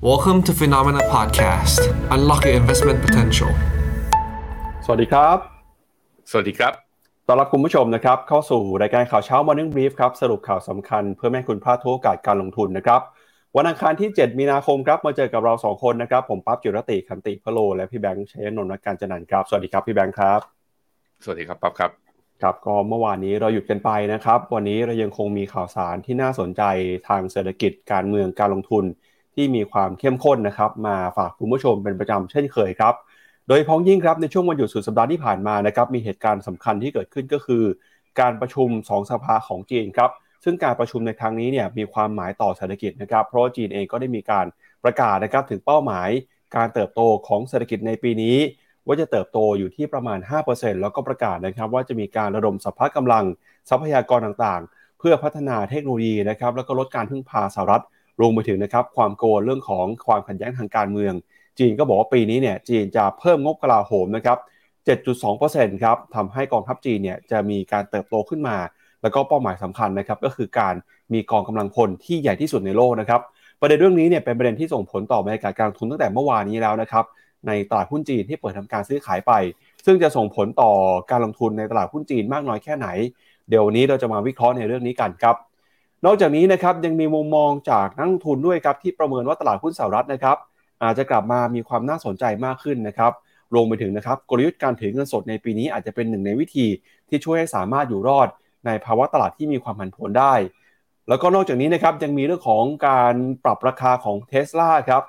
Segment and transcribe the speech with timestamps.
[0.00, 1.80] Welcome to Phenomena Podcast.
[2.14, 3.50] Unlock your investment potential.
[4.84, 5.38] สวัสดีครับ
[6.30, 6.72] สวัสดีครับ
[7.26, 13.00] ต้อนรับคุณผู้ชมนะครับ เข้าสู่รายการข่าวเช้า Morning Brief ครับ สรุปข่าวสำคัญเพื่อไม่ให้คุณพลาดทุกโอกาสการลงทุนนะครับ
[13.56, 20.40] วันอังคารที่ 7 มีนาคมครับ มาเจอกับเรา 2 คนนะครับ ผมปั๊บจิรติคันติพะโล และพี่แบงค์ชัยนนท์นักการจันนันท์ครับ สวัสดีครับพี่แบงค์ครับ
[21.24, 21.90] สวัสดีครับปั๊บครับ
[22.42, 26.62] ครับ ก็เมื่อวานนี้เราหยุดกันไปนะครับ วันนี้เรายังคงมีข่าวสารที่น่าสนใจ
[27.08, 28.84] ทางเศรษฐกิจ การเมือง การลงทุน
[29.38, 32.94] ที่มีความเข้มข้นนะครับมาฝากคุณผู้ชมเป็นประจำเช่นเคยครับ
[33.48, 37.64] โดยพ้องยิ่งครับในช่วงวันหยุดสุดสัปดาห์ที่ผ่านมานะครับมีเหตุการณ์สำคัญที่เกิดขึ้นก็คือ
[38.20, 40.10] การประชุม 2 สภาของจีนครับ
[40.44, 44.46] ซึ่งการประชุมในครั้งนี้เนี่ยมีความหมายต่อเศรษฐกิจนะครับเพราะจีนเองก็ได้มีการ
[44.84, 46.08] ประกาศนะครับถึงเป้าหมาย
[46.56, 48.36] การเติบโตของเศรษฐกิจในปีนี้
[48.86, 50.18] ว่าจะเติบโตอยู่ที่ประมาณ
[50.50, 53.24] 5%แล้วก็ประกาศนะครับว่าจะมีการระดมสภากำลัง
[53.68, 57.84] ทรัพยากรต่างๆ เพื่อพัฒนาเทคโนโลยีนะครับแล้วก็ลดการพึ่งพาสหรัฐ
[58.20, 61.14] รวมไปถึงนะครับความโกลเรื่องของความขัดแย้งทางการเมือง
[61.58, 64.38] จีนก็บอกว่าปีนี้เนี่ยจีนจะเพิ่มงบกลาโหมนะครับ
[65.10, 68.56] 7.2%ครับทำให้กองทัพจีนเนี่ยจะมีการเติบโตขึ้นมา
[69.02, 70.74] แล้วก็เป้าหมายสำคัญนะครับก็คือการ
[71.12, 73.20] มีกองกำลังพลที่ใหญ่ที่สุดในโลกนะครับ
[73.60, 77.04] ประเด็นเรื่องนี้เนี่ยเป็นประเด็นที่ส่งผลต่อบรรยากาศการลงทุนตั้งแต่เมื่อวานนี้แล้วนะครับ
[77.46, 79.32] ในตลาดหุ้นจีนที่เปิดทำการซื้อขายไป
[79.86, 80.72] ซึ่งจะส่งผลต่อ
[81.10, 82.88] การลงทุนในตลาดหุ้นจีนมากน้อยแค่ไหน
[83.48, 85.36] เดี๋ยววันนี้เราจะมาวิเคราะห์ในเรื่องนี้กันครับ
[86.06, 90.36] นอกจากนี้นะครับยังมีมุมมองจากนักทุนด้วยครับที่ประเมินว่าตลาดหุ้นสหรัฐนะครับ
[90.82, 93.12] อาจจะกลับมามีความน่าสนใจมากขึ้นนะครับ
[93.54, 96.66] รวมไปถึงนะครับกลยุทธ์การถือเงินสดในปีนี้อาจจะเป็นหนึ่งในวิธี
[97.08, 98.28] ที่ช่วยให้สามารถอยู่รอด
[98.66, 100.34] ในภาวะตลาดที่มีความผันผวนได้
[101.08, 105.02] แล้วก็นอกจากนี้นะครับยังมีเรื่องของการปรับราคาของเท s l a ครับ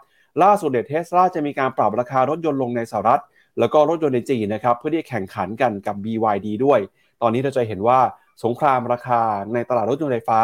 [0.43, 3.21] ล่าสุดเด็ดเทสลาจะมีการปรับราคารถยนต์ลงในสหรัฐ
[3.59, 6.79] แล้วก็รถยนต์ในจีนนะครับเพื่อที่แข่งขันกันกับ BYD ด้วย
[7.21, 7.99] ตอนนี้เราจะเห็นว่า
[8.43, 9.21] สงครามราคา
[9.53, 10.41] ในตลาดรถยนต์ไฟฟ้า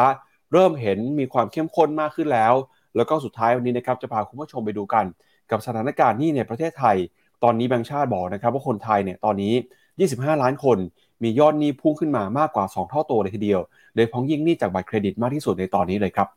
[0.52, 2.54] เริ่มเห็นมีความเข้มข้นมากขึ้นแล้ว
[2.96, 5.06] แล้วก็สุดท้ายวันนี้นะครับจะพาคุณผู้ชมไปดูกัน
[5.52, 6.98] กับสถานการณ์นี้ในประเทศไทย
[7.44, 9.54] ตอนนี้แบงก์ชาติบอกนะครับว่าคนไทยเนี่ยตอนนี้
[9.98, 10.78] 25 ล้านคน
[11.24, 13.62] มียอดหนี้พุ่งขึ้นมามากกว่า 2 เท่าตัวเลยทีเดียว
[13.96, 16.28] โดยพ้องยิ่งหนี้จากบัตรเครดิตมากที่สุดในตอนนี้เลยครับ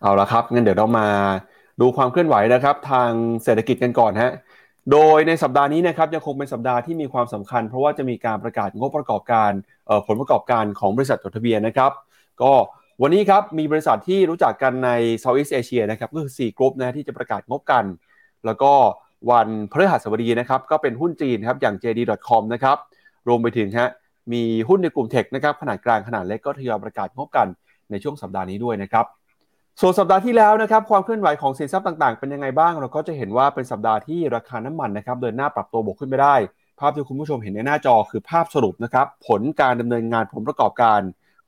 [0.00, 1.08] เอาละครับงั้นเดี๋ยวเรามา
[1.80, 3.10] ดูความเคลื่อนไหวนะครับทาง
[3.44, 4.32] เศรษฐกิจกันก่อนฮะ
[4.92, 9.50] โดยในสัปดาห์นี้นะครับยังคงเป็นสัปดาห์ที่มีความสำคัญ เพราะว่าจะมีการประกาศงบประกอบการ
[10.06, 11.92] ผลประกอบการของบริษัทจดทะเบียนนะครับ
[12.42, 12.52] ก็
[13.02, 14.90] วันนี้ครับมีบริษัทที่รู้จักกันใน
[15.22, 17.84] Southeast Asia นะครับก็คือ4กลุ่มนะที่จะประกาศงบกัน
[18.46, 18.72] แล้วก็
[19.30, 22.76] วันพฤหัสบดีนะครับก็เป็นหุ้นจีนครับอย่าง JD.com นะครับ
[23.28, 23.90] รวมไปถึงฮะ
[24.32, 27.46] มีหุ้นในกลุ่มเทคนะครับขนาดกลางขนาดเล็กก็ทยอยประกาศงบกัน
[27.90, 29.04] ในช่วงสัปดาห์นี้ด้วยนะครับ
[29.80, 36.36] ส่วนสัปดาห์ที่แล้วนะครับความเคลื่อนไหวของสินทรัพย์ต่างๆ เป็นยังไงบ้าง เราก็จะเห็นว่าเป็นสัปดาห์ที่ราคาน้ำมันนะครับเดินหน้าปรับตัวบวกขึ้นไปได้
[36.78, 41.00] ภาพที่คุณผู้ชมเห็นในหน้าจอคือภาพสรุปนะครับผลการดำเนินงานผลประกอบการ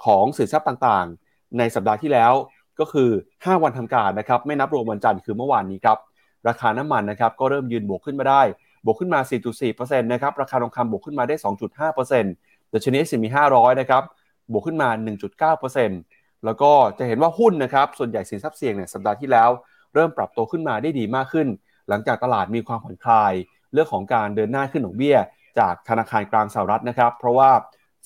[0.05, 2.33] ของสินทรัพย์ต่างๆ ในสัปดาห์ที่แล้ว
[2.81, 5.99] ก็คือ 5 วันทำการนะครับไม่นับรวมวันจันทร์คือเมื่อวานนี้ครับ
[6.49, 8.43] ราคาน้ำมันนะครับก็เริ่มยืนบวกขึ้นมาได้
[8.85, 9.21] บวกขึ้นมา
[9.61, 11.35] 4.4%นะครับราคาทองคำบวกขึ้นมาได้
[11.85, 13.25] 2.5%ดัชนี S&P
[13.55, 14.03] 500นะครับ
[14.53, 14.89] บวกขึ้นมา
[15.67, 19.51] 1.9%แล้วก็จะเห็นว่าหุ้นนะครับส่วนใหญ่สินทรัพย์เสี่ยงเนี่ยสัปดาห์ที่แล้ว
[19.95, 21.49] เริ่มปรับตัวขึ้นมาได้ดีมากขึ้น
[21.89, 23.33] หลังจากตลาดมีความผ่อนคลาย
[23.73, 25.17] เรื่องของการเดินหน้าขึ้นดอกเบี้ย
[25.59, 27.51] จากธนาคารกลางสหรัฐนะครับ เพราะว่า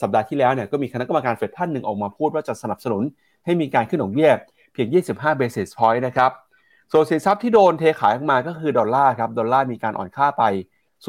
[0.03, 3.03] สัปดาห์ที่แล้วเนี่ยก็มีคณะกรรมการเฟดท่านหนึ่งออกมาพูดว่าจะสนับสนุน
[3.44, 4.31] ให้มีการขึ้นดอกเบี้ย
[4.72, 6.31] เพียง 25 basis point นะครับ
[6.93, 10.43] ส่วนสินทรัพย์ที่โดนเทขายออกมาก็คือดอลลาร์ครับ ดอลลาร์มีการอ่อนค่าไป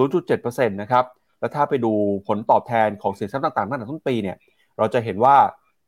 [0.06, 1.06] 0.7%นะครับ
[1.40, 1.94] แล้วถ้าไปดู
[2.28, 4.38] ผลตอบแทนของสินทรัพย์ต่างๆตั้งแต่ต้นปีเนี่ย
[4.78, 5.36] เราจะเห็นว่า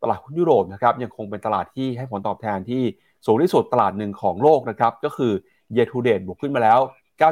[0.04, 2.84] ตลาดหุ้นยุโรปนะครับยังคงเป็นตลาดที่ให้ผลตอบแทนที่
[3.26, 5.32] สูงที่สุดตลาดหนึ่งของโลกนะครับ ก็คือ
[5.76, 6.80] year to date บวกขึ้นมาแล้ว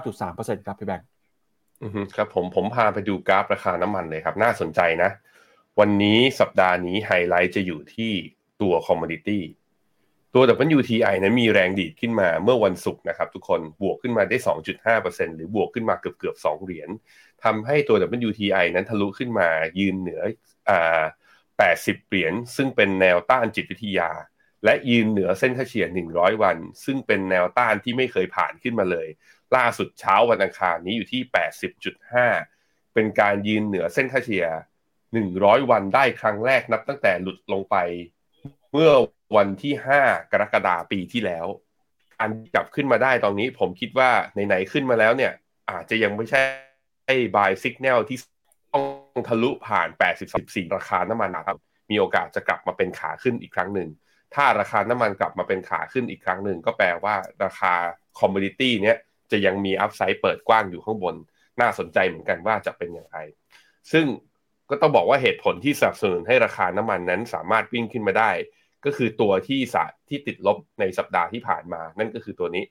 [0.08, 1.08] 9.3%ครับพี่แบงค์
[2.16, 5.09] ครับผมผมพาไปดูกราฟราคาน้ำมันเลยครับ น่าสนใจนะ
[5.80, 8.12] วันนี้สัปดาห์นี้ไฮไลท์จะอยู่ที่
[8.62, 9.44] ตัวคอมม o ดิตี้
[10.34, 10.44] ตัว
[10.78, 14.38] WTI นั้นมีแรงดีดขึ้นมาเมื่อวันศุกร์นะครับทุกคนบวกขึ้นมาได้
[14.88, 16.90] 2.5%หรือบวกขึ้นมาเกือบเกือบ2เหรียญ
[17.44, 19.50] ทำให้ตัว WTI นั้นทะลุขึ้นมา
[19.80, 20.22] ยืนเหนือ
[20.70, 21.04] อ่า
[21.54, 24.10] 80 เหรียญซึ่งเป็นแนวต้านจิตวิทยา
[24.64, 29.08] และยืนเหนือเส้นค่าเฉลี่ย 100 วัน ซึ่งเป็นแนวต้านที่ไม่เคยผ่านขึ้นมาเลย
[29.56, 31.22] ล่าสุดเช้าวันอังคารนี้อยู่ที่
[32.28, 34.47] 80.5 เป็นการยืนเหนือเส้นค่าเฉลี่ย
[35.08, 37.76] 100 วันได้ครั้งแรกนับตั้งแต่หลุดลงไป
[38.78, 38.94] เมื่อ
[39.38, 41.46] วันที่ 5 กรกฎาปีที่แล้ว
[42.20, 44.10] การกลับขึ้นมาได้ตอนนี้ผมคิดว่า
[44.48, 45.32] ไหนๆขึ้นมาแล้วเนี่ย
[45.72, 46.42] อาจจะยังไม่ใช่
[47.06, 48.18] ไอ้ buy signal ที่
[48.74, 49.90] ต้องทะลุผ่าน
[50.32, 51.58] 84 ราคาน้ำมันนะครับ
[51.92, 53.90] มีโอกาสจะกลับมาเป็นขาขึ้นอีกครั้งหนึ่ง
[54.36, 57.74] ถ้าราคาน้ำมันกลับมาเป็นขาขึ้นอีกครั้งหนึ่ง ก็แปลว่าราคา
[58.20, 58.98] commodity เนี้ย
[59.32, 61.16] จะยังมี upside เปิดกว้างอยู่ข้างบน
[61.62, 63.18] น่าสนใจเหมือนกันว่าจะเป็นอย่างไร
[63.92, 64.06] ซึ่ง
[64.70, 68.32] ก็ต้องบอกว่าเหตุผลที่สนับสนุนให้ราคาน้ำมันนั้นสามารถวิ่งขึ้นมาได้
[68.85, 69.78] ก็คือตัวที่ส
[70.09, 72.64] ที่ติดลบในสัปดาห์ที่ผ่านมา นั่นก็คือตัวนี้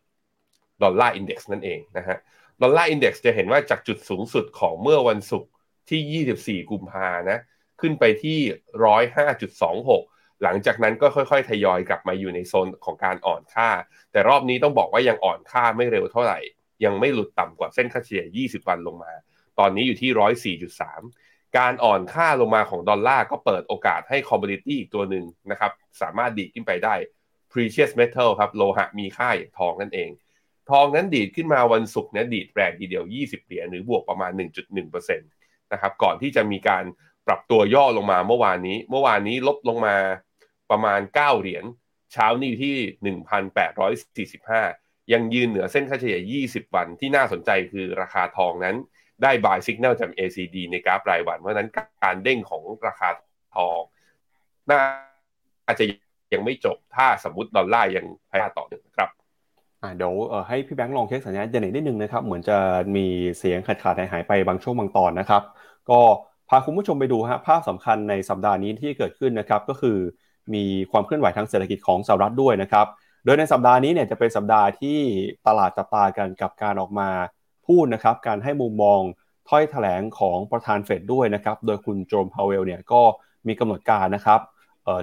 [0.83, 2.19] Dollar Index นั่นเองนะฮะ
[2.63, 5.51] Dollar Index จะเห็นว่าจากจุดสูงสุดของเมื่อวันศุกร์
[5.91, 7.39] ที่ 24 กุมภานะ
[7.81, 8.39] ขึ้นไปที่
[9.61, 13.71] 105.26 หลังจากนั้นก็ค่อยๆ ทยอยกลับมาอยู่ในโซนของการอ่อนค่า
[14.13, 16.39] แต่รอบนี้ต้องบอกว่ายังอ่อนค่าไม่เร็วเท่าไหร่
[16.85, 19.13] ยังไม่หลุดต่ำกว่าเส้นค่าเฉลี่ย 20 วันลงมา
[19.59, 21.24] ตอนนี้อยู่ที่ 104.3
[21.59, 25.73] การอ่อนค่าลงมาของดอลลาร์ก็เปิดโอกาสให้ commodity อีกตัวหนึ่งนะครับ
[26.03, 26.95] สามารถดีดขึ้นไปได้
[27.53, 30.11] precious metal ครับ โลหะมีค่าอย่างทองนั่นเอง
[30.71, 34.33] ทองนั้นดีดขึ้นมาวันศุกร์นะดีดแรงทีเดียว 20 เหรียญหรือบวกประมาณ
[34.81, 36.85] 1.1%นะครับ ก่อนที่จะมีการ
[37.27, 39.97] ปรับตัวย่อลงมาเมื่อวานนี้ เมื่อวานนี้ลบลงมา
[40.71, 41.65] ประมาณ 9 เหรียญ
[42.13, 43.15] เช้านี้ที่
[44.55, 46.19] 1,845 ยังยืนเหนือเส้นค่าเฉลี่ย
[46.49, 48.77] 20 วันที่น่าสนใจคือราคาทองนั้น
[49.23, 51.71] ได้ buy signal จาก ACD ในกราฟรายวัน เพราะนั้น
[52.03, 53.09] การเด้งของราคา
[53.55, 53.81] ทอง
[54.71, 54.81] น่า
[55.67, 55.85] อาจจะ
[56.35, 59.11] ยังไม่จบถ้าสมมติดอลลาร์ยังแพ้ต่อหนึ่งครับ
[59.97, 60.15] เดี๋ยว
[60.49, 62.59] ให้พี่แบงค์ลองเช็คสัญญาณเจเน็ตนิดนึงนะครับ เหมือนจะ
[62.97, 63.07] มี
[63.39, 65.43] เสียงขาดขาดหายไปบางช่วงบางตอนนะครับ
[65.91, 66.01] ก็
[66.49, 69.99] พาคุณผู้ชมไปดูฮะภาพสำคัญในสัปดาห์นี้ที่เกิดขึ้นนะครับ ก็คือ
[70.55, 72.87] มีความเคลื่อนไหวทางเศรษฐกิจของสหรัฐด้วยนะครับ
[73.25, 74.99] โดยในสัปดาห์นี้เนี่ยจะเป็นสัปดาห์ที่
[75.47, 77.09] ตลาดจับตากันกับการออกมา
[77.67, 79.01] พูดนะครับการให้มุมมอง
[79.49, 83.03] ถ้อยแถลงของประธานเฟดด้วยนะครับโดยคุณโจมพาวเวลเนี่ยก็
[83.47, 84.41] มีกำหนดการนะครับ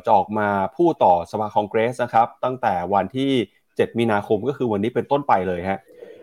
[0.05, 0.47] จะออกมา
[0.77, 3.31] พูดต่อสภาคองเกรสนะครับตั้งแต่วันที่
[3.65, 5.79] 7 มีนาคมก็คือวันนี้เป็นต้นไปเลยฮะ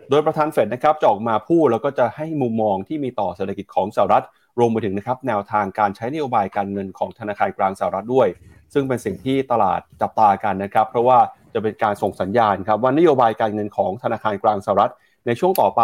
[0.09, 4.25] โดยประธานเฟดนะครับจะออกมาพูดแล้วก็จะให้มุมมองที่มีต่อเศรษฐกิจของสหรัฐ
[4.59, 8.27] รวมไปถึงนะครับแนวทางการใช้นโยบายการเงินของธนาคารกลางสหรัฐด้วย
[8.73, 11.19] ซึ่งเป็นสิ่งที่ตลาดจับตากันนะครับ เพราะว่า
[11.53, 14.91] จะเป็นการส่งสัญญาณครับว่านโยบายการเงินของธนาคารกลางสหรัฐ
[15.25, 15.81] ในช่วงต่อไป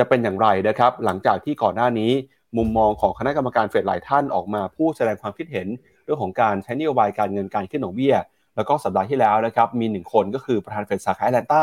[0.00, 2.12] จะเป็นอย่างไรนะครับ หลังจากที่ก่อนหน้านี้
[2.56, 5.68] มุมมองของคณะกรรมการเฟดหลายท่านออกมาพูดแสดงความคิดเห็น
[6.04, 8.14] เรื่องของการใช้นโยบายการเงินการขึ้นดอกเบี้ย
[8.56, 11.62] แล้วก็สัปดาห์ที่แล้วนะครับมีหนึ่งคนก็คือประธานเฟดสาขาแอตแลนตา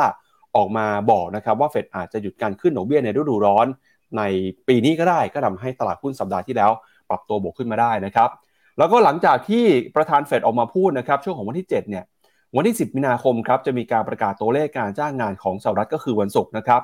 [0.56, 3.68] ออกมาบอกนะครับว่าเฟดอาจจะหยุดการขึ้นดอกเบี้ยในฤดูร้อน
[4.18, 4.22] ใน
[4.68, 6.72] ปีนี้ก็ได้ก็ทำให้ตลาดหุ้นสัปดาห์ที่แล้ว
[7.10, 8.30] ปรับตัวบวกขึ้นมาได้นะครับ
[8.78, 9.64] แล้วก็หลังจากที่
[9.96, 12.04] ประธานเฟดออกมาพูดนะครับช่วงของวันที่ 7 เนี่ย
[12.56, 16.82] วันที่ 10 มีนาคมครับจะมีการประกาศตัวเลขการจ้างงานของสหรัฐก็คือวันศุกร์นะครับ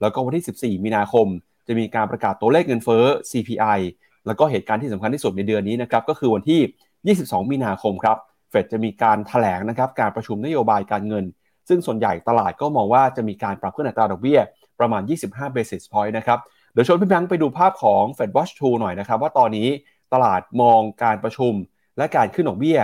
[0.00, 0.44] แล้วก็วันที่
[0.78, 1.26] 14 มีนาคม
[1.66, 3.78] จะมีการประกาศตัวเลขเงินเฟ้อ CPI
[4.26, 8.16] แล้วก็เหตุการณ์ที่สำคัญที่สุดในเดือนนี้นะครับก็คือวันที่ 22 มีนาคมครับ
[8.50, 11.24] เฟดจะมีการถแถลงนะครับการประชุมนโยบายการเงิน
[11.68, 14.40] ซึ่งส่วนใหญ่ตลาดก็มองว่าจะมีการปรับขึ้นอัตราดอกเบี้ย
[14.80, 16.38] ประมาณ 25 basis point นะครับ
[16.72, 19.68] เดี๋ยวชวนพี่แบงค์ไปดูภาพของ Fed Watch 2 หน่อยนะครับว่าตอนนี้
[20.14, 21.52] ตลาดมองการประชุม
[21.98, 22.78] และการขึ้นดอกเบี้ย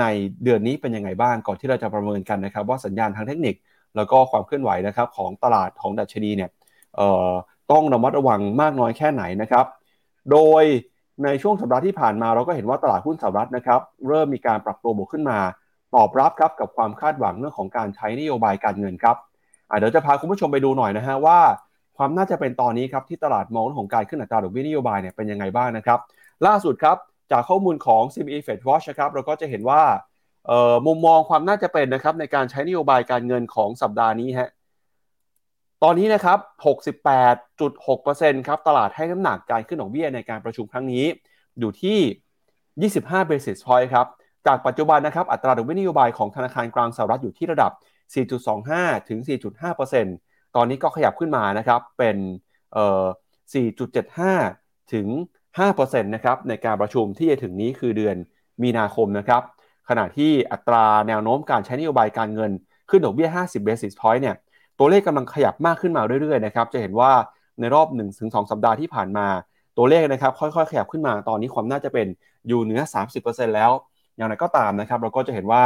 [0.00, 0.04] ใน
[0.44, 3.54] เดือนนี้เป็นยังไงบ้างก่อนที่เราจะประเมินกันนะครับว่าสัญญาณทางเทคนิค
[3.96, 6.50] แล้วก็ความเคลื่อนไหวนะครับของตลาดของดัชนีเนี่ย
[7.72, 9.66] ต้องระมัดระวังมากน้อยแค่ไหนนะครับ
[10.32, 10.64] โดย
[11.24, 15.38] ในช่วงสัปดาห์ที่ผ่านมาเราก็เห็นว่าตลาดหุ้นสหรัฐนะครับเริ่มมีการปรับตัวบวกขึ้นมา
[15.94, 19.16] ตอบรับครับกับความคาดหวังเรื่องของการใช้นโยบายการเงินครับ
[19.78, 21.38] เดี๋ยวจะพาคุณผู้ชมไปดูหน่อยนะฮะว่า
[21.96, 25.98] ความน่าจะเป็นตอนนี้ครับที่ตลาดมองเรื่องของการขึ้นอัตราดอกเบี้ยนโยบายเนี่ยเป็นยังไงบ้างนะครับ
[26.46, 26.96] ล่าสุดครับ
[27.32, 29.82] จากข้อมูลของ CME Fed Watch ครับเราก็จะเห็นว่า
[30.86, 34.50] มุมมองความน่าจะเป็นนะครับในการใช้นโยบายการเงินของสัปดาห์นี้ฮะ
[35.82, 36.38] ตอนนี้นะครับ
[37.38, 41.04] 68.6%ครับตลาดให้น้ำหนักการขึ้นดอกเบี้ยในการประชุมครั้งนี้
[41.58, 44.06] อยู่ที่ 25 basis point ครับ
[44.46, 47.72] จากปัจจุบันนะครับ อัตราดอกเบี้ยนโยบายของธนาคารกลางสหรัฐอยู่ที่ระดับ
[48.40, 49.18] 4.25 ถึง
[49.86, 52.16] 4.5%ตอนนี้ก็ขยับขึ้นมานะครับ เป็น
[52.72, 53.04] เอ่อ
[54.38, 55.06] 4.75 ถึง
[55.56, 58.16] 5%นะครับในการประชุมที่จะถึงนี้คือเดือน
[58.62, 59.42] มีนาคมนะครับ
[59.88, 62.50] ขณะที่อัตราแนวโน้มการใช้นโยบายการเงิน
[62.90, 64.36] ขึ้นดอกเบี้ย 50 basis point เนี่ย
[64.78, 67.12] ตัวเลขกำลังขยับมากขึ้นมาเรื่อยๆนะครับ จะเห็นว่า
[67.60, 67.86] ในรอบ
[68.18, 69.26] 1-2 สัปดาห์ที่ผ่านมา
[69.76, 72.06] ตัวเลขนะครับค่อยๆ ขยับขึ้นมา ตอนนี้ความน่าจะเป็น
[72.48, 72.80] อยู่เหนือ
[73.18, 73.70] 30%แล้ว
[74.16, 75.62] อย่างไรก็ตามนะครับ เราก็จะเห็นว่า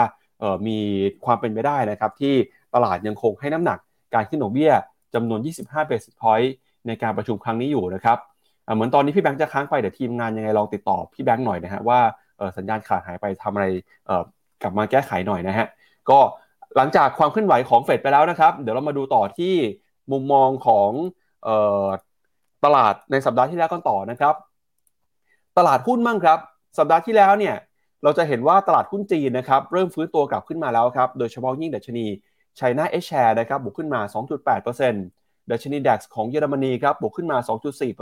[0.67, 0.79] มี
[1.25, 2.35] ความเป็นไปได้นะครับที่
[2.75, 3.79] ตลาดยังคงให้น้ำหนัก
[4.15, 4.73] การขึ้นดอกเบี้ย
[5.15, 6.49] จำนวน 25 basis point
[6.87, 8.19] ในการประชุมครั้งนี้อยู่นะครับ
[8.75, 12.01] เหมือนตอนนี้พี่แบงค์จะค้างไปเดี๋ยวทีมงานยังไงลองติดต่อพี่แบงค์หน่อยนะฮะว่า
[12.57, 13.67] สัญญาณขาดหายไปทำอะไร
[14.63, 15.67] กลับมาแก้ไขหน่อยนะฮะ
[16.11, 16.19] ก็
[16.77, 19.55] หลังจากความเคลื่อนไหวของเฟดไปแล้วนะครับ เดี๋ยวเรามาดูต่อที่
[20.13, 20.91] มุมมองของ
[21.47, 21.49] อ
[21.85, 21.87] อ
[22.65, 24.35] ตลาดในสัปดาห์ที่แล้วกันต่อนะครับ
[25.59, 26.39] ตลาดหุ้นมั่งครับ
[26.79, 27.57] สัปดาห์ที่แล้วเนี่ย
[28.03, 32.07] เราจะเห็นว่าตลาดหุ้นจีนนะครับเริ่มฟื้นตัวกลับขึ้นมาแล้วครับ โดยเฉพาะยิ่งดัชนี
[32.57, 34.01] ไชน่าเอชแชร์นะครับบวกขึ้นมา
[34.61, 37.39] 2.8%ดัชนีดัคของเยอรมนีครับบวกขึ้นมา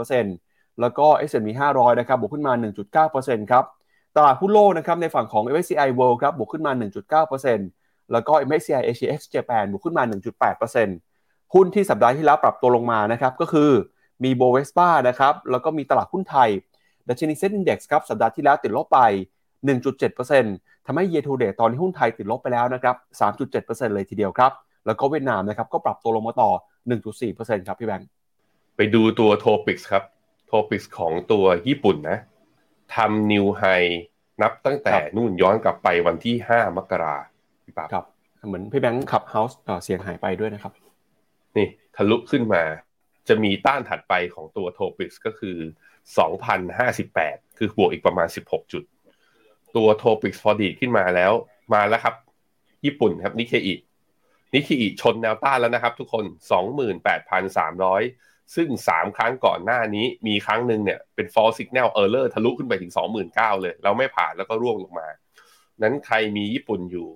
[0.09, 2.53] 2.4%แล้วก็ S&P 500 นะครับบวกขึ้นมา
[2.97, 3.65] 1.9%ครับ
[4.17, 6.71] ตลาดหุ้นโลกนะครับในฝั่งของ MSCI World ครับบวกขึ้นมา
[7.41, 10.03] 1.9%แล้วก็ MSCI ACX Japan บวกขึ้นมา
[10.79, 13.71] 1.8%หุ้นที่สัปดาห์ที่แล้วปรับตัวลงมานะครับก็คือ
[14.23, 16.49] มี Bovespa นะครับแล้วก็มีตลาดหุ้นไทย
[17.09, 18.99] ดัชนีเซ็นดี Index ครับสัปดาห์ที่แล้วติดลบไป
[19.75, 22.95] 1.7%ทำให้ Year to Date ตอนนี้หุ้นไทยติดลบไปแล้วนะครับ
[23.41, 24.51] 3.7%เลยทีเดียวครับ
[24.85, 26.51] แล้วก็เวียดนามนะครับก็ปรับตัวลงมาต่อ
[27.09, 28.07] 1.4%ครับพี่แบงค์
[28.75, 30.03] ไปดูตัว TOPIX ครับ
[30.47, 32.17] TOPIX ของตัวญี่ปุ่นนะ
[32.95, 33.63] ทำ new high
[34.41, 37.17] นับตั้งแต่นู่นย้อนกลับไปวันที่5มกรา
[37.65, 38.05] พี่ปั๊บครับ
[38.47, 40.73] เหมือนพี่แบงค์ Clubhouseเสียงหายไปด้วยนะครับ
[41.57, 42.63] นี่ทะลุขึ้นมา
[43.27, 45.57] จะมีต้านถัดไปของตัว TOPIX ก็คือ
[46.77, 48.83] 2,058 คือบวกอีกประมาณ 16 จุด
[49.75, 51.31] ตัว TOPIX พอดีขึ้นมาแล้ว
[51.73, 52.15] มาแล้วครับ
[52.85, 53.75] ญี่ปุ่นครับนิเคอิ
[54.53, 56.25] นิเคอิชนแนวต้านแล้วนะครับทุกคน
[57.01, 62.91] 28,300 ซึ่ง 3 ครั้งก่อนหน้านี้มีครั้งหนึ่งเนี่ยเป็น false signal error ทะลุขึ้นไปถึง
[63.31, 65.07] 29,000 เลยแล้วไม่ผ่านแล้วก็ร่วงลงมา
[65.81, 67.09] นั้นใครมีญี่ปุ่นอยู่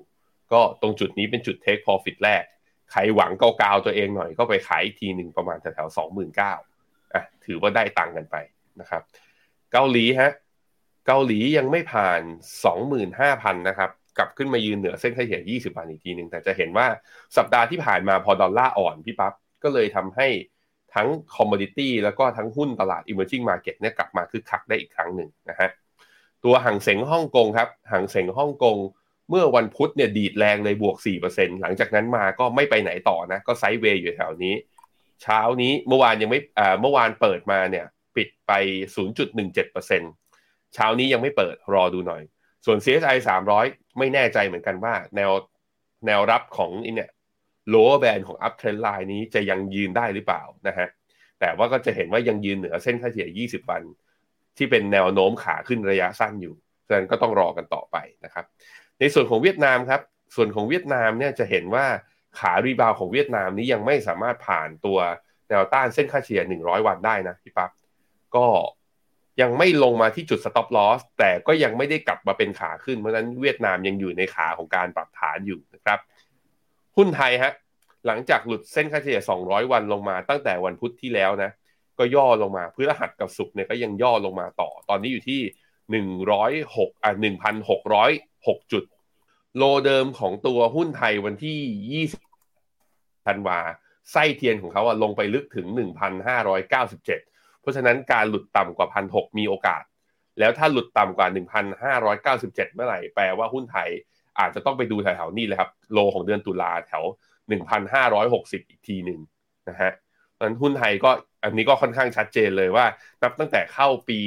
[0.53, 2.43] ก็ตรงจุดนี้เป็นจุด take profit แรก
[2.91, 8.35] ใครหวังเกาๆตัวเองหน่อยก็ไปขายอีกทีหนึ่งประมาณแถวๆ29,000อะถือว่าได้ตังกันไป
[8.79, 9.01] นะครับ
[9.73, 10.31] เกาหลีฮะ
[11.07, 12.21] เกาหลียังไม่ผ่าน
[12.93, 16.87] 25,000 นะครับ กลับขึ้นมายืนเหนือเส้นเฉลี่ย20 วันอีกทีหนึ่งแต่จะเห็นว่า
[17.37, 20.27] สัปดาห์ที่ผ่านมาพอดอลลาร์อ่อนพี่ปั๊บก็เลยทำให้
[20.95, 25.69] ทั้งคอมมดิตี้แล้วก็ทั้งหุ้นตลาด emerging market เนี่ยกลับมาคึกคักได้อีกครั้งหนึ่งนะฮะ
[26.43, 28.77] ตัวห่างเสงฮ่องกงครับห่างเสงฮ่องกง
[29.29, 30.95] เมื่อวันพุธเนี่ยดีดแรงเลยบวก
[31.29, 34.53] 4%หลังจากนั้นมาก็ไม่ไปไหนต่อนะ ก็ไซด์เวย์อยู่แถวนี้
[35.23, 37.85] เช้านี้เมื่อวานยังไม่อ่าเมื่อวานเปิดมาเนี่ย
[38.15, 38.51] ปิดไป
[39.35, 42.21] 0.17%เช้านี้ยังไม่เปิดรอดูหน่อย
[42.65, 43.17] ส่วน CSI
[43.57, 45.31] 300 ไม่แน่ใจเหมือนกันว่าแนว
[46.05, 47.09] แนวรับของเนี่ย
[47.73, 50.87] lower band ของ up trend line นี้จะยังยืนได้หรือเปล่านะฮะ
[51.39, 53.81] แต่ว่าก็จะเห็นว่ายังยืนเหนือเส้นค่าเฉลี่ย 20 วัน
[54.57, 56.55] ที่เป็นแนวโน้มขาขึ้นระยะสั้นอยู่
[56.87, 58.45] ฉะนั้นก็ต้องรอกันต่อไปนะครับ
[58.99, 60.01] ในส่วนของเวียดนามครับ
[60.35, 61.85] ส่วนของเวียดนามเนี่ยจะเห็นว่า
[62.39, 64.99] ขารีบาวของเวียดนามนี้ยังไม่สามารถผ่านตัว
[65.49, 67.71] แนวต้านเส้นค่าเฉลี่ย 100 วันได้นะพี่ปั๊บ
[68.35, 68.47] ก็
[69.41, 75.99] ยังไม่ลงมาที่จุด stop loss แต่ก็ยังไม่ได้กลับมาเป็นขาขึ้น เพราะฉะนั้นเวียดนามยังอยู่ในขาของการปรับฐานอยู่นะครับ
[76.97, 77.53] หุ้นไทยฮะ
[78.07, 81.51] หลังจากหลุดเส้นค่าเฉลี่ย 200 วันลงมาตั้งแต่วันพุธที่แล้วนะ
[81.99, 85.41] ก็ย่อลงมาพฤหัสกับศุกร์เนี่ยก็ยังย่อลงมาต่อ ตอนนี้อยู่ที่
[86.21, 87.11] 106อะ
[87.91, 88.83] 1,606 จุด
[89.57, 92.05] โลเดิมของตัวหุ้นไทยวันที่
[92.65, 93.59] 20ธันวา
[94.11, 95.67] ไส้เทียนของเขาอะลงไปลึกถึง
[96.43, 99.83] 1,597 เพราะฉะนั้นการหลุดต่ำกว่า 1,600 มีโอกาส
[100.39, 101.27] แล้วถ้าหลุดต่ำกว่า
[102.05, 103.89] 1,597 เมื่อไหร่ แปลว่าหุ้นไทย
[104.39, 107.03] อาจจะต้องไปดูแถวๆนี้เลยครับ โลของเดือนตุลาแถว
[107.87, 109.19] 1,560 อีกทีหนึ่ง
[109.69, 109.91] นะฮะ
[110.39, 111.11] นั้นหุ้นไทยก็
[111.43, 112.85] อันนี้ก็ค่อนข้างชัดเจนเลยว่า
[113.21, 114.19] นับตั้งแต่เข้าปี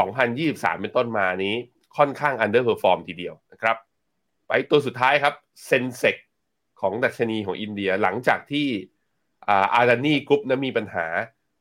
[0.00, 1.54] 2023 เป็นต้นมานี้
[1.96, 3.76] ค่อนข้าง underperform ทีเดียวนะครับ
[4.48, 5.34] ไปตัวสุดท้ายครับ
[5.66, 6.16] Sensex
[6.80, 8.66] ของดัชนีของอินเดียหลังจากที่
[9.46, 11.06] Adani Group นั้นมีปัญหา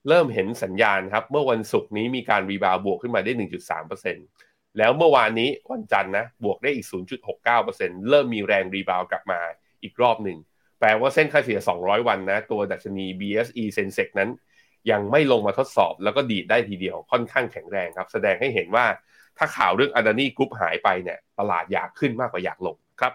[0.10, 6.88] เริ่มเห็นสัญญาณครับ เมื่อวันศุกร์นี้มีการ rebound บวกขึ้นมาได้ 1.3% แล้วเมื่อวานนี้วันจันทร์นะบวกได้อีก
[7.48, 9.40] 0.69%เริ่มมีแรง rebound กลับมา
[9.84, 10.38] อีกรอบหนึ่ง
[10.80, 14.30] แปลว่าเส้นค่าเฉลี่ย 200 วันนะ ตัวดัชนี BSE Sensex นั้น
[14.92, 18.86] ยังไม่ลงมาทดสอบแล้วก็ดีดได้ทีเดียวค่อนข้างแข็งแรงครับ แสดงให้เห็นว่า
[19.38, 23.14] ถ้าข่าวเรื่องอ d านี่กรุ๊ปหายไปเนี่ยตลาดอยากขึ้นมากกว่าอยากลงครับ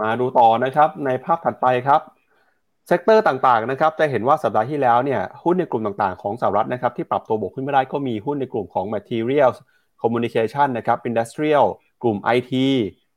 [0.00, 2.00] มาดูต่อนะครับในภาพถัดไปครับ
[2.86, 9.56] sector ต่างๆนะครับจะเห็นว่าสัปดาห์ที่แล้วเนี่ยหุ้นในกลุ่มต่างๆของสหรัฐนะครับที่ปรับตัวบวกขึ้นไม่ได้ก็มีหุ้นในกลุ่มของ Materials
[10.06, 11.66] Communication นะครับ Industrial
[12.02, 12.52] กลุ่ม IT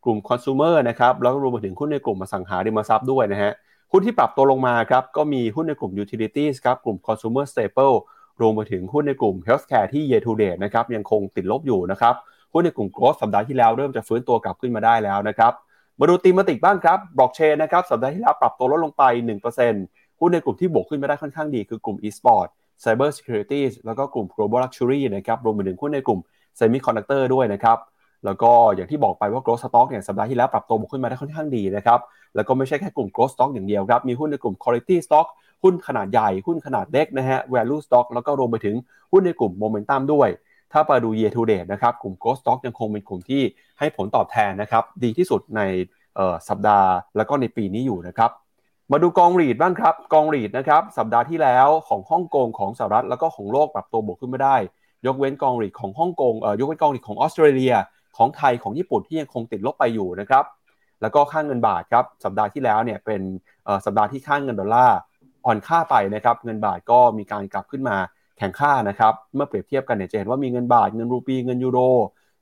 [0.05, 3.51] กลุ่ม Consumer นะครับ แล้วก็รวมไปถึงหุ้นในกลุ่มอสังหาริมทรัพย์ด้วยนะฮะ
[3.91, 7.96] หุ้นที่ปรับตัวลงมาครับ ก็มีหุ้นในกลุ่ม Utilities ครับ กลุ่ม Consumer Staple
[8.41, 12.15] รวมไปถึงหุ้นในกลุ่ม Healthcare ที่ Year to Date นะครับ ยังคงติดลบอยู่นะครับ
[12.53, 15.53] หุ้นในกลุ่ม Growth สัปดาห์ที่แล้วเริ่มจะฟื้นตัวกลับขึ้นมาได้แล้วนะครับ
[16.00, 19.03] มาดูตีมติกบ้างครับ บล็อกเชนนะครับ สัปดาห์ที่แล้วปรับตัวลดลงไป
[19.63, 22.48] 1%หุ้นในกลุ่มที่บวกขึ้นมาได้ค่อนข้างดีคือกลุ่ม e-sport
[22.84, 26.19] cyber security แล้วก็กลุ่ม global luxury นะครับ รวมไปถึงหุ้นในกลุ่ม
[26.60, 27.77] semiconductor ด้วยนะครับ
[28.25, 32.00] แล้วก็อย่างที่บอกไปว่า growth stock เนี่ยสัปดาห์ที่แล้วปรับตัวบวกขึ้นมาได้ค่อนข้างดีนะครับ
[32.36, 35.27] แล้วก็ไม่ใช่แค่กลุ่ม growth stock อย่างเดียวครับมีหุ้นในกลุ่ม quality stock
[35.63, 38.75] หุ้นขนาดใหญ่ หุ้นขนาดเล็กนะฮะ value stock แล้วก็รวมไปถึง
[39.12, 40.29] หุ้นในกลุ่ม momentum ด้วย
[40.74, 43.41] ถ้าไปดู year to date นะครับกลุ่ม growth stock ยังคงเป็นกลุ่มที่
[43.79, 45.62] ให้ผลตอบแทนนะครับดีที่สุดใน
[46.50, 48.32] สัปดาห์แล้วก็ในปีนี้อยู่นะครับ
[48.91, 54.56] มาดูกองรีดบ้างครับกองรีดนะครับสัปดาห์ที่แล้วของฮ่องกงของสหรัฐแล้วก็ของโลกปรับตัวบวกขึ้นมาได้
[55.06, 57.74] ยกเว้นกองรีดของฮ่องกงเอ่อยกเว้นกองรีดของออสเตรเลีย
[58.18, 60.44] ของไทยของญี่ปุ่นที่ยังคงติดลบไปอยู่นะครับ
[61.01, 63.22] แล้วก็ค่างเงินบาทครับสัปดาห์ที่แล้วเนี่ยเป็น
[63.86, 64.98] สัปดาห์ที่ค่างเงินดอลลาร์
[65.46, 67.98] อ่อนค่าไปนะครับ เงินบาทก็มีการกลับขึ้นมา
[68.38, 71.79] แข็งค่านะครับ เมื่อเปรียบเทียบกันเนี่ยจะเห็นว่ามีเงินบาทเงินรูปีเงินยูโร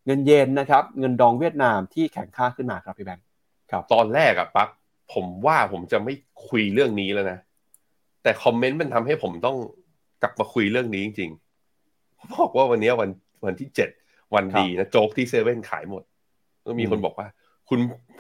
[0.06, 3.26] เงินเยนนะครับ เงินดองเวียดนามที่แข็งค่าขึ้นมาครับพี่แบงค์
[3.72, 4.70] ครับ ตอนแรกอะปั๊บ
[5.14, 6.14] ผมว่าผมจะไม่
[6.48, 7.40] คุยเรื่องนี้แล้วนะ
[8.24, 9.58] แต่คอมเมนต์มันทำให้ผมต้อง
[10.22, 11.47] กลับมาคุยเรื่องนี้จริงๆ
[12.36, 13.10] บอกว่าวันนี้วัน
[13.46, 13.90] วันที่เจ็ด
[14.36, 16.04] วันดีนะโจ๊กที่เซเว่นขายหมด
[16.66, 17.28] ก็มีคนบอกว่า
[17.70, 17.80] คุณ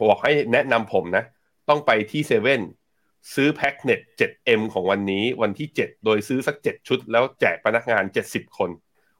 [0.09, 1.23] บอกให้แนะนำผมนะ
[1.69, 2.61] ต้องไปที่เซเว่น
[3.35, 8.69] ซื้อแพ็กเน็ต 7M ของวันนี้วันที่ 7 โดยซื้อสัก 7 ชุด แล้วแจกพนักงาน 70 คน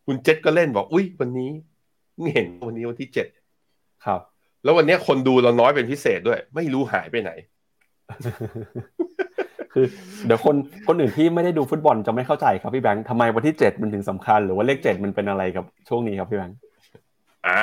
[0.05, 1.51] คุณเจ็ดก็เล่นบอก อุ้ยวันนี้
[2.33, 3.09] เห็นวันนี้วันที่
[3.53, 4.21] 7 ครับ
[4.63, 7.31] แล้ววันนี้คนดูเราน้อยเป็นพิเศษด้วย ไม่รู้หายไปไหน
[9.77, 9.89] คือ
[10.25, 10.55] เดี๋ยวคน
[10.87, 16.57] คนอื่นที่ไม่ได้ดูฟุตบอลจะไม่เข้าใจครับพี่แบงค์ทำไมวันที่เจ็ดมันถึงสำคัญ หรือว่าเลขเจ็ดมันเป็นอะไรกับช่วงนี้ครับพี่แบงค์
[17.47, 17.61] อ่า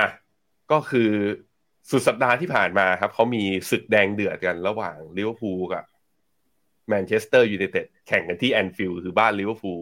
[0.73, 1.11] ก็คือ
[1.91, 5.85] สุดสัปดาห์ที่ผ่านมาครับเขามีศึกแดงเดือดกันระหว่างลิเวอร์พูลกับ
[6.89, 9.81] แมนเชสเตอร์ยูไนเต็ดแข่งกันที่แอนฟิลด์คือบ้านลิเวอร์พูล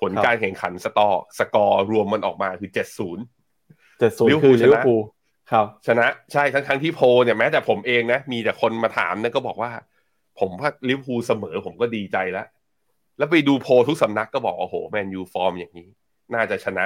[0.00, 3.24] ผลการแข่งขันสกอร์สกอร์รวมมันออกมาคือเจ็ดศูนย์
[4.00, 5.00] เจ็ดศูนย์คือลิเวอร์พูล
[5.52, 9.70] ครับชนะใช่ทั้งทั้งที่โพลเนี่ยแม้แต่ผมเองนะ มีแต่คนมาถามนะก็บอกว่า
[10.40, 12.46] ผมว่าลิเวอร์พูลเสมอผมก็ดีใจแล้ว
[13.18, 15.88] แล้วไปดูโพลทุกสำนักก็บอกโอ้โหแมนยูฟอร์มอย่างนี้
[16.34, 16.84] น่าจะชนะ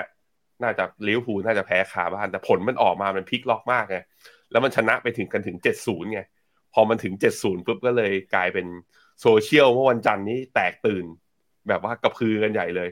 [0.62, 3.98] น่าจะลิเวอร์พูลน่าจะแพ้คาบ้าน แต่ผลมันออกมามันพลิกล็อกมากไง
[4.50, 6.20] แล้วมันชนะไปถึงกันถึงเจ็ดศูนย์ไง
[6.74, 8.66] พอมันถึงเจ็ดศูนย์ปุ๊บก็เลยกลายเป็น
[9.20, 11.04] โซเชียลเมื่อวันจันทร์นี้แตกตื่น
[11.68, 12.88] แบบว่ากระพือกันใหญ่เลย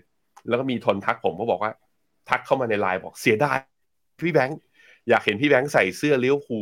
[0.49, 1.73] แล้วก็มีคนทักผมก็บอกว่า
[2.29, 3.59] ทักเข้ามาในไลน์บอกเสียดาย
[4.21, 4.61] พี่แบงค์
[5.09, 6.59] อยากเห็นพี่แบงค์ใส่เสื้อลิเวอร์พูล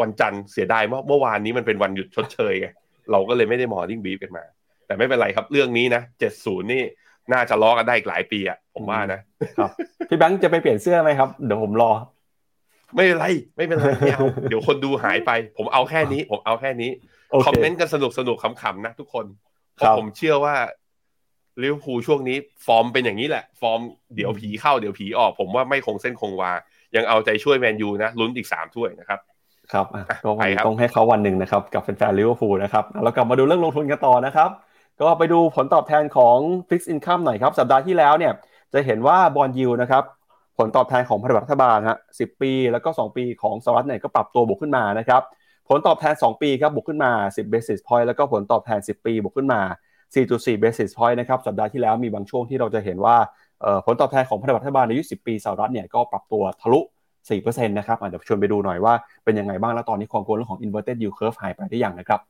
[0.00, 2.68] วันจันทร์เสียดายเมื่อเมื่อวานนี้มันเป็นวันหยุดชดเชยไง
[3.12, 4.44] เราก็เลยไม่ได้ Morning Brief กันมา
[4.86, 6.82] แต่ไม่เป็นไรครับเรื่องนี้นะเจ็ดศูนย์นี่
[7.32, 9.20] น่าจะล้อกันได้อีกหลายปีอะผมว่านะ
[9.58, 9.70] ครับ
[10.08, 11.90] พี่แบงค์จะไปเปลี่ยนเสื้อไหมครับเดี๋ยวผมรอ
[12.94, 16.90] ไม่เป็นไรไม่เป็นไรไม่เอาเดี๋ยวคนดูหายไป ผมเอาแค่นี้ ผมเอาแค่นี้
[17.30, 19.26] โอเคคอมเมนต์กันสนุกสนุกขำๆนะทุกคน
[19.76, 20.56] เพครัราะบผมเชื่อว่า
[21.62, 22.36] ลิเวอร์พูลช่วงนี้
[22.66, 23.80] ฟอร์มเป็นอย่างนี้แหละ ฟอร์ม
[24.16, 26.52] เดี๋ยวผีเข้าเดี๋ยวผีออก ผมว่าไม่คงเส้นคงวา
[26.96, 29.20] ยังเอาใจช่วยแมนยูนะลุ้นอีกสามถ้วยนะครับ
[29.72, 34.50] ครับอะก็วันไปนี้ครับต้องให้เขาวันหนึ่งนะครับ กับแฟนๆลิเวอร์พูลนะครับเรากลับมาดูเรื่องลงทุนกันต่อนะครับ
[35.00, 36.36] ก็ไปดูผลตอบแทนของ
[36.68, 38.32] Fixed Income หน่อยครับ สัปดาห์ที่แล้วเนี่ย
[38.72, 40.04] จะเห็นว่า bond yield นะครับ
[40.58, 45.22] ผลตอบแทนของพันธบัตรรัฐบาลฮะ10ปีแล้วก็ 2 ปีของสหรัฐเนี่ยก็ปรับตัวบวกขึ้นมานะครับ
[45.68, 49.60] ผลตอบแทน 2 ปีครับบวกขึ้นมา 10 basis point แล้วก็ผลตอบแทน 10 ปีบวกขึ้นมา
[50.12, 53.16] 4.4 basis point นะครับสัปดาห์ที่แล้วมีบางช่วงที่เราจะเห็นว่า
[53.62, 56.80] เอ่อผลตอบแทนของพันธบัตรรัฐบาลในอายุ10 ปีสหรัฐเนี่ยก็ปรับตัวทะลุ
[57.26, 62.20] 4%นะครับเดี๋ยวชวนไปดูหน่อยว่าเป็นยังไงบ้างแล้วตอนนี้ความกลัวเรื่องของ inverted yield curve หายไปได้อย่างนะครับ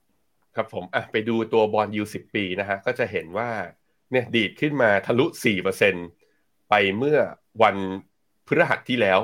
[0.57, 3.49] ครับผมอะไปดูตัวบอลยูสิบปีนะฮะก็จะเห็นว่า
[4.13, 5.27] เนี่ยดีดขึ้นมาทะลุ
[5.99, 7.19] 4%ไปเมื่อ
[7.63, 7.77] วัน
[8.47, 9.21] พฤหัสที่แล้ว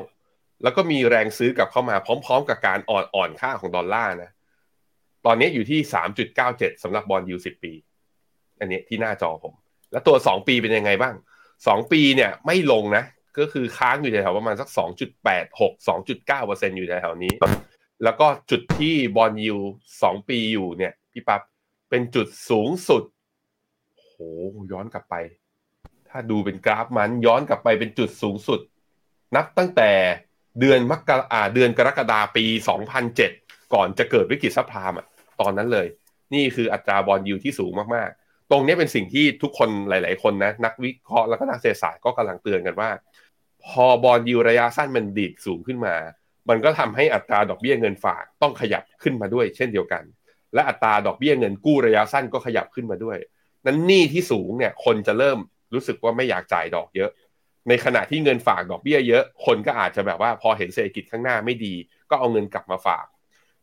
[0.62, 4.30] แล้วก็มีแรงซื้อกลับเข้ามาพร้อม ๆ กับการอ่อนอ่อนค่าของดอลลาร์นะ
[5.26, 5.80] ตอนนี้อยู่ที่
[6.32, 7.72] 3.97สำหรับบอลยูสิบปี
[8.58, 9.54] อันนี้ที่หน้าจอผม
[9.92, 11.14] แล้วตัว 2 ปีเป็นยังไงบ้าง
[11.52, 13.04] 2 ปีเนี่ยไม่ลงนะ
[13.38, 14.68] ก็คือค้างอยู่แถวๆประมาณสัก
[15.28, 17.32] 2.86 2.9%อยู่แถวๆนี้
[18.04, 19.58] แล้วก็จุดที่บอลยู
[20.02, 21.42] สองปีอยู่เนี่ย พี่ปับ๊บ
[21.90, 23.02] เป็นจุดสูงสุด
[23.96, 24.12] โห
[24.72, 25.14] ย้อนกลับไป
[26.08, 28.60] ถ้าดูเป็นกราฟมันย้อนกลับไปเป็นจุดสูงสุด
[29.36, 29.90] นับตั้งแต่
[30.60, 32.44] เดือนมกราเดือนกรกฎาปี
[33.08, 35.06] 2007 ก่อนจะเกิดวิกฤตซับพลามอะ
[35.40, 35.86] ตอนนั้นเลย
[36.34, 42.90] นี่คืออัตราบอลยูที่สูงมากๆ ตรงนี้เป็นสิ่งที่ทุกคนหลาย ๆ คนนะ นักวิเคราะห์แล้วก็นักเศรษฐศาสตร์ก็กำลังเตือนกันว่า
[43.66, 45.94] พอบอลยูระยะสั้นมันดีดสูงขึ้นมา
[46.48, 50.02] มันก็ทำให้อัตราดอกเบี้ยเงินฝากต้องขยับขึ้นมาด้วย เช่นเดียวกัน
[50.54, 53.18] และอัตราดอกเบี้ยเงินกู้ระยะสั้นก็ขยับขึ้นมาด้วย
[53.66, 55.38] นั้นหนี้ที่สูงเนี่ยคนจะเริ่ม
[55.74, 57.10] รู้สึกว่าไม่อยากจ่ายดอกเยอะ
[57.68, 61.74] ในขณะที่เงินฝากดอกเบี้ยเยอะ คนก็อาจจะแบบว่าพอเห็นเศรษฐกิจข้างหน้าไม่ดี
[62.10, 63.06] ก็เอาเงินกลับมาฝาก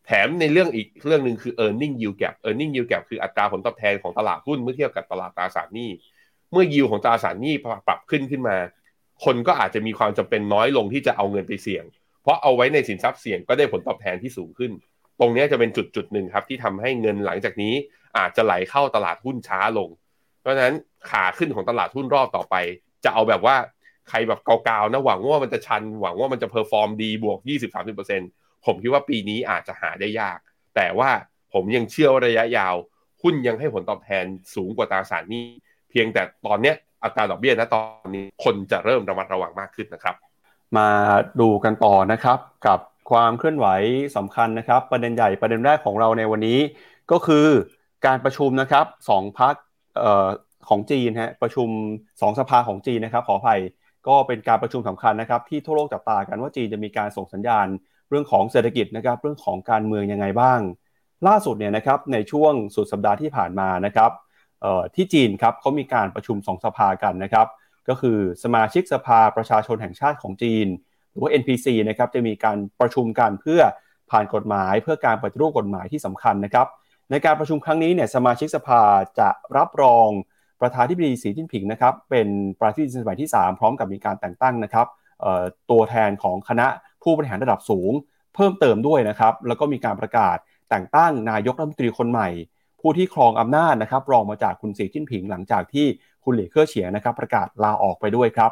[0.05, 2.65] แถมในเรื่องอีกเรื่องหนึ่งคือ e a r n i n g yield gap e a r n i
[2.65, 5.89] n g yield gap คืออัตราผลตอบแทนของตลาดหุ้นเมื่อเทียบกับตลาดตราสารหนี้
[6.51, 7.53] เมื่อยิวของตราสารหนี้
[7.87, 8.57] ปรับขึ้นขึ้นมา
[9.23, 11.85] คนก็อาจจะมีความจำเป็นน้อยลงที่จะเอาเงินไปเสี่ยง
[12.21, 14.71] เพราะเอาไว้ในสินทรัพย์เสี่ยงก็ได้ผลตอบแทนที่สูงขึ้น
[15.19, 17.73] ตรงนี้จะเป็นจุดจุดหนึ่งครับ ที่ทำให้เงินหลังจากนี้
[18.17, 19.89] อาจจะไหลเข้าตลาดหุ้นช้าลง
[20.39, 20.75] เพราะฉะนั้น
[21.09, 22.55] ขาขึ้นของตลาดหุ้นรอบต่อไป
[23.03, 23.55] จะเอาแบบว่า
[24.09, 27.39] ใครแบบเกาๆนะหวังว่ามันจะชันหวังว่ามันจะ perform ดีบวก
[28.01, 30.39] 20-30%ผมคิดว่าปีนี้อาจจะหาได้ยาก
[30.75, 31.09] แต่ว่า
[31.53, 32.75] ผมยังเชื่อว่าระยะยาว
[33.21, 35.45] หุ้นยังให้ผลตอบแทนสูงกว่าตราสารนี้
[35.89, 40.15] เพียงแต่ตอนเนี้ย อัตราดอกเบี้ยนะตอนนี้คนจะเริ่มระมัดระวังมากขึ้นนะครับ
[40.77, 40.89] มา
[41.41, 42.79] ดูกันต่อนะครับกับ
[43.11, 43.67] ความเคลื่อนไหว
[44.17, 46.59] สำคัญนะครับ ประเด็นใหญ่ประเด็นแรกของเราในวันนี้
[47.11, 47.47] ก็คือ
[48.05, 49.55] การประชุมนะครับสองพัก
[50.69, 51.67] ของจีนฮะประชุม
[52.21, 53.61] สองสภาของจีนนะครับขออภัย
[54.07, 57.67] ก็เป็นการประชุมสำคัญนะครับที่ทั่วโลกจับตากันว่าจีนจะมีการส่งสัญญาณ
[58.09, 60.59] เรื่องของเศรษฐกิจนะครับเรื่องของการเมืองยังไงบ้าง
[61.27, 64.11] ล่าสุดเนี่ยนะครับในช่วงสุดสัปดาห์ที่ผ่านมานะครับ
[64.95, 67.47] ที่จีนครับเขามีการประชุมสองสภากันนะครับ
[67.89, 70.67] ก็คือสมาชิกสภาประชาชนแห่งชาติของจีน
[71.11, 73.61] หรือว่า NPC นะครับจะมีการประชุมกันเพื่อ
[74.11, 76.67] ผ่านกฎหมาย เพื่อการปฏิรูปกฎหมายที่สำคัญนะครับ
[77.11, 78.81] ในการประชุมครั้งนี้เนี่ยสมาชิกสภา
[79.19, 80.07] จะรับรอง
[80.61, 82.27] ประธานที่ปดีสีจิ้นผิงนะครับเป็น
[82.59, 84.87] ประธานที่สมัยที่ 3 พร้อมกับมีการแต่งตั้งนะครับ
[85.71, 86.67] ตัวแทนของคณะ
[87.03, 87.91] ผู้บริหารระดับสูง
[88.35, 90.37] เพิ่มเติมด้วยนะครับ แล้วก็มีการประกาศ
[90.69, 92.29] แต่งตั้งนายกรัฐมนตรีคนใหม่
[92.81, 95.85] ผู้ที่ครองอำนาจนะครับรองมาจากคุณสีจิ้นผิงหลังจากที่
[96.23, 98.51] คุณหลี่เค่อเฉียงนะครับประกาศลาออกไปด้วยครับ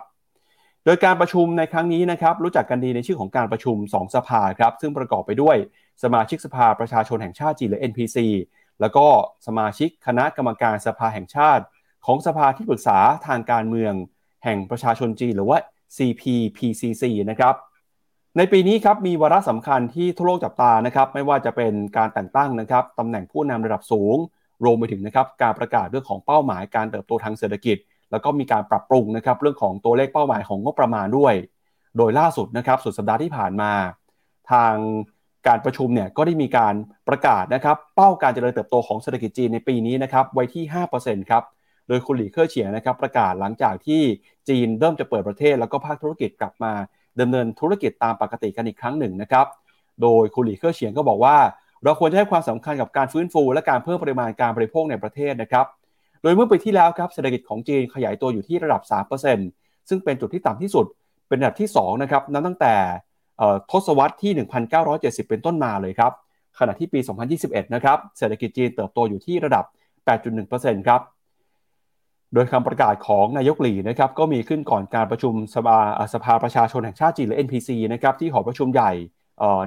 [0.86, 5.56] โดยการประชุมในครั้งนี้นะครับรู้จักกันดีในชื่อของการประชุม 2 สภาครับซึ่งประกอบไปด้วย
[6.04, 8.18] สมาชิกสภาประชาชนแห่งชาติจีนหรือ NPC
[8.82, 9.06] แล้วก็
[9.48, 11.64] สมาชิกคณะกรรมการสภาแห่งชาติ
[12.06, 13.94] ของสภาที่ปรึกษาทางการเมือง
[14.44, 15.58] แห่งประชาชนจีนหรือว่า
[15.98, 17.56] CPPCC นะครับ
[18.42, 24.18] ในปีนี้ครับมีวาระสำคัญที่ทั่วโลกจับตานะครับไม่ว่าจะเป็นการแต่งตั้งนะครับตำแหน่งผู้นำระดับสูง
[24.64, 27.78] รวมไปถึงนะครับการประกาศเรื่องของเป้าหมายการเติบโตทางเศรษฐกิจ
[28.12, 31.34] แล้วก็มีการปรับปรุงนะครับเรื่องของตัวเลขเป้าหมายของงบประมาณด้วย
[31.98, 33.72] โดยล่าสุดนะครับสุดสัปดาห์ที่ผ่านมา
[34.52, 34.76] ทาง
[35.48, 36.76] การประชุมเนี่ยก็ได้มีการ
[37.10, 40.64] ประกาศนะครับเป้าการเจริญเติบโตของเศรษฐกิจจีนในปีนี้นะครับไว้ที่
[40.98, 41.44] 5%ครับ
[41.88, 44.02] โดยคุณหลี่เค่อเฉียงนะครับประกาศหลังจากที่
[44.50, 46.74] จีนเริ่มจะเปิดประเทศแล้วก็ภาคธุรกิจกลับมา
[47.22, 49.46] ดำเนินธุรกิจตามปกติกันอีกครั้งหนึ่งนะครับ
[50.02, 51.38] โดยคุณหลี่เค่อเฉียงก็บอกว่า
[51.84, 55.66] เราควรจะให้ความสำคัญกับการฟื้นฟู และการเพิ่มปริมาณการบริโภคในประเทศนะครับ
[56.22, 58.82] โดยเมื่อปีที่แล้วครับเศรษฐกิจของจีนขยายตัวอยู่ที่ระดับ
[59.32, 60.86] 3%ซึ่งเป็นจุดที่ต่ำที่สุด
[61.28, 62.74] เป็นระดับที่2นะครับนับตั้งแต่
[63.72, 64.32] ทศวรรษที่
[64.82, 66.12] 1970 เป็นต้นมาเลยครับ
[66.60, 67.00] ขณะที่ปี
[67.38, 69.66] 2021 นะครับเศรษฐกิจจีนเติบโตอยู่ที่ระดับ
[70.26, 71.02] 8.1%ครับ
[72.34, 75.80] โดยคำประกาศของนายกหลีนะครับก็มีขึ้นก่อนการประชุมสภา
[76.14, 78.92] สภาประชาชนแห่งชาติจีนหรือ NPC นะครับที่หอประชุมใหญ่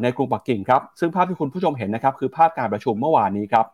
[0.03, 3.67] ในกรุงปักกิ่งครับซึ่งภาพที่คุณผู้ชมเห็นนะครับคือภาพการประชุมเมื่อวานนี้ครับ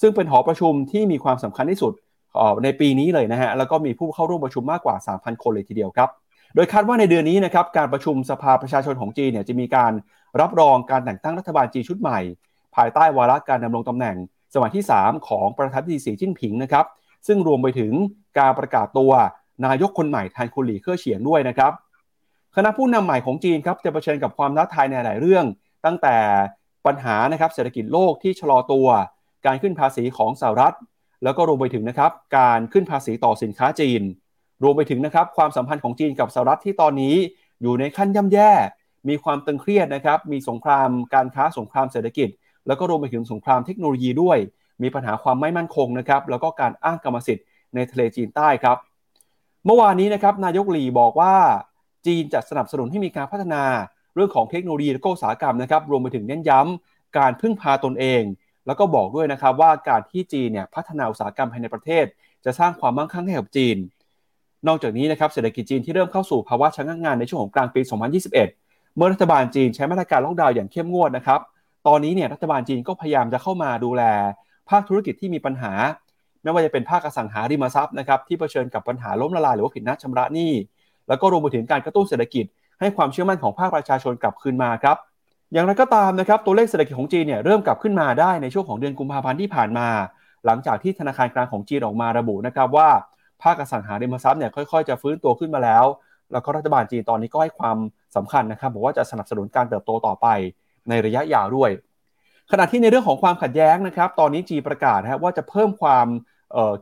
[0.00, 1.92] ซึ่งเป็นหอประชุมที่มีความสำคัญที่สุด
[2.64, 6.10] ในปีนี้เลยนะฮะแล้วก็มีผู้เข้าร่วมประชุมมากกว่า 3,000 คนเลยทีเดียวครับ
[6.54, 9.92] โดยคาดว่าในเดือนนี้นะครับการประชุมสภาประชาชนของจีนเนี่ยจะมีการ
[10.40, 12.18] รับรองการแต่งตั้งรัฐบาลจีนชุดใหม่
[12.76, 14.16] ภายใต้วาระการดำรงตำแหน่ง
[14.54, 16.84] สมัยที่ 3 ของประธานาธิบดีสีจิ้นผิงนะครับ
[17.26, 17.92] ซึ่งรวมไปถึง
[18.38, 19.12] การประกาศตัว
[19.66, 21.72] นายกคนใหม่แทนคุณหลี่เค่อเฉียงด้วยนะครับ
[22.56, 25.44] คณะผู้นำใหม่ของจีนครับจะเผชิญกับความท้าทายในหลายเรื่อง
[25.84, 26.16] ตั้งแต่
[26.86, 28.86] ปัญหานะครับเศรษฐกิจโลกที่ชะลอตัว
[29.46, 30.74] การขึ้นภาษีของสหรัฐ
[31.24, 34.02] แล้วก็รวมไปถึงนะครับการขึ้นภาษีต่อสินค้าจีน
[34.62, 37.16] รวมไปถึงนะครับความสัมพันธ์ของจีนกับสหรัฐที่ตอนนี้
[37.62, 38.52] อยู่ในขั้นย่ำแย่
[39.08, 42.28] มีความตึงเครียดนะครับ มีสงครามการค้าสงครามเศรษฐกิจ
[42.66, 44.38] แล้วก็รวมไปถึงสงครามเทคโนโลยีด้วย
[44.82, 48.76] มีปัญหาความไม่มั่นคงนะครับแล้วก็การอ้างกรรมสิทธิ์ในทะเลจีนใต้ครับ
[49.66, 51.34] เมื่อวานนี้นะครับนายกหลีบอกว่า
[52.06, 53.62] จีนจะสนับสนุนให้มีการพัฒนา
[54.14, 58.22] เรื่องของเทคโนโลยีและก็อุตสาหกรรมนะครับรวมไปถึงเน้นย้ำการพึ่งพาตนเอง
[58.66, 62.04] แล้วก็บอกด้วยนะครับว่าการที่จีนเนี่ยพัฒนาอุตสาหกรรมภายในประเทศ
[62.44, 63.76] จะสร้างความมั่งคั่งให้กับจีน
[64.68, 67.80] นอกจากนี้นะครับเศรษฐกิจจีนที่เริ่มเข้าสู่ภาวะชะงักงานในช่วงของกลางปี
[68.38, 71.40] 2021 เมื่อรัฐบาลจีนใช้มาตรการล็อกดาวน์อย่างเข้มงวดนะครับ
[71.86, 74.02] ตอนนี้เนี่ยรัฐบาลจีนก็พยายามจะเข้ามาดูแล
[74.70, 75.72] ภาคธุรกิจที่มีปัญหา
[76.42, 80.52] ไม่ว่าจะเป็นภาคอสังหาริมทรัพย์นะครับที่เผชิญกับปัญหาล้มละลายหรือว่าผิดนัดชำระหนี้
[81.08, 82.44] แล้วก็รวมไปถึงการกระตุ้นเศรษฐกิจ
[82.80, 84.96] ให้ความเชื่อมั่นของภาคประชาชนกลับคืนมาครับ
[85.52, 89.88] อย่างไรก็ตามนะครับตัวเลขเศรษฐกิจของจีนเนี่ยเริ่มกลับขึ้นมาได้ในช่วงของเดือนกุมภาพันธ์ที่ผ่านมา
[90.46, 92.88] หลังจากที่ธนาคารกลางของจีนออกมาระบุนะครับว่า
[93.42, 95.84] ภาคอสังหาริมทรัพย์เนี่ยค่อยๆ จะฟื้นตัวขึ้นมาแล้ว
[96.32, 97.76] แล้วก็รัฐบาลจีนตอนนี้ก็ให้ความ
[98.16, 100.26] สำคัญนะครับบอกว่าจะสนับสนุนการเติบโตต่อไป
[100.88, 101.70] ในระยะยาวด้วย
[102.52, 106.06] ขณะที่ในเรื่องของความขัดแย้งนะครับ ตอนนี้จีประกาศนะว่าจะเพิ่มความ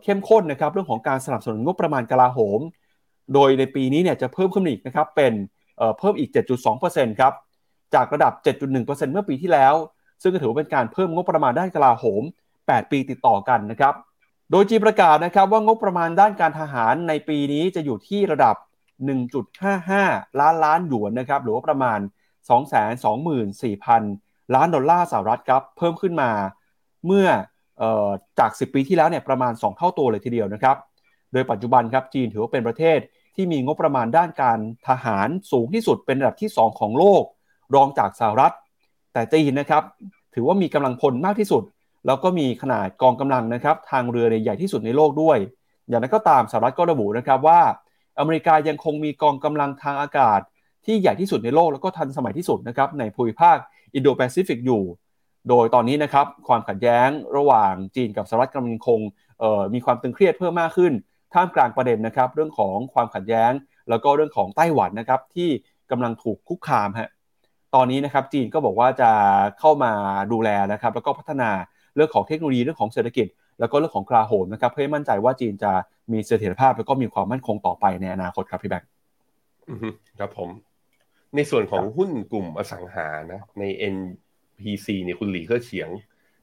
[0.02, 2.60] เข้มข้นนะครับเรื่องของการสนับสนุนงบประมาณกลาโหม
[3.34, 5.32] โดยในปีนี้เนี่ยจะเพิ่มขึ้นอีกนะครับเป็น
[5.98, 6.30] เพิ่มอีก
[6.74, 7.32] 7.2%ครับ
[7.94, 9.74] จากระดับ 7.1%เมื่อปีที่แล้ว
[10.22, 12.22] ซึ่งก็ถือว่าเป็นการเพิ่มงบประมาณด้านกลาโหม
[12.56, 13.94] 8 ปีติดต่อกันนะครับ
[14.50, 18.56] โดยจีประกาศนะครับว่างบประมาณด้านการทหารในปีนี้จะอยู่ที่ระดับ
[19.68, 21.98] 1.55 ล้านล้านหยวนนะครับหรือว่าประมาณ
[23.18, 26.30] 224,000 ล้านดอลลาร์สหรัฐครับเพิ่มขึ้นมา
[27.06, 27.26] เมื่อ
[28.38, 30.76] จาก 10 ปีที่แล้วเนี่ยประมาณ 2 เท่าตัวเลยทีเดียวนะครับ
[31.32, 32.98] โดยปัจจุบันครับจีนถือว่าเป็นประเทศ
[33.36, 34.58] ที่มีงบประมาณด้านการ
[34.88, 37.22] ทหารสูงที่สุดเป็นระดับที่ 2 ของโลก
[37.74, 38.54] รองจากสหรัฐ
[39.12, 39.82] แต่จีนนะครับ
[40.34, 41.62] ถือว่ามีกำลังพลมากที่สุด
[42.06, 45.38] แล้วก็มีขนาดกองกำลังนะครับทางเรือใหญ่ที่สุดในโลกด้วย
[45.88, 47.60] อย่างนั้นก็ตามสหรัฐก็ระบุนะครับว่า
[48.18, 50.40] อเมริกายังคงมีกองกำลังทางอากาศ
[50.86, 53.56] ที่ใหญ่ที่สุดในโลกแล้วก็ทันสมัยที่สุดนะครับในภูมิภาค
[53.94, 54.82] อินโดแปซิฟิกอยู่
[55.48, 59.00] โดยตอนนี้นะครับความขัดแย้งระหว่างจีนกับสหรัฐกำลังคง
[59.74, 60.92] มีความตึงเครียดเพิ่มมากขึ้น
[61.34, 63.52] ท่ามกลางประเด็นนะครับเรื่องของความขัดแย้ง
[63.90, 65.48] แล้วก็เรื่องของไต้หวันนะครับที่
[65.90, 67.08] กำลังถูกคุกคามฮะ
[67.74, 69.10] ตอนนี้นะครับจีนก็บอกว่าจะ
[69.58, 69.92] เข้ามา
[70.32, 71.50] ดูแลนะครับแล้วก็พัฒนา
[71.94, 73.26] เรื่องของเทคโนโลยีเรื่องของเศรษฐกิจ
[73.60, 75.72] แล้วก็เรื่องของกลาโหมนะครับเพื่อให้มั่นใจว่าจีนจะ
[76.12, 78.88] มีเสถียรภาพแล้วก็มีความมั่นคงต่อไปในอนาคตครับพี่แบงค์
[80.18, 80.50] ครับผม
[81.34, 83.64] ในส่วนของหุ้นกลุ่มอสังหานะ ใน
[83.94, 83.96] N
[84.60, 85.88] PC เนี่ยคุณหลีเค่อเฉียง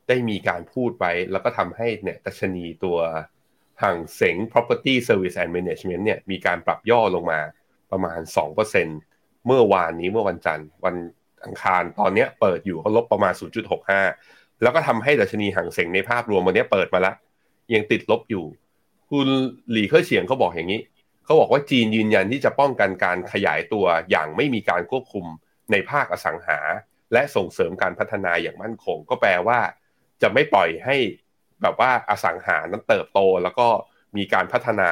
[0.08, 2.98] ได้มีการพูดไป แล้วก็ทำให้เนี่ยตัชนีตัว
[3.84, 7.40] ห่างเสง property service and management เนี่ยมีการปรับย่อลงมา
[7.92, 8.20] ประมาณ
[8.84, 10.96] 2%เมื่อวานนี้เมื่อวันจันทร์ วัน
[11.44, 13.34] อังคารตอนนี้เปิดอยู่ก็ลบประมาณ
[13.98, 17.16] 0.65 แล้วก็ทำให้ดัชนีห่างเสงในภาพรวมวันนี้เปิดมาแล้ว
[17.74, 18.46] ยังติดลบอยู่
[19.10, 19.28] คุณ
[19.72, 20.82] หลีเค่อเฉียงเขาบอกอย่างนี้
[21.26, 25.26] เขาบอกว่าจีนยืนยันที่จะป้องกันการขยายตัวอย่างไม่มีการควบคุม
[25.72, 26.60] ในภาคอสังหา
[27.14, 29.60] และส่งเสริมการพัฒนาอย่างมั่นคง ก็แปลว่า
[30.22, 30.96] จะไม่ปล่อยให้
[31.62, 33.68] แบบว่าอสังหานั้นเติบโต แล้วก็
[34.18, 34.90] มีการพัฒนา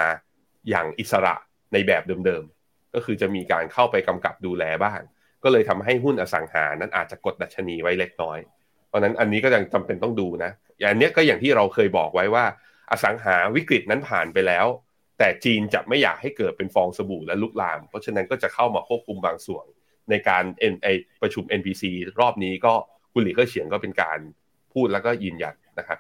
[0.69, 1.36] อย่างอิสระ
[1.74, 5.00] ในแบบเดิมๆก็คือจะมีการเข้าไปกำกับดูแลบ้าง
[5.43, 8.39] ก็เลยทำให้หุ้นอสังหานั้นอาจจะกดดัชนีไว้เล็กน้อย
[8.88, 12.46] เพราะนั้นอันนี้ก็ยังจำเป็นต้องดูนะอย่างนี้ก็อย่างที่เราเคยบอกไว้ว่า
[12.91, 14.65] อสังหาวิกฤตนั้นผ่านไปแล้ว
[15.24, 19.66] แต่จีนจะไม่อยากให้เกิดเป็นฟองสบู่และลุกลาม เพราะฉะนั้นก็จะเข้ามาควบคุมบางส่วน
[20.10, 20.88] ในการเอ็นไอ
[21.22, 21.84] ประชุม NPC
[22.20, 22.74] รอบนี้ก็
[23.14, 24.20] คุณหลีก็เฉียงก็เป็นการ
[24.74, 25.98] พูดแล้วก็ยืนยันนะครับ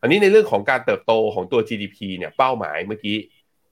[0.00, 3.16] อันนี้ในเรื่องของการเติบโตของตัว GDP เนี่ยเป้าหมายเมื่อกี้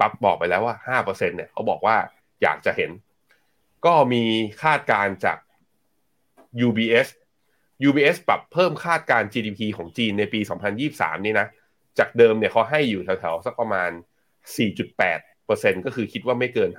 [0.00, 1.96] ปั๊บบอกไปแล้วว่า5%เนี่ยเขาบอกว่า
[2.42, 2.90] อยากจะเห็น
[3.86, 4.22] ก็มี
[4.62, 5.38] คาดการจาก
[6.66, 7.08] UBS
[7.88, 10.40] UBS ปรับเพิ่มคาดการ GDP ของจีนในปี
[10.82, 11.46] 2023 นี่นะ
[11.98, 13.90] จากเดิมเนี่ยเขาให้อยู่แถวๆสักประมาณ
[14.56, 16.70] 4.8%ก็คือคิดว่าไม่เกิน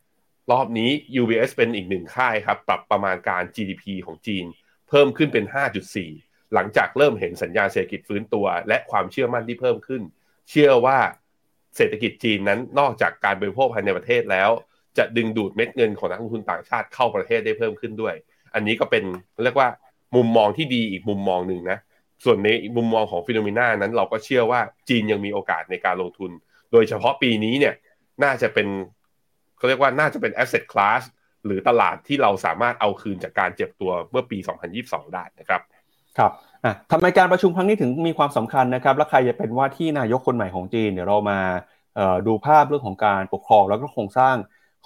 [0.00, 4.44] 5 รอบนี้ UBS เป็นอีกหนึ่งค่ายครับ ปรับประมาณการ GDP ของจีน
[4.88, 5.44] เพิ่มขึ้นเป็น
[5.98, 10.02] 5.4 หลังจากเริ่มเห็นสัญญาณเศรษฐกิจฟื้นตัว และความเชื่อมั่นที่เพิ่มขึ้น
[10.50, 10.98] เชื่อว่า
[11.76, 14.50] เศรษฐกิจจีนนั้นนอกจากการบริโภคภายในประเทศแล้ว
[14.98, 18.14] จะดึงดูดเม็ดเงินของนักลงทุนต่างชาติเข้าประเทศได้เพิ่มขึ้นด้วย
[18.54, 19.04] อันนี้ก็เป็น
[19.44, 19.68] เรียกว่า
[20.16, 21.78] มุมมองที่ดีอีกมุมมองหนึ่งนะ
[22.24, 26.30] ส่วนในมุมมองของฟิโนเมนานั้นเราก็เชื่อว่าจีนยังมีโอกาสในการลงทุน
[26.72, 27.74] โดยเฉพาะปีนี้เนี่ย
[28.22, 28.68] น่าจะเป็น
[29.56, 31.02] เขาเรียกว่าน่าจะเป็น asset class
[31.44, 34.38] หรือตลาดที่เราสามารถเอาคืนจากการเจ็บตัวเมื่อปี
[34.76, 35.60] 2022 ได้นะครับ
[36.18, 36.32] ครับ
[36.64, 41.38] อะทำไมการประชุมครั้งนี้ถึงมีความสำคัญนะครับ และใครจะเป็นว่าที่นายกคนใหม่ของจีน เดี๋ยวเรามา
[42.26, 44.36] ดูภาพเรื่องของการปกครองแล้วก็โครงสร้าง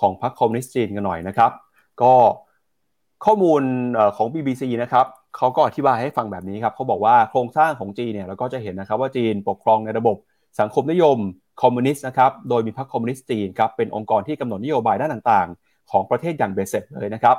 [0.00, 1.50] ของพรรคคอมมิวนิสต์จีนกันหน่อยนะครับ
[2.02, 2.14] ก็
[3.24, 3.62] ข้อมูล
[4.16, 10.16] ของ BBC นะครับเขาก็อธิบายให้ฟังแบบนี้ครับเขาบอกว่าโครงสร้างของจีนเนี่ยเราก็จะเห็นนะครับว่าจีนปกครองในระบบ
[10.60, 11.18] สังคมนิยม
[11.62, 17.36] คอมมิวนิสต์นะครับ โดยมีพรรคคอมมิวนิสต์จีนครับ เป็นองค์กรที่กำหนดนโยบายด้านต่างๆ ของประเทศอย่างเบ็ดเสร็จเลยนะครับ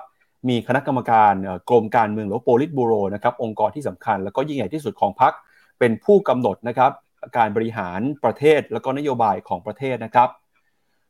[0.50, 1.34] มีคณะกรรมการ
[1.70, 5.34] กรมการเมืองหรือโปลิตบูโรนะครับ องค์กรที่สำคัญ แล้วก็ยิ่งใหญ่ที่สุดของพรรค
[5.80, 6.92] เป็นผู้กำหนดนะครับ
[7.38, 10.30] การบริหารประเทศแล้วก็นโยบายของประเทศนะครับ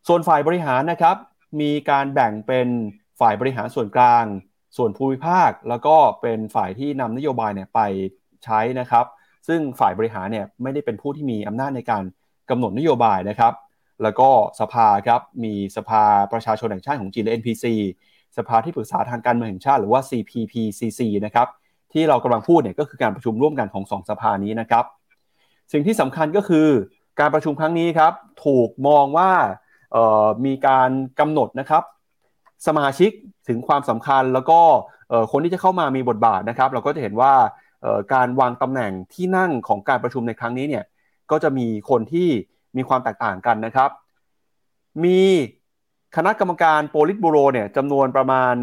[0.07, 1.15] ส่วนฝ่ายบริหารนะครับ
[1.61, 2.67] มีการแบ่งเป็น
[3.19, 4.25] ฝ่ายบริหารส่วนกลาง
[4.77, 7.79] ส่วนภูมิภาค แล้วก็เป็นฝ่ายที่นำนโยบายเนี่ยไป
[8.45, 9.05] ใช้นะครับ
[9.47, 12.03] ซึ่งฝ่ายบริหารเนี่ยไม่ได้เป็นผู้ที่มีอำนาจในการ
[12.49, 13.53] กำหนดนโยบายนะครับ
[14.03, 14.29] แล้วก็
[14.59, 16.03] สภาครับมีสภา
[16.33, 17.65] ประชาชนแห่งชาติของจีนหรือ NPC
[18.37, 21.47] สภาที่ปรึกษาทางการเมืองแห่งชาติหรือว่า CPPCC นะครับ
[21.93, 24.85] ที่เรากำลังพูดเนี่ยก็คือการประชุมร่วมกันของสองสภานี้นะครับ
[25.71, 26.67] สิ่งที่สำคัญก็คือ
[27.19, 28.13] การประชุมครั้งนี้ครับ
[28.45, 29.31] ถูกมองว่า
[30.45, 31.83] มีการกำหนดนะครับ
[32.67, 33.11] สมาชิก
[33.47, 34.59] ถึงความสำคัญแล้วก็
[35.31, 37.33] คนที่จะเข้ามามีบทบาทนะครับ เราก็จะเห็นว่า
[38.13, 40.83] การวางตำแหน่งที่นั่งของการประชุมในครั้งนี้เนี่ย
[41.31, 42.29] ก็จะมีคนที่
[42.77, 43.89] มีความแตกต่างกันนะครับ
[45.03, 45.19] มี
[46.15, 48.55] คณะกรรมการโปลิตบูโรเนี่ยจำนวนประมาณ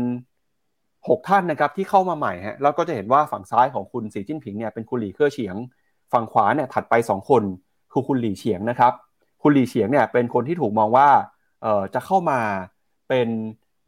[0.62, 5.57] 6 ท่านนะครับที่เข้ามาใหม่ฮะแล้วก็จะเห็นว่าฝั่งซ้ายของคุณสีจิ้นผิงเนี่ยเป็นคุณหลี่เค่อเฉียง
[6.12, 7.42] ฝั่งขวาเนี่ยถัดไป 2 คน
[7.92, 8.92] คือคุณหลี่เฉียงนะครับ
[9.42, 11.09] คุณหลี่เฉียงเนี่ยเป็นคนที่ถูกมองว่า
[11.62, 12.40] เอ่อจะเข้ามา
[13.09, 13.29] เป็น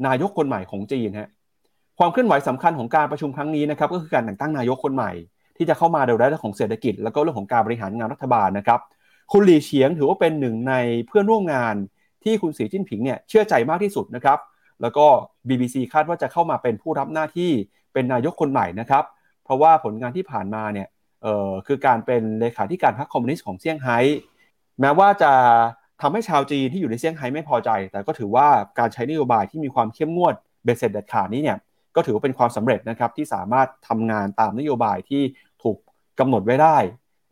[0.07, 1.29] นายกคนใหม่ของจีนฮะ
[1.99, 5.11] ความเคลื่อนไหวสำคัญของการประชุมครั้งนี้นะครับก็คือการแต่งตั้งนายกคนใหม่
[5.57, 8.81] ที่จะเข้ามาเดูแลเรื่องของเศรษฐกิจ แล้วก็เรื่องของการบริหารงานรัฐบาลนะครับ
[9.33, 10.75] คุณหลี่เฉียงถือว่าเป็นหนึ่งใน
[11.07, 11.75] เพื่อนร่วมงาน
[12.25, 14.39] ที่คุณสีจิ้นผิงเนี่ยเชื่อใจมากที่สุดนะครับ
[14.83, 15.07] แล้วก็
[15.49, 17.51] BBC คาดว่าจะเข้ามาเป็นผู้รับหน้าที่
[17.93, 19.05] เป็นนายกคนใหม่นะครับ
[19.45, 20.89] เพราะว่าผลงานที่ผ่านมาเนี่ย
[21.23, 23.99] เอ่อคือการเป็นเลขาธิการพรรคคอมมิวนิสต์ของเซี่ยงไฮ้
[24.81, 25.33] แม้ว่าจะ
[26.01, 31.59] ทำให้ชาวจีนที่อยู่ในเซี่ยงไฮ้ไม่พอใจ แต่ก็ถือว่าการใช้นโยบายที่มีความเข้มงวดเบ็ดเสร็จเด็ดขาดนี้เนี่ย
[31.97, 35.23] ก็ถือว่าเป็นความสำเร็จนะครับที่สามารถทำงานตามนโยบายที่
[35.63, 35.77] ถูก
[36.19, 36.77] กำหนดไว้ได้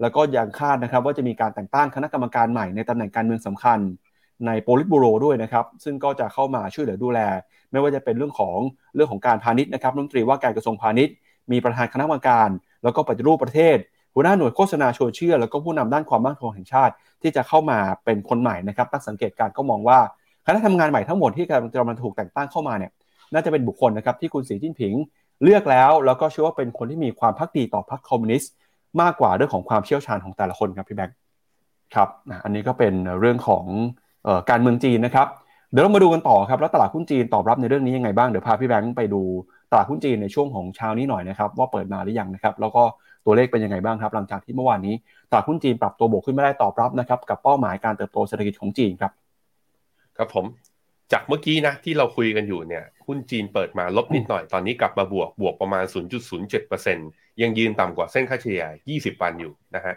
[0.00, 3.78] แล้วก็ยังคาดนะครับว่าจะมีการแต่งตั้งคณะกรรมการใหม่ในตำแหน่งการเมืองสำคัญ
[4.46, 7.20] ในโปลิตบูโรด้วยนะครับซึ่งก็จะเข้ามาช่วยเหลือดูแล
[7.70, 8.56] ไม่ว่าจะเป็นเรื่องของ
[8.94, 11.14] เรื่องของการพาณิชย์นะครับรัฐมนตรีว่าการกระทรวงพาณิชย์
[11.52, 12.48] มีประธานคณะกรรมการ
[12.84, 13.76] แล้วก็ปฏิรูปประเทศ
[14.14, 19.98] หัวหน้าหน่วยโฆษณาชวนเชื่อ แล้วก็ผู้นำด้านความมั่นคงแห่งชาติ ที่จะเข้ามาเป็นคนใหม่นะครับตั้งสังเกตการก็มองว่า
[20.46, 22.92] คณะทำงานใหม่ทั้งหมดที่กำลังจะมาถูกแต่งตั้งเข้ามาเนี่ย
[23.34, 24.94] น่าจะเป็นบุคคลนะครับที่คุณสีจิ้นผิง
[25.44, 28.52] เลือกแล้ว แล้วก็เชื่อว่าเป็นคนที่มีความพักดีต่อพรรคคอมมิวนิสต์
[29.00, 31.16] มากกว่าเรื่องของความเชี่ยวชาญของแต่ละคนครับพี่แบงค์
[31.94, 32.08] ครับ
[32.44, 33.64] อันนี้ก็เป็นเรื่องของ
[34.50, 35.26] การเมืองจีนนะครับ
[35.70, 39.22] เดี๋ยวเรามาดูกันต่อครับแล้วตลาดหุ้นจีนตอบรับในเรื่องนี้ยังไงบ้างเดี๋ยวพาพี่แบงค์ไปดู
[39.70, 42.82] ตลาดหุ้นจีนในช่วงของเช้านี้หน่อยนะครับว่าเปิดมาหรือยังนะครับแล้วก็
[43.24, 44.94] ตัวเลขเป็นยังไงบ้างครับ หลังจากที่เมื่อวานนี้
[45.30, 49.12] ตลาดหุ้นจีนปรับตัวบวกขึ้นไม่ได้ตอบรับนะครับกับเป้าหมายการเติบโตเศรษฐกิจของจีนครับ
[50.16, 50.44] ครับผม
[51.12, 55.84] จากเมื่อกี้นะที่เราคุยกันอยู่เนี่ย หุ้นหุ้นจีนเปิดมาลบนิดหน่อยตอนนี้กลับมาบวกบวกประมาณ
[56.62, 59.94] 0.07%ยังยืนต่ำกว่าเส้นค่าเฉลี่ย 20 วันอยู่นะฮะ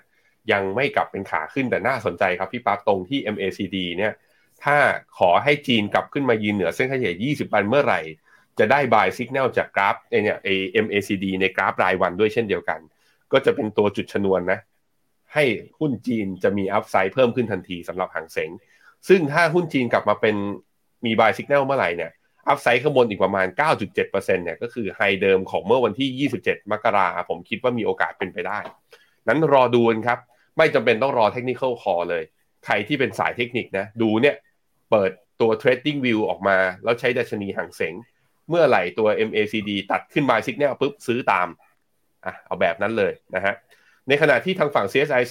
[0.52, 4.14] ยังไม่กลับเป็นขาขึ้นแต่น่าสนใจครับพี่ปั๊บตรงที่ MACD เนี่ย
[4.64, 4.78] ถ้า
[5.18, 8.02] ขอให้จีนกลับขึ้นมายืนเหนือเส้นค่าเฉลี่ย 20 วันเมื่อไหร่
[8.60, 10.50] จะได้ buy signal จากกราฟเนี่ยไอ
[10.86, 12.80] MACD ในกราฟรายวันด้วยเช่นเดียวกัน
[13.32, 14.60] ก็จะเป็นตัวจุดชนวนนะ
[15.34, 15.44] ให้
[15.80, 18.52] หุ้นจีนจะมีอัพไซด์เพิ่มขึ้นทันทีสำหรับหางเสง
[19.08, 20.36] ซึ่งถ้าหุ้นจีนกลับมาเป็น
[21.06, 22.12] มี buy signal เมื่อไหร่เนี่ย
[22.48, 23.48] อัพไซด์ข้างบนอีกประมาณ
[23.86, 28.60] 9.7%เนี่ยก็คือไฮเดิมของเมื่อวันที่ 27 มกราผมคิดว่ามีโอกาสเป็นไปได้
[29.28, 30.20] นั้นรอดูนครับ
[30.58, 32.24] ไม่จำเป็นต้องรอเทคนิคคอเลย
[32.66, 34.36] ใครที่เป็นสายเทคนิคนะ ดูเนี่ย
[34.92, 37.94] เปิดตัว trading view ออกมา แล้วใช้ดัชนีหางเสง
[38.50, 41.48] เมื่อไหร่ตัว MACD ตัดขึ้น buy signal ปุ๊บซื้อตาม
[42.26, 43.54] อะเอาแบบนั้นเลยนะฮะ
[44.08, 45.24] ในขณะที่ทางฝั่ง CSI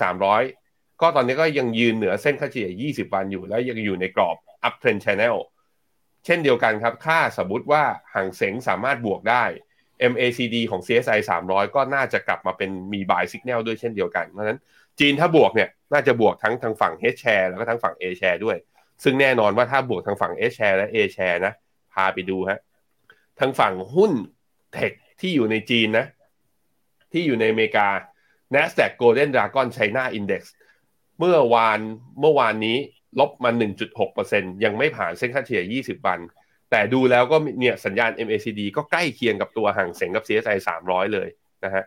[0.43, 4.37] 300 ก็ตอนนี้ก็ยังยืนเหนือเส้นค่าเฉลี่ย 20 วันอยู่ แล้วยังอยู่ในกรอบ
[4.69, 5.37] uptrend channel
[6.25, 7.83] เช่นเดียวกันครับ ค่าสมมติว่า
[8.15, 9.45] ห่างเสงสามารถบวกได้
[10.13, 14.59] MACD ของ CSI 300 ก็น่าจะกลับมาเป็นมี buy signal ด้วยเช่นเดียวกัน เพราะฉะนั้น
[15.01, 18.57] จีนถ้าบวกเนี่ยน่าจะบวกทั้งทางฝั่ง H share แล้วก็ทั้งฝั่ง A share ด้วย
[19.03, 21.53] ซึ่งแน่นอนว่าถ้าบวกทางฝั่ง H share และ A share นะ
[21.93, 22.59] พาไปดูฮะ
[23.41, 24.13] ทางฝั่งหุ้น
[24.73, 26.07] เทคที่อยู่ในจีนนะ
[27.13, 27.89] ที่อยู่ในอเมริกา
[28.55, 30.43] NASDAQ Golden Dragon China Index
[31.19, 31.81] เมื่อวาน
[32.21, 32.79] เมื่อวานนี้
[33.21, 33.51] ลบมา
[34.07, 36.21] 1.6%ยังไม่ผ่านเส้นค่าเฉลี่ย 20 วัน
[36.71, 41.29] แต่ดูแล้วก็เนี่ยสัญญาณ MACD ก็ใกล้เคียงกับตัวห่างเสียงกับ CSI 300 เลย
[41.65, 41.85] นะฮะ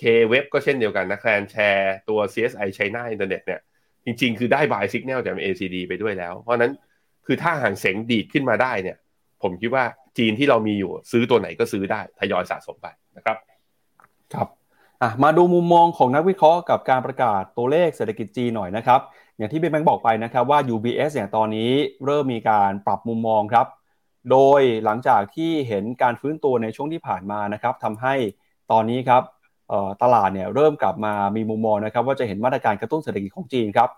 [0.00, 3.60] K-Web ก็เช่นเดียวกันนะแคลนแชร์ตัว CSI China Internet เนี่ย
[4.04, 6.72] จริงๆ คือได้ buy signal จาก MACD ไปด้วยแล้ว เพราะนั้น
[7.26, 8.96] คือถ้าห่างเสียงดีดขึ้นมาได้เนี่ย
[9.42, 9.84] ผมคิดว่า
[10.18, 13.36] จีนที่เรามีอยู่ซื้อตัวไหนก็ซื้อได้ทยอยสะสมไปนะครับ
[14.34, 14.48] ครับ
[15.22, 19.00] มาดูมุมมองของนักวิเคราะห์กับการประกาศตัวเลขเศรษฐกิจจีนหน่อยนะครับ
[19.38, 21.70] อย่างที่เบนแบงบอกไปนะครับว่า UBS เนี่ยตอนนี้
[22.04, 23.66] เริ่มมีการปรับมุมมองครับ
[24.30, 28.14] โดยหลังจากที่เห็นการฟื้นตัวในช่วงที่ผ่านมานะครับทำให้
[28.72, 29.22] ตอนนี้ครับ
[30.02, 33.88] ตลาดเนี่ยเริ่มกลับมามีมุมมองนะครับว่าจะเห็นมาตรการกระตุ้นเศรษฐกิจของจีนครับ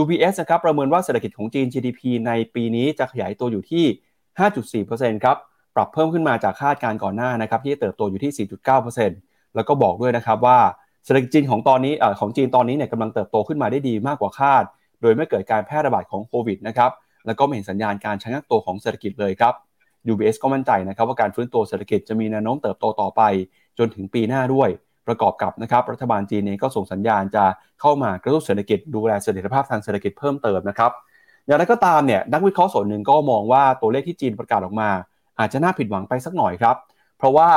[0.00, 5.36] UBS นะครับประเมินว่าเศรษฐกิจของจีน GDP ในปีนี้จะขยายตัวอยู่ที่ 5.4%ครับ
[5.76, 8.48] ปรับเพิ่มขึ้นมาจากคาดการก่อนหน้านะครับที่เติบโตอยู่ที่
[8.94, 10.58] 4.9%แล้วก็บอกด้วยนะครับว่า
[11.04, 14.64] เศรษฐกิจจีนของตอนนี้ของจีนตอนนี้เนี่ยกำลังเติบโตขึ้นมาได้ดีมากกว่าคาด
[15.02, 16.90] โดยไม่เกิดการแพร่ระบาดของโควิดนะครับ
[17.26, 19.54] แล้วก็ไม่เห็นสัญญาณการชะงักตัวของเศรษฐกิจเลยครับ
[20.12, 23.22] UBS ก็มั่นใจนะครับว่าการฟื้นตัวเศรษฐกิจจะมีแนวโน้มเติบโตต่อไป
[23.78, 24.68] จนถึงปีหน้าด้วย
[25.06, 27.44] ประกอบกับนะครับรัฐบาลจีนเองก็ส่งสัญญาณจะ
[27.80, 30.92] เข้ามากระตุ้นเศรษฐกิจดูแลเสถียรภาพทางเศรษฐกิจเพิ่มเติมนะครับ
[31.46, 34.88] อย่างไรก็ตามเนี่ยนักวิเคราะห์ส่วนหนึ่งก็มองว่าตัวเลขที่จีนประกาศออกมา
[35.38, 36.76] อาจจะน่าผิดหวังไปสักหน่อยครับ
[37.18, 37.50] เพราะว่า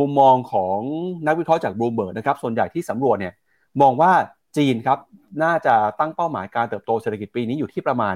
[0.00, 0.78] มุมมองของ
[1.26, 3.32] นักวิเคราะห์จากบลูเบิร์กนะครับส่วนใหญ่ที่สำรวจเนี่ย
[3.80, 4.12] มองว่า
[4.56, 4.98] จีนครับ
[5.42, 8.14] น่าจะตั้งเป้าหมายการเติบโตเศรษฐกิจปีนี้อยู่ที่ประมาณ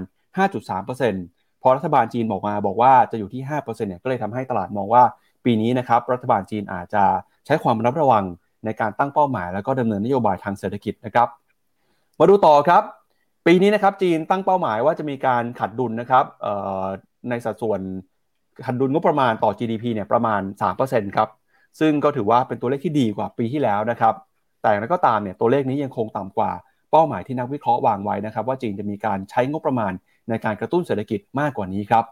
[0.80, 5.02] 5.3%พอรัฐบาลจีนบอกมาบอกว่าจะอยู่ที่ 5%เนี่ยก็เลยทำให้ตลาดมองว่า
[5.44, 7.04] ปีนี้นะครับรัฐบาลจีนอาจจะ
[7.46, 8.24] ใช้ความระมัดระวัง
[8.64, 11.28] ในการตั้งเป้าหมาย แล้วก็ดำเนินนโยบายทางเศรษฐกิจนะครับ
[12.18, 12.82] มาดูต่อครับ
[13.46, 16.24] ปีนี้นะครับจีนตั้งเป้าหมายว่าจะมีการขัดดุลนะครับ
[17.28, 17.80] ในสัดส่วน
[18.66, 20.40] ขัดดุลงบประมาณต่อ GDP เนี่ยประมาณ
[20.78, 21.28] 3%ครับ
[21.80, 24.14] ซึ่งก็ถือว่าเป็นตัวเลขที่ดีกว่าปีที่แล้วนะครับ
[24.62, 26.52] แต่แล้วก็ตามเนี่ยตัวเลขนี้ยังคงต่ำกว่า
[26.90, 29.92] เป้าหมายที่นักวิเคราะห์วางไว้นะครับ ว่าจีนจะมีการใช้งบประมาณ
[30.28, 32.04] ในการกระตุ้นเศรษฐกิจมากกว่านี้ครับ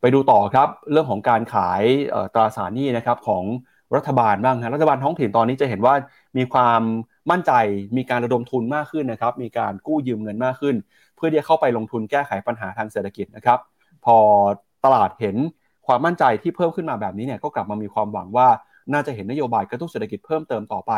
[0.00, 1.82] ไปดูต่อครับเรื่องของการขาย
[2.34, 3.44] ตราสารหนี้นะครับของ
[3.96, 5.94] รัฐบาลบ้างนะรัฐบาลท้องถิ่นตอนนี้จะเห็นว่า
[6.36, 6.80] มีความ
[7.30, 7.52] มั่นใจ
[7.96, 10.76] มีการระดมทุนมากขึ้นนะครับ มีการกู้ยืมเงินมากขึ้น
[11.16, 13.58] เพื่อที่จะเข้าไปลงทุนแก้ไขปัญหาทางเศรษฐกิจนะครับ
[14.04, 14.16] พอ
[14.84, 15.36] ตลาดเห็น
[15.86, 18.48] ความมั่นใจที่เพิ่มขึ้นมาแบบนี้เนี่ยก็กลับมามีความหวังว่า
[18.92, 20.92] น่าจะเห็นนโยบายกระตุ้นเศรษฐกิจเพิ่มเติมต่อไป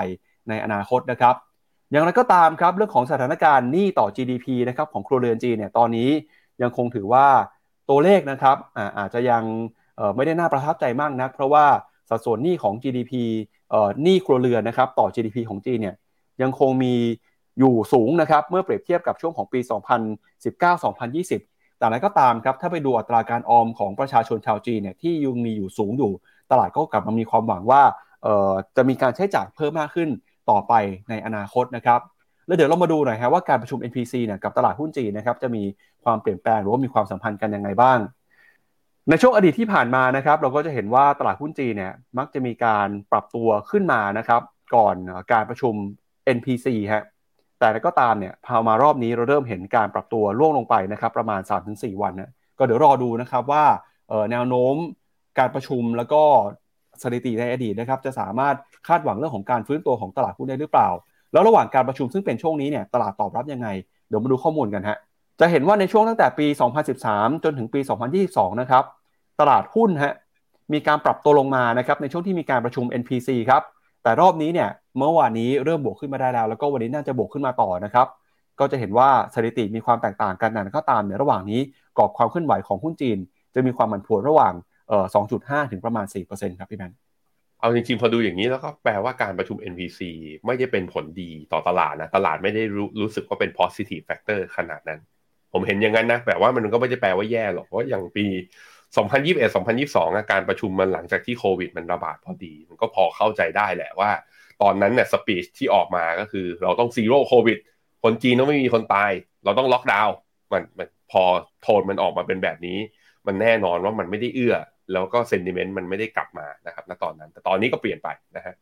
[0.48, 1.34] ในอนาคตนะครับ
[1.90, 6.10] อย่างไรก็ตามครับเรื่องของสถานการณ์หนี้ต่อ GDP นะครับของครัวเรือนจีนเนี่ยตอนนี้
[6.62, 7.26] ยังคงถือว่า
[7.90, 9.42] ตัวเลขนะครับอาอาจจะยัง
[10.16, 11.66] ไม่ได้น่าประทับใจมากนัก เพราะว่า
[12.10, 13.12] สัดส่วนหนี้ของ GDP
[14.02, 15.96] หนี้ครัวเรือนนะครับต่อ GDP ของจีนเนี่ย
[16.42, 16.94] ยังคงมี
[17.58, 19.60] อยู่สูงนะครับเมื่อเปรียบเทียบกับช่วงของปี
[21.08, 26.12] 2019-2020 แต่อะไรก็ตามครับถ้าไปดูอัตราการออมของประชาชนชาวจีนเนี่ยที่ยังมีอยู่สูงอยู่
[26.50, 27.82] ตลาดก็กลับมามีความหวังว่า
[28.76, 30.08] จะมีการใช้จ่ายเพิ่มมากขึ้น
[30.50, 30.72] ต่อไป
[31.10, 32.00] ในอนาคตนะครับ
[32.46, 35.62] แล้วเดี๋ยวเรามาดูหน่อยครับว่าการประชุม NPC เนี่ยกับตลาดหุ้นจีนนะครับจะมี
[36.04, 37.98] ความเปลี่ยนแปลงหรือว่ามีความสัมพันธ์กันยังไงบ้าง
[39.10, 44.42] ในช่วงอดีตที่ผ่านมานะครับ เราก็จะเห็นว่าตลาดหุ้นจีนเนี่ยมักจะมีการปรับตัวขึ้นมานะครับ
[44.74, 44.94] ก่อน
[45.32, 45.74] การประชุม
[46.36, 47.04] NPC ฮะ
[47.60, 51.40] แต่ก็ตามเนี่ยพอมารอบนี้เราเริ่มเห็นการปรับตัวล่วงลงไปนะครับ ประมาณ
[51.72, 53.64] 3-4 วันนะก็เดี๋ยวรอดูนะครับว่า
[54.30, 54.74] แนวโน้ม
[55.38, 56.22] การประชุมแล้วก็
[57.02, 58.54] สถิติในอดีตนะครับจะสามารถ
[58.88, 60.88] คาดหวังเรื่องของการฟื้นตัวของตลาดหุ้นได้หรือเปล่า
[61.32, 63.68] แล้วระหว่างการประชุมซึ่งเป็นช่วงนี้เนี่ยตลาดตอบรับยังไง
[64.08, 64.98] เดี๋ยวมาดูข้อมูลกันฮะ
[65.40, 66.46] จะเห็นว่าในช่วงตั้งแต่ปี
[66.94, 67.80] 2013 จนถึงปี
[68.20, 68.84] 2022 นะครับ
[69.40, 70.14] ตลาดหุ้นฮะ
[70.72, 73.62] มีการปรับตัวลงมานะครับในช่วงที่มีการประชุม NPC ครับ
[74.02, 74.68] แต่รอบนี้เนี่ย
[74.98, 78.06] เมื่อวานนี้เริ่มบวกขึ้นมาได้แล้ว แล้วก็วันนี้น่าจะบวกขึ้นมาต่อนะครับ
[78.58, 81.60] ก็จะเห็นว่าสถิติมีความแตกต่างกันนั้นก็ตามในระหว่างนี้
[81.98, 83.18] กรอบความเคลื่อนไหวของหุ้นจีน
[83.54, 84.54] จะมีความผันผวนระหว่าง
[84.88, 85.06] เอ่อ
[85.38, 86.92] 2.5 ถึงประมาณ 4%ครับพี่แมน
[87.60, 90.00] เอาจริงๆ พอดูอย่างนี้แล้วก็แปลว่าการประชุม NPC
[90.46, 95.00] ไม่ได้เป็นผลดีต่อตลาดนะ ตลาดไม่ได้รู้รู้สึกว่าเป็น positive factor ขนาดนั้น
[95.52, 98.26] ผมเห็นอย่างนั้นนะแต่ว่ามันก็ไม่ได้แปลว่าแย่หรอก เพราะอย่างปี
[98.96, 104.10] 2021 2022การประชุมมันหลังจากที่โควิดมันระบาดพอดี มันก็พอเข้าใจได้แหละว่า
[104.62, 107.58] ตอนนั้นเนี่ย speech ที่ออกมาก็คือ เราต้อง zero COVID
[108.02, 109.10] คนจีนต้องไม่มีคนตาย
[109.44, 110.14] เราต้องล็อกดาวน์
[110.52, 111.22] มันมันพอ
[111.62, 112.78] โทนมันออกมาเป็นแบบนี้
[113.26, 114.54] มันแน่นอนว่ามันไม่ได้เอื้อ
[114.92, 118.54] แล้วก็ sentiment มันไม่ได้กลับมานะครับณตอนนั้น แต่ตอนนี้ก็เปลี่ยนไปนะฮะ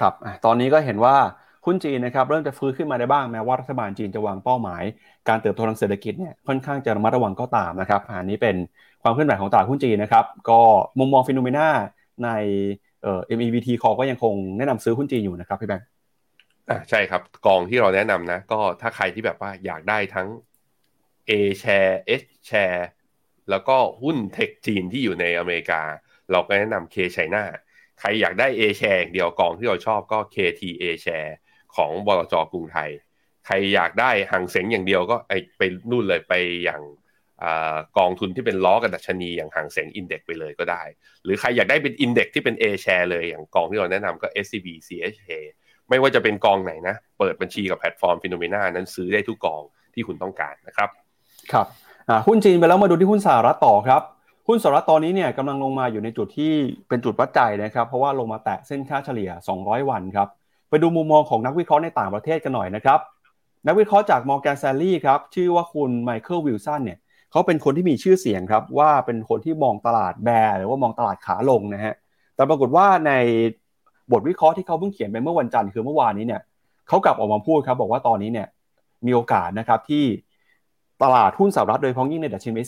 [0.00, 0.14] ครับ
[0.44, 1.16] ตอนนี้ก็เห็นว่า
[1.66, 4.82] หุ้นจีนนะครับเริ่มจะฟื้นขึ้นมาได้บ้างแม้ว่ารัฐบาลจีนจะวางเป้าหมาย
[5.28, 8.56] การเติบโตทางเศรษฐกิจเนี่ยค่อนข้างจะระมัดระวังก็ตามนะครับอันนี้เป็น
[9.02, 10.60] ความเคลื่อนไหวของตลาดหุ้นจีนนะครับก็
[10.98, 11.68] มุมมองฟิโนเมนา
[12.24, 12.30] ใน
[13.02, 15.86] เอ่อ MEVT call ก็ยังคงแนะนำซื้อหุ้นจีนอยู่นะครับพี่แบงค์
[16.70, 20.28] อ่าใช่ครับกองที่เราแนะนำนะ ก็ถ้าใครที่แบบว่าอยากได้ทั้ง
[21.30, 22.82] A share H share
[23.50, 25.82] แล้วก็หุ้นเทคจีนที่อยู่ในอเมริกา
[26.32, 27.44] เราก็แนะนำ K China
[28.00, 31.32] ใครอยากได้ A share เดียวกองที่เราชอบก็ KT A share
[31.76, 32.90] ของบลจกรุงไทย
[33.46, 35.16] ใครอยากได้ฮั่งเส็งอย่างเดียวก็
[35.58, 36.34] ไปนู่นเลยไป
[36.64, 36.82] อย่าง
[37.98, 40.82] กองทุนที่เป็นล้อกับดัชนีอย่างฮั่งเส็ง index ไปเลยก็ได้
[41.24, 45.32] หรือใครอยากได้เป็น index ที่เป็น A share เลยอย่างกองที่เราแนะนำก็ SCB CHA
[45.88, 49.62] ไม่ว่าจะเป็นกองไหนนะ เปิดบัญชีกับแพลตฟอร์ม Finnomena นั้นซื้อได้ทุกกอง
[49.94, 50.90] ที่คุณต้องการนะครับ
[51.52, 51.66] ครับ
[52.26, 54.02] หุ้นจีนไปแล้วมาดูที่หุ้นสหรัฐต่อครับ
[54.48, 56.52] หุ้นสหรัฐตอนนี้เนี่ยกำลังลงมาอยู่ในจุดที่
[56.88, 59.30] เป็นจุดวัดใจนะครับ เพราะว่าลงมาแตะเส้นค่าเฉลี่ย
[59.60, 60.28] 200 วันครับ
[60.68, 62.98] ไปดูมุมมองของนักวิเคราะห์ในต่างประเทศกันหน่อยนะครับ
[63.66, 66.98] นักวิเคราะห์จาก Morgan Stanley ครับ ชื่อว่าคุณไมเคิลวิลสันเนี่ย
[67.30, 71.94] เขาเป็นคนที่มีชื่อเสียงครับ ว่าเป็นคนที่มองตลาด bear หรือว่ามองตลาดขาลงนะฮะ
[72.36, 73.12] แต่ปรากฏว่าใน
[74.12, 76.40] บทวิเคราะห์ที่เขาเพิ่งเขียนไปเมื่อวันจันทร์คือเมื่อวานนี้เนี่ย
[76.88, 78.48] เขากลับออกมาพูดครับบอกว่าตอนนี้เนี่ย
[79.06, 80.04] มีโอกาสนะครับที่
[81.02, 82.62] ตลาดหุ้นสหรัฐโดยเฉพาะอย่างยิ่งในดัชนี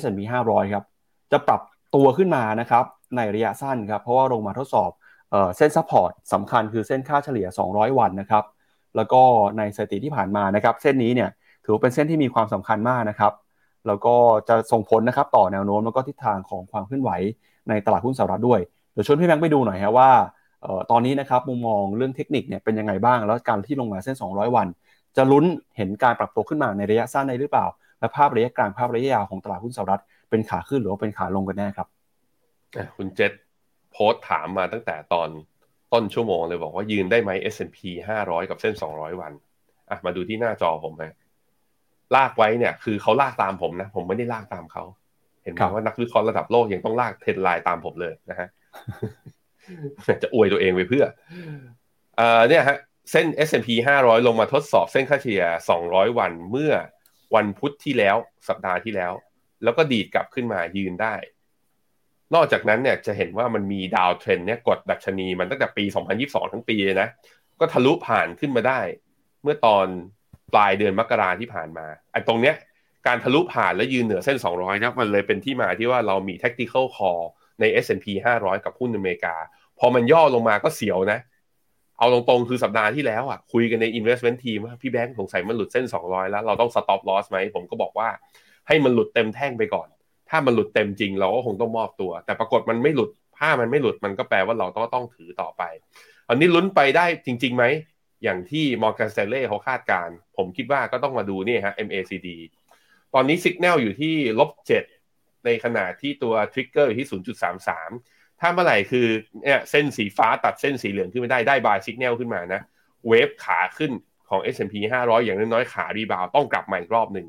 [0.00, 0.84] S&P 500 ครับ
[1.32, 1.60] จะปรับ
[1.94, 2.84] ตัวขึ้นมานะครับ
[3.16, 4.90] ในระยะสั้นครับ เพราะว่าลงมาทดสอบ
[5.56, 8.44] เส้น support สำคัญคือเส้นค่าเฉลี่ย 200 วันนะครับ
[8.96, 9.22] แล้วก็
[9.58, 11.30] ในสถิติที่ผ่านมานะครับ เส้นนี้เนี่ย
[11.64, 13.32] ถือเป็นเส้นที่มีความสำคัญมากนะครับ
[13.86, 14.14] แล้วก็
[14.48, 17.10] จะส่งผลนะครับต่อแนวโน้มแล้วก็ทิศทางของความเคลื่อนไหว
[17.68, 18.60] ในตลาดหุ้นสหรัฐด้วย
[18.92, 20.10] เดี๋ยวชวนพี่แบงค์ไปดูหน่อยฮะว่า
[20.90, 24.66] ตอนนี้นะครับมุมมองเรื่องเทคนิคเนี่ยเป็นยังไงบ้าง แล้วการที่ลงมาเส้น 200 วัน
[25.16, 25.44] จะลุ้น
[25.76, 27.66] เห็นการปรับตัวขึ้นมาในระยะสั้นได้หรือเปล่า
[28.00, 31.88] และภาพระยะกลางภาพระยะยาวของตลาดหุ้นสหรัฐเป็นขาขึ้นหรือว่าเป็นขาลงกันแน่ครับ
[32.96, 33.32] คุณเจษ
[33.92, 35.28] โพสต์ถามมาตั้งแต่ตอน
[35.92, 37.78] ต้นชั่วโมงเลยบอกว่ายืนได้ไหม S&P
[38.18, 39.32] 500 กับเส้น 200 วัน
[39.90, 41.14] อะมาดูที่หน้าจอผมฮะ
[42.16, 44.84] ลากไว้เนี่ย คือเขาลากตามผมนะ ผมไม่ได้ลากตามเขา
[45.42, 48.48] เห็นไหมว่านักวิเคราะห์ระดับโลกยังต้องลากเทรนไลน์ตามผมเลยนะฮะ
[50.22, 51.04] จะอวยตัวเองไปเพื่อ
[52.16, 52.78] เอ่อเนี่ยฮะ
[53.10, 53.68] เส้น S&P
[54.00, 55.44] 500 ลงมาทดสอบเส้นค่าเฉลี่ย
[55.82, 56.72] 200 วันเมื่อ
[57.34, 58.16] วันพุธที่แล้ว
[58.48, 59.12] สัปดาห์ที่แล้ว
[59.62, 61.14] แล้วก็ดีดกลับขึ้นมายืนได้
[62.34, 65.84] นอกจากนั้นเนี่ยจะเห็นว่ามันมีดาวเทรนเนี่ยกดดัชนีมันตั้งแต่ปี
[66.18, 67.08] 2022 ทั้งปีเลยนะ
[67.60, 68.80] ก็ทะลุผ่านขึ้นมาได้
[69.42, 69.86] เมื่อตอน
[70.54, 72.54] ปลายเดือนมกราที่ผ่านมาไอ้ตรงเนี้ย
[73.06, 77.22] การทะลุผ่านและยืนเหนือเส้น 200นะมันเลยเป็นที่มาที่ว่าเรามี tactical call
[77.60, 78.06] ใน S&P
[78.38, 79.36] 500 กับหุ้นอเมริกา
[79.78, 88.08] พอมันย่อลงมาก็เสียวนะเเอาตรงๆคือสัปดาห์ที่แล้วอะคุยกันใน investment team ว่าพี่แบงค์สงสัยมันหลุดเส้น 200 แล้ว เราต้อง stop loss ไหม ผมก็บอกว่า
[88.66, 89.88] ให้มันหลุดเต็มแท่งไปก่อน
[90.30, 95.62] ถ้ามันหลุดเต็มจริงเราก็คงต้องมอบตัว แต่ปรากฏมันไม่หลุดถ้ามันไม่หลุดมันก็แปลว่าเราต้องต้องถือต่อไป
[96.28, 97.64] อันนี้ลุ้นไปได้จริงๆไหม
[98.24, 102.28] อย่างที่ Morgan Stanley เขาคาดการ ผมคิดว่าก็ต้องมาดูนี่ฮะ MACD
[103.14, 104.50] ตอนนี้สัญญาณอยู่ที่ลบ
[104.98, 109.06] 7ในขณะที่ตัว trigger อยู่ที่ 0.33 ถ้าเมื่อไหร่คือ
[109.42, 112.60] เนี่ยเส้นสีฟ้าตัดเส้นสีเหลืองขึ้นไม่ได้ได้ buy สัญญาณขึ้นมานะ
[113.08, 113.92] wave ขาขึ้น
[114.28, 117.26] ของ S&P 500 อย่างน้อยๆขา rebound ต้องกลับมาอีกรอบหนึ่ง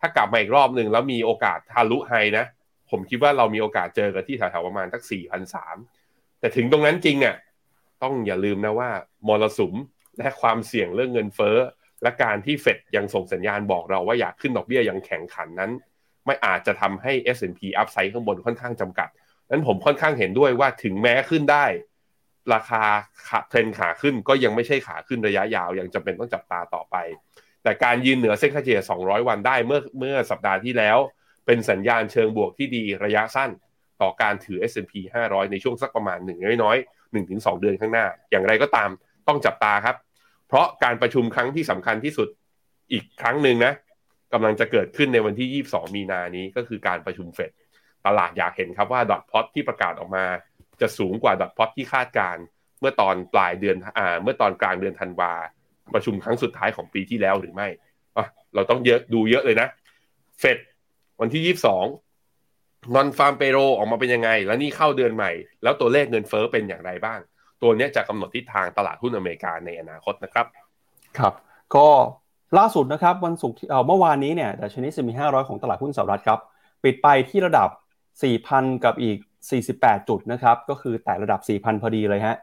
[0.00, 2.44] ถ้ากลับมาอีกรอบหนึ่งแล้วมีโอกาสทะลุ high นะ
[2.90, 5.02] ผมคิดว่าเรามีโอกาสเจอกันที่แถวๆประมาณสัก
[5.70, 7.36] 4,003แต่ถึงตรงนั้นจริงเนี่ย
[8.02, 8.90] ต้องอย่าลืมนะว่า
[9.28, 9.74] มรสุม
[10.18, 11.56] และความเสี่ยงเรื่องเงินเฟ้อ
[12.02, 15.70] และการที่เฟดยังส่งสัญญาณบอกเราว่าอยากขึ้นดอกเบี้ยยังแข็งขันนั้น
[16.26, 19.08] ไม่อาจจะทำให้ S&P อัพไซด์ข้างบนค่อนข้างจำกัด
[19.50, 21.66] นั้นผมค่อนข้างเห็นด้วยว่าถึงแม้ขึ้นได้
[22.54, 22.82] ราคา
[23.28, 26.96] ขาเทรนขาขึ้นก็ยังไม่ใช่ขาขึ้นระยะยาว ยังจำเป็นต้องจับตาต่อไป
[27.62, 30.98] แต่การยืนเหนือเส้นค่าเฉลี่ย 200 วันได้เมื่อเมื่อสัปดาห์ที่แล้ว
[31.46, 33.50] เป็นสัญญาณเชิงบวกที่ดีระยะสั้น
[34.02, 34.92] ต่อการถือ S&P
[35.28, 38.90] 500 ในช่วงสักประมาณหนึ่งน้อยๆ1-2 เดือนข้างหน้า อย่างไรก็ตาม
[39.28, 39.96] ต้องจับตาครับ
[40.48, 42.28] เพราะการประชุมครั้งที่สำคัญที่สุด
[42.92, 43.72] อีกครั้งหนึ่งนะ
[44.32, 47.50] กำลังจะเกิดขึ้นในวันที่ 22 มีนานี้ก็คือการประชุมเฟด
[48.06, 50.24] ตลาดอยากเห็นครับว่าดอทพอตที่ประกาศออกมา
[50.80, 52.36] จะสูงกว่าดอทพอตที่คาดการ
[52.80, 55.32] เมื่อตอนปลายเดือนอ่าเมื่อตอนกลางเดือนธันวา
[55.94, 57.68] ประชุมครั้งสุดท้ายของปีที่แล้วหรือไม่
[58.54, 59.68] เราต้องเยอะดูเยอะเลยนะ
[60.40, 60.58] เฟด
[61.20, 61.84] วันที่ยี่สิบสอง
[62.94, 65.32] นอนฟาร์มเปโรออกมาเป็นยังไง แล้วนี่เข้าเดือนใหม่
[65.62, 67.18] แล้วตัวเลขเงินเฟอ้อเป็นอย่างไรบ้าง
[67.62, 70.46] ตัวนี้จะกำหนดทิศทางตลาดหุ้นอเมริกาในอนาคตนะครับ
[71.18, 71.34] ครับ
[71.74, 71.88] ก็
[72.58, 76.38] ล่าสุดนะครับวันศุกร์เมื่อวานนี้เนี่ยดัชนีสิมี500ของตลาดหุ้นสหรัฐครับ
[76.84, 77.68] ปิดไปที่ระดับ
[78.22, 79.18] 4,000 กับอีก
[79.62, 82.36] 48 จุดนะครับ ก็คือแต่ระดับ 4,000 พอดีเลยฮะ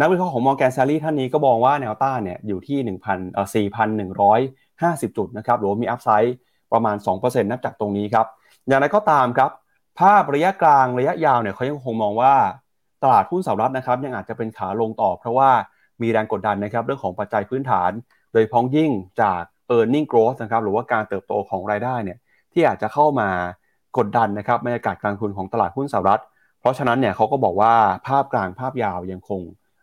[0.00, 3.48] นักวิเคราะห์ของมอร์แกนซารีท่านนี้ก็มองว่าแนวต้านเนี่ยอยู่ที่ 1,000เอ่อ
[5.06, 6.36] 4,150 จุดนะครับ หรือมีอัพไซด์
[6.72, 8.26] ประมาณ 2%นับจากตรงนี้ครับ
[8.66, 9.50] อย่างไรก็ตามครับ
[9.98, 12.34] ภาพระยะกลางระยะยาวเนี่ยเขายังคงมองว่า
[13.02, 15.50] ตลาดหุ้นสหรัฐนะครับ ยังอาจจะเป็นขาลงต่อ เพราะว่า
[16.02, 17.90] มีแรงกดดันนะครับเรื่องของปัจจัยพื้นฐาน
[18.32, 18.90] โดยพ้องยิ่ง
[19.22, 19.42] จาก
[19.76, 22.18] e a r n i n g growth นะครับหรือว่าการเติบโตของรายได้เนี่ย
[22.52, 23.30] ที่อาจจะเข้ามา
[23.98, 26.22] กดดันนะครับบรรยากาศการลงทุนของตลาดหุ้นสหรัฐ
[26.60, 27.74] เพราะฉะนั้นเนี่ยเขาก็บอกว่า
[28.06, 29.40] ภาพกลางภาพยาวยังคง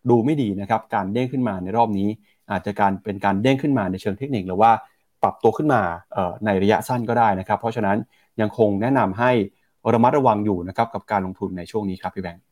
[0.09, 2.09] ดูไม่ดีนะครับการเด้งขึ้นมาในรอบนี้
[2.51, 4.72] อาจจะการเป็นการเด้งขึ้นมาในเชิงเทคนิคหรือว่า
[5.24, 5.82] ปรับตัวขึ้นมา
[6.45, 7.97] ในระยะสั้นก็ได้นะครับ เพราะฉะนั้น
[8.41, 9.32] ยังคงแนะนำให้
[9.93, 12.43] ระมัดระวังอยู่นะครับกับการลงทุนในช่วงนี้ครับพี่แบงค์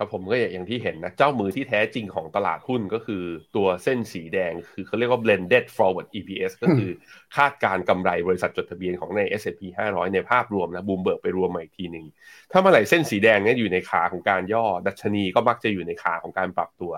[0.00, 3.22] ครับผมก็อย่างที่เห็นนะเจ้ามือที่แท้จริงของตลาดหุ้นก็คือ
[3.56, 6.90] ตัวเส้นสีแดงคือเขาเรียกว่า blended forward EPS ก็คือ
[7.36, 12.06] คาดการกำไรบริษัทจดทะเบียนของใน S&P 500 ในภาพรวมนะบูมเบิร์กไปรวมมาอีกทีหนึ่ง
[12.52, 16.92] ถ้าเมื่อไหร่เส้นสีแดงนี้อยู่ในขาของการย่อ ดัชนีก็มักจะอยู่ในขาของการปรับตัว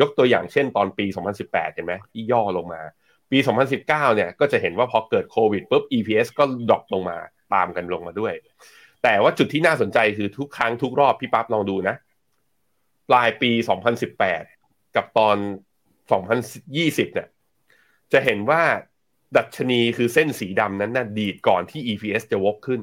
[0.00, 1.06] ยกตัวอย่างเช่นตอนปี
[1.40, 2.80] 2018 เห็นไหมที่ย่อลงมา
[3.30, 3.38] ปี
[3.76, 7.18] 2019 เนี่ยก็จะเห็นว่าพอเกิดโควิดปุ๊บ EPS ก็ดรอปลงมา
[7.54, 8.34] ตามกันลงมาด้วย
[9.02, 11.96] แต่ว่าจุดที่น่าสนใจคือทุกครั้งทุกรอบพี่ปั๊บลองดูนะ
[13.10, 13.50] ปลายปี
[14.22, 15.36] 2018 กับตอน
[16.20, 17.28] 2020 เนี่ย
[18.12, 18.62] จะเห็นว่า
[19.36, 22.80] ดัชนีคือเส้นสีดำนั้นนะ่ะดีดก่อนที่ EPS จะวกขึ้น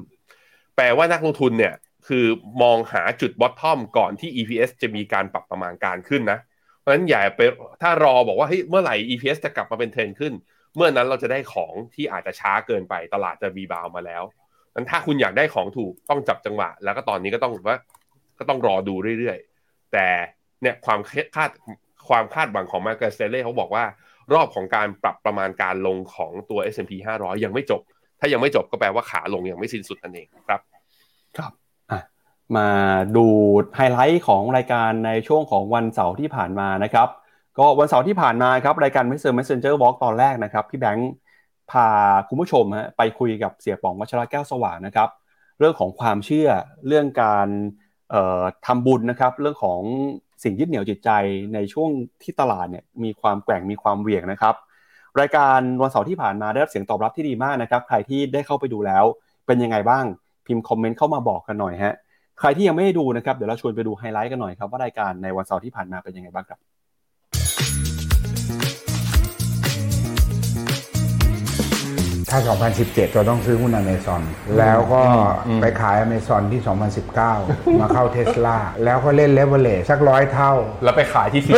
[0.76, 1.74] แปลว่านักลงทุนเนี่ย
[2.08, 2.24] คือ
[2.62, 6.38] มองหาจุด bottom ก่อนที่ EPS จะมีการปรับประมาณการขึ้นนะ
[6.78, 7.40] เพราะฉะนั้นอย่าไป
[7.82, 10.32] ถ้ารอบอกว่าเฮ้ยเมื่อไหร่ EPS จะกลับมาเป็นเทรนขึ้น
[10.76, 14.22] เมื่อนั้นเราจะได้ของที่อาจจะช้าเกินไปตลาดจะบีบาวมาแล้ว
[14.74, 17.78] นั้นถ้าคุณอยากได้ของถูกต้องจับจังหวะ แล้วก็ตอนนี้ก็ต้องว่า
[18.38, 19.38] ก็ต้องรอดูเรื่อย
[19.92, 20.06] แต่
[20.62, 21.00] เนี่ยความ
[21.36, 21.50] คาด
[22.08, 23.84] ความคาดหวังของ Morgan Stanley เขาบอกว่า
[24.32, 27.80] รอบของการปรับประมาณการลงของตัว S&P 500 ยังไม่จบ
[28.20, 30.60] ถ้ายังไม่จบก็แปลว่าขาลงยังไม่สิ้นสุดนั่นเองครับ
[31.36, 31.52] ครับ
[32.56, 32.68] มา
[33.16, 33.26] ดู
[33.76, 37.08] ไฮไลท์ของรายการในช่วงของวันเสาร์ที่ผ่านมานะครับ
[37.58, 41.12] ก็วันเสาร์ที่ผ่านมาครับรายการ m ม s เ r Messenger Walk ตอนแรกนะครับ พี่แบงค์
[41.70, 41.88] พา
[42.28, 45.08] คุณผู้ชมฮะไปคุยกับเสียป๋องวัชระแก้วสว่างนะครับ
[45.58, 46.48] เรื่องของความเชื่อ
[46.86, 47.48] เรื่องการ
[48.66, 49.80] ทำบุญนะครับเรื่องของ
[50.42, 51.10] สิ่งยึดเหนี่ยวจิตใจ
[51.54, 51.90] ในช่วง
[52.22, 54.54] ที่ตลาดเนี่ยมีความแกว่งมีความเหวี่ยงนะครับ
[55.20, 59.04] รายการวันเสาร์ที่ผ่านมาได้รับเสียงตอบรับที่ดีมากนะครับ ใครที่ได้เข้าไปดูแล้ว
[59.46, 60.04] เป็นยังไงบ้าง
[60.46, 61.94] พิมพ์คอมเมนต์เข้ามาบอกกันหน่อยฮะ
[62.40, 66.58] ใครที่ยังไม่ได้ดูนะครับเดี๋ยวเราชวนไปดูไฮไลท์กันหน่อยครับว่ารายการในวันเสาร์ที่ผ่านมาเป็นยังไงบ้างครับ
[72.30, 72.38] ถ้า
[72.76, 74.22] 2017 เราต้องซื้อหุ้นอเมซอน
[74.58, 75.02] แล้วก็
[75.60, 76.60] ไปขายอเมซอนที่
[77.20, 80.52] 2019 มาเข้าเทสลาแล้วก็เล่นเลเวลเลสักร้อยเท่า
[80.84, 81.50] แล้วไปขายที่ 400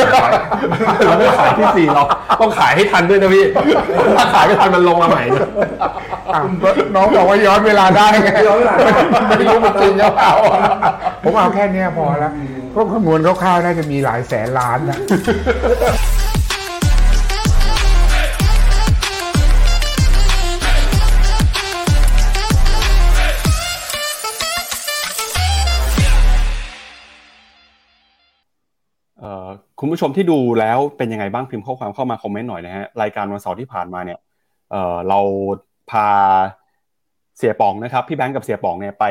[1.07, 2.05] แล้วไปขายที่4เรา
[2.41, 3.47] ต้องขายให้ทันด้วยนะพี่
[4.19, 5.25] ถ้าขายไม่ทันมันลงมาใหม่
[6.95, 8.29] น้องบอกว่าย้อนเวลาได้ไง
[9.39, 10.33] ไม่รู้มันจริงหรือเปล่า
[11.23, 12.33] ผมเอาแค่นี้พอแล้ว
[12.75, 14.99] ก็คำนวณคร่าวๆน่าจะมีหลายแสนล้านนะ
[29.83, 34.19] คุณผู้ชมที่ดูแล้วเป็นยังไงบ้างพิมพ์ข้อความเข้ามาคอมเมนต์หน่อยนะฮะรายการวันเสาร์ที่ผ่านมาเนี่ย
[34.71, 35.21] เเรา
[35.91, 36.09] พา
[37.39, 39.05] เสียป๋องนะครับพี่แบงค์กับเสียป๋องเนี่ยไป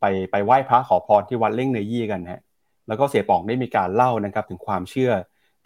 [0.00, 2.40] ไปไปไหว้พระขอพรที่วัดเล่งเนยี่กันฮะ
[2.88, 5.12] แล้วก็เสียป๋องได้มีการเล่านะครับถึงความเชื่อ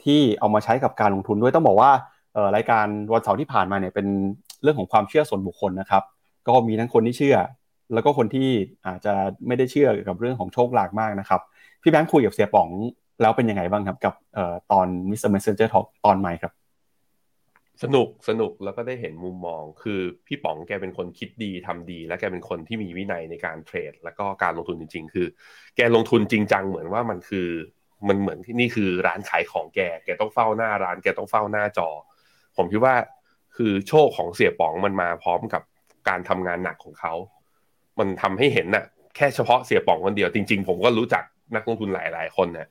[0.04, 1.90] ที่เอามาใช้กับการลงทุนด้วยต้องบอกว่า
[2.32, 4.06] เรายการวันเสาร์ที่ผ่านมาเนี่ยเป็น
[4.62, 6.02] เรื่องของความเชื่อส่วนบุคคลนะครับ
[6.48, 7.36] ก็มีทั้งคนที่เชื่อ
[7.92, 8.48] แล้วก็คนที่
[8.86, 9.14] อาจจะ
[9.46, 11.40] ไม่ได้เชื่อกับเรื่องของโชคลางมากนะครับ
[11.82, 12.68] พี่แบงค์คุยกับเสียป๋อง
[13.20, 14.14] แล้วเป็นยังไงบ้างครับกับ
[14.72, 15.30] ตอน Mr.
[15.30, 16.52] Messenger Talk ตอนใหม่ครับ
[17.82, 25.26] สนุกสนุกแล้วก็ได้เห็นมุมมอง คือพี่ป๋องแกเป็นคนคิดดีทำดี และแกเป็นคนที่มีวินัยในการเทรด แล้วก็การลงทุนจริง ๆ คือ
[25.76, 27.48] แกลงทุนจริงจังเหมือนว่ามันคือ
[28.08, 31.88] มันเหมือนที่นี่คือร้านขายของแก แกต้องเฝ้าหน้าร้านแกต้องเฝ้าหน้าจอ
[32.56, 32.94] ผมคิดว่า
[33.56, 35.62] คือโชคของเสียป๋องมันมาพร้อมกับ
[36.08, 37.14] การทำงานหนักของเขา
[37.98, 38.84] มันทำให้เห็นน่ะ
[39.16, 42.66] แค่เฉพาะเสียป๋องคนเดียวจริง ๆ ผมก็รู้จักนักลงทุนหลาย ๆ คนเนี่ย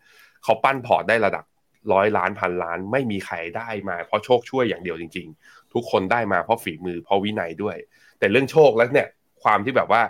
[0.45, 1.45] เขาปั้นพอร์ตได้ระดับ
[1.93, 7.77] ร้อยล้านพันล้าน ไม่มีใครได้มาเพราะโชคช่วยอย่างเดียวจริง ๆ ทุกคนได้มาเพราะฝีมือเพราะวินัยด้วย
[8.19, 9.07] แต่เรื่องโชคแล้วเนี่ย
[9.43, 10.01] ความที่แบบว่า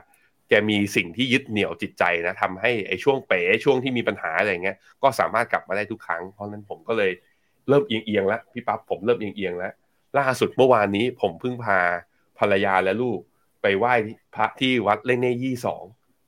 [0.49, 7.11] แกมีสิ่งที่ยึดเหนี่ยวจิตใจนะทำให้ไอ้ช่วงเป๋ช่วงที่มีปัญหาอะไรเงี้ยก็สามารถกลับมาได้ทุกครั้ง เพราะนั้นผมก็เลย
[7.69, 9.73] เริ่มเอียงเอียงแล้วพี่ปั๊บผมเริ่มเอียงเอียงแล้ว
[10.19, 11.79] ล่าสุดเมื่อวานนี้ผมเพิ่งพา
[12.39, 13.19] ภรรยาและลูก
[13.61, 13.93] ไปไหว้
[14.35, 15.83] พระที่วัดเล่งเน่ยี่สอง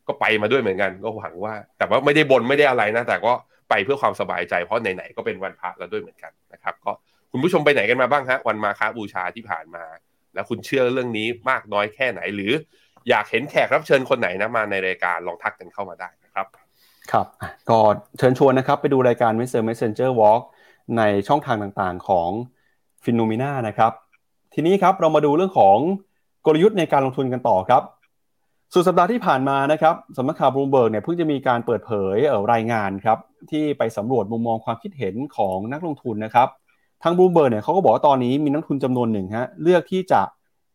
[0.07, 3.33] ก็ไปมาด้วยเหมือนกัน ก็หวังว่า แต่ว่าไม่ได้บนไม่ได้อะไรนะ แต่ก็
[3.70, 6.91] ไปเพื่อความสบายใจเพราะไหนๆก็เป็นวันพระแล้วด้วยเหมือนกันนะครับ ก็
[7.32, 9.86] คุณผู้ชมไปไหนกันมาบ้างฮะวันมาค้าบูชาที่ผ่านมา
[10.34, 12.53] แล้วคุณเชื่อเรื่องนี้มากน้อยแค่ไหน หรือ
[13.09, 16.45] อยากเห็นแขกรับเชิญคนไหนนะมาในรายการลองทักกันเข้ามาได้นะครับ
[17.11, 17.28] ครับ
[17.70, 17.80] ก็
[18.18, 19.61] เชิญชวนนะครับ ไปดูรายการ Mr.
[19.68, 20.41] Messenger Walk
[20.97, 22.30] ในช่องทางต่างๆของ
[23.03, 23.91] f i n o m e n a นะครับ
[24.53, 25.78] ทีนี้ครับเรามาดูเรื่องของ
[26.45, 27.84] กลยุทธ์ในการลงทุนกันต่อครับ
[28.74, 32.18] สุดสัปดาห์ที่ผ่านมานะครับสำนักข่าวบลูเบิร์กเนี่ยเพิ่งจะมีการเปิดเผย
[32.53, 33.18] รายงานครับ
[33.51, 36.47] ที่ไปสำรวจมุมมองความคิดเห็นของนักลงทุนนะครับ
[37.03, 40.22] ทางบลูเบิร์กเนี่ยเขาก็บอกว่าตอนนี้มีนักทุนจำนวนหนึ่งฮะเลือกที่จะ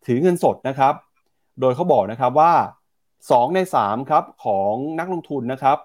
[0.06, 0.94] ถือเงินสดนะครับ
[1.60, 2.52] โดยเขาบอกนะครับว่า
[3.08, 5.78] 2 ใน3ครับของนักลงทุนนะครับ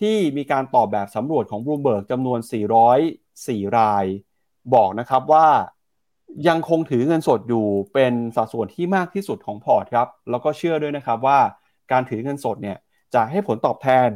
[0.00, 2.38] ที่มีการตอบแบบสำรวจของบลูเบิร์กจำนวน
[3.04, 4.04] 404 ราย
[4.74, 5.46] บอกนะครับว่า
[6.48, 7.64] ยังคงถือเงินสดอยู่
[7.94, 11.38] เป็นสัดส่วนที่มากที่สุดของพอร์ตครับ แล้วก็เชื่อด้วยนะครับว่า
[11.92, 12.76] การถือเงินสดเนี่ย
[13.14, 14.08] จะให้ผลตอบแทน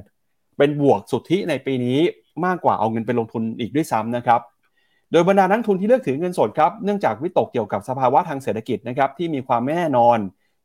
[0.59, 1.99] เป็นบวกสุทธิในปีนี้
[2.45, 4.41] มากกว่าเอาเงินไปลงทุนอีกด้วยซ้ำนะครับ
[5.13, 10.19] โดยบรรดานักทุนที่เลือกถือเงินสดครับเนื่องจากวิตกเกี่ยวกับสภาวะทางเศรษฐกิจนะครับที่มีความไม่แน่นอน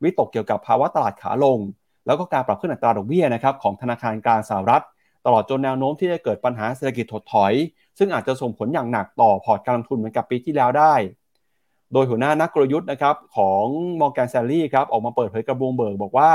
[0.03, 1.59] วิตกเกี่ยวกับภาวะตลาดขาลง
[2.05, 4.83] แล้วก็การปรับขึ้นอัตราดอกเบี้ยนะครับของธนาคารกลางสหรัฐ
[5.25, 7.53] ตลอดจนแนวโน้มที่จะเกิดปัญหาเศรษฐกิจถดถอย
[7.97, 10.93] ซึ่งอาจจะส่งผลอย่างหนักต่อพอร์ตการลงทุนเหมือนกับปีที่แล้วได้
[11.93, 13.65] โดยหัวหน้านักกลยุทธ์นะครับของ
[14.01, 16.31] Morgan Stanley ครับออกมาเปิดเผยกับบูมเบิร์กบอกว่า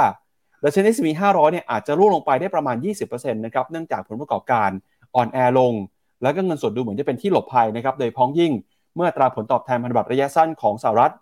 [0.62, 4.70] ดัชนี S&P 500เนี่ยอาจจะร่วงลงไปได้ประมาณ 20%นะครับเนื่องจากผลประกอบการ
[5.14, 5.74] อ่อนแอลง
[6.22, 8.52] แล้วก็เงินสดดูเหมือนจะเป็นที่หลบภัยนะครับโดยเฉพาะอย่างยิ่ง
[8.96, 11.12] เมื่ออัตราผลตอบแทนพันธบัตรระยะสั้นของสหรัฐ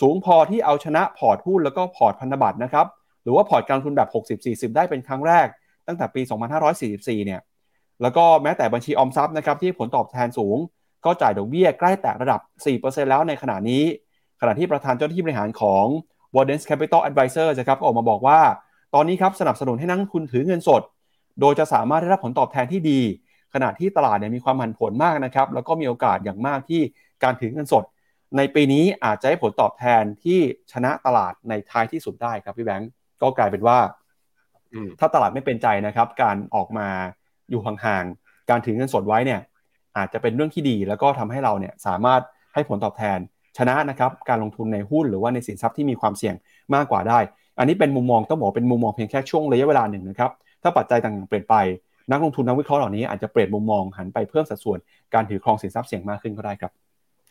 [0.00, 2.86] สูงพอที่เอาชนะพอร์ตหุ้นแล้วก็พอร์ตพันธบัตรนะครับ
[3.22, 4.08] หรือว่าพอร์ตการลงทุนแบบ
[4.70, 5.46] 60-40 ได้เป็นครั้งแรก
[5.86, 6.22] ตั้งแต่ปี
[6.74, 7.40] 2544เนี่ย
[8.02, 10.58] แล้วก็แม้แต่บัญชีออมทรัพย์นะครับที่ผลตอบแทนสูง
[11.04, 12.40] ก็จ่ายดอกเบี้ยใกล้แตะระดับ
[12.74, 13.84] 4%แล้วในขณะนี้
[14.40, 15.84] ขณะที่ประธานเจ้าหน้าที่บริหารของ
[16.34, 18.40] w a r d e n s Capital Advisor นะครับออกมาบอกว่า
[18.94, 20.82] ตอนนี้ครับสนับสนุนให้นักลงทุนถือเงินสด
[21.40, 23.00] โดยจะสามารถได้รับผลตอบแทนที่ดี
[23.54, 26.80] ขณะที่ตลาดเนี่ยมีความผันผวนมากนะครับแล้วก็มีโอกาสอย่างมากที่
[27.22, 27.84] การถือเงินสด
[28.36, 30.38] ในปีนี้อาจจะให้ผลตอบแทนที่
[30.72, 32.90] ชนะตลาดในท้ายที่สุดได้ครับพี่แบงก์
[33.22, 33.78] ก็กลายเป็นว่า
[34.98, 36.88] ถ้าตลาดไม่เป็นใจนะครับ การออกมา
[37.50, 39.40] อยู่ห่างๆการถือเงินสดไว้เนี่ย
[39.96, 42.22] อาจจะเป็นเรื่องที่ดี แล้วก็ทำให้เราเนี่ยสามารถ
[42.54, 43.18] ให้ผลตอบแทน
[43.58, 46.34] ชนะนะครับการลงทุนในหุ้นหรือว่าในสินทรัพย์ที่มีความเสี่ยง
[46.74, 47.18] มากกว่าได้
[47.58, 50.30] อันนี้เป็นมุมมองต้องบอกเป็นมุมมองเพียงแค่ช่วงระยะเวลาหนึ่งนะครับ
[50.62, 51.54] ถ้าปัจจัยต่างๆเปลี่ยนไป
[52.10, 54.78] นักลงทุนนักวิเคราะห์เหล่านี้อาจจะเปลี่ยนมุมมองหันไปเพิ่มสัดส่วน
[55.14, 56.72] การถือครองสินทรัพย์เสี่ยงมากขึ้นก็ได้ครับ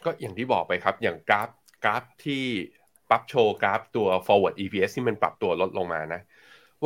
[0.05, 1.49] ก็อย่างที่บอกไปครับอย่างกราฟ
[1.83, 2.43] กราฟที่
[3.09, 6.21] ปั๊บโชว์กราฟตัว forward EPS ที่มันปรับตัวลดลงมานะ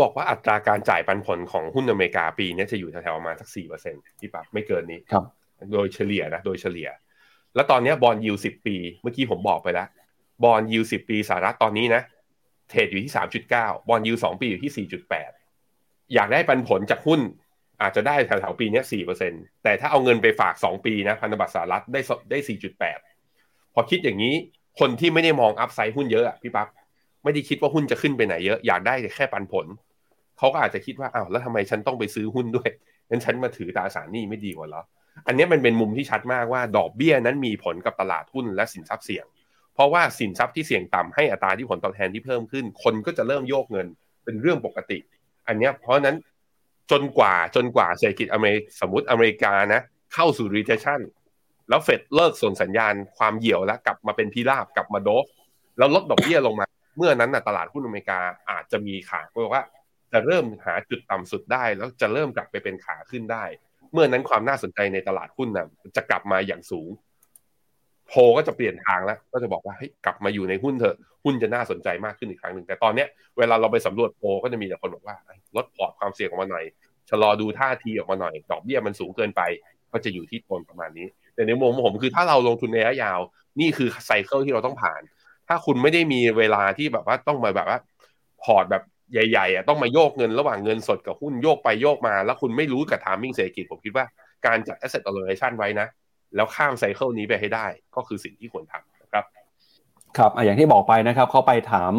[0.04, 5.24] บอกว่าอัตราการจ่ายปันผลของหุ้นอเมริกาปีนี้จะอยู่แถวๆประมาณสักสี่เปอร์เซ็นต์ที่ปั๊บไม่เกินนี้ครับ
[5.74, 6.90] โดยเฉลี่ยนะโดยเฉลี่ย
[7.56, 9.88] แล้วตอนนี้ bond yield สิบปี เมื่อกี้ผมบอกไปแล้ว
[10.44, 12.02] bond yield สิบปีสหรัฐตอนนี้นะ
[12.70, 15.32] เทรดอยู่ที่สามจุดเก้า bond yield สองปีอยู่ที่สี่จุดแปด
[16.14, 17.22] อยากได้ปันผลจากหุ้น
[17.82, 19.34] อาจจะได้แถวๆปีนี้สี่เปอร์เซ็น
[19.64, 22.02] แต่ถ้าเอาเงินไปฝากสองปีนะพันธบัตรสหรัฐได้
[22.32, 23.00] ได้สี่จุดแปด
[23.74, 24.36] พอคิดอย่างนี้
[24.80, 26.68] คนที่ไม่ได้มองอัพไซด์หุ้นเยอะอะพี่ปั๊บ
[27.24, 29.66] ไม่ได้คิดว่าหุ้นจะขึ้นไปไหนเยอะอยากได้แค่ปันผล
[30.38, 32.70] เขาก็อาจจะคิดว่าอ้าวแล้วทำไมฉันต้องไปซื้อหุ้นด้วย
[33.10, 34.82] งั้นฉันมาถือตราสารหนี้ไม่ดีกว่าเหรอ
[35.26, 39.26] อันนี้มันเป็นมุมที่ชัดมากว่าดอกเบี้ยนั้นมีผลกับตลาดหุ้นและสินทรัพย์เสี่ยง
[39.74, 43.88] เพราะว่าสินทรัพย์ที่เสี่ยงต่ำให้อัตราที่ผลตอบแทนที่เพิ่มขึ้น คนก็จะเริ่มโยกเงิน
[44.24, 44.98] เป็นเรื่องปกติ
[45.48, 46.16] อันนี้เพราะนั้น
[46.92, 49.82] จนกว่าจนกว่าเศรษฐกิจอเมริกสมมติอเมริกานะ
[50.14, 51.02] เข้าสู่ recession
[51.70, 55.26] แล้วเฟดเลิกส่งสัญญาณความเหี่ยวแล้วกลับมาเป็นพิราบกลับมาโดฟ
[55.78, 56.66] แล้วลดดอกเบี้ยลงมา
[56.98, 58.20] เมื่อนั้นนะตลาดหุ้นอเมริกา
[58.52, 59.64] อาจจะมีขาเพราะว่า
[60.14, 63.44] จะเริ่มหาจุดต่ำสุดได้ แล้วจะเริ่มกลับไปเป็นขาขึ้นได้
[63.98, 66.90] มื่อนั้นความน่าสนใจในตลาดหุ้นนะจะกลับมาอย่างสูง
[68.08, 75.16] โพก็จะเปลี่ยนทางแล้ว ก็จะบอกว่าเฮ้ยกลับมาอยู่ในหุ้นเถอะหุ้นจะน่าสนใจมากขึ้นอีกครั้งหนึ่งแต่ตอนเนี้ยเวลาเราไปสำรวจโพลก็จะมีแต่คนบอกว่า
[75.56, 76.66] ลดพอร์ตความเสี่ยงออกมาหน่อย
[77.10, 79.42] ชะลอดูท่าทีออกมาหน่อย ดอกเบี้ยมันสูงเกินไป
[79.92, 83.20] ก็จะอยู่ที่โทนประมาณนี้ แต่ในมุมผมคือถ้าเราลงทุนในระยะยาว
[83.60, 85.02] นี่คือ cycle ที่เราต้องผ่าน
[85.48, 87.80] ถ้าคุณไม่ได้มีเวลาที่แบบว่าต้องมาแบบว่า
[88.44, 88.84] พอร์ตแบบ
[89.14, 94.06] ใหญ่ๆอะต้องมาโยกเงินระหว่างเงินสดกับหุ้นโยกไปโยกมา แล้วคุณไม่รู้กับ timing เศรษฐกิจผมคิดว่า
[94.46, 95.88] การจัด asset allocation ไว้นะ
[96.36, 99.26] แล้วข้าม cycle นี้ไปให้ได้ก็คือสิ่งที่ควรทำนะครับ
[100.18, 101.94] ครับอย่างที่บอกไปนะครับเขาไปถาม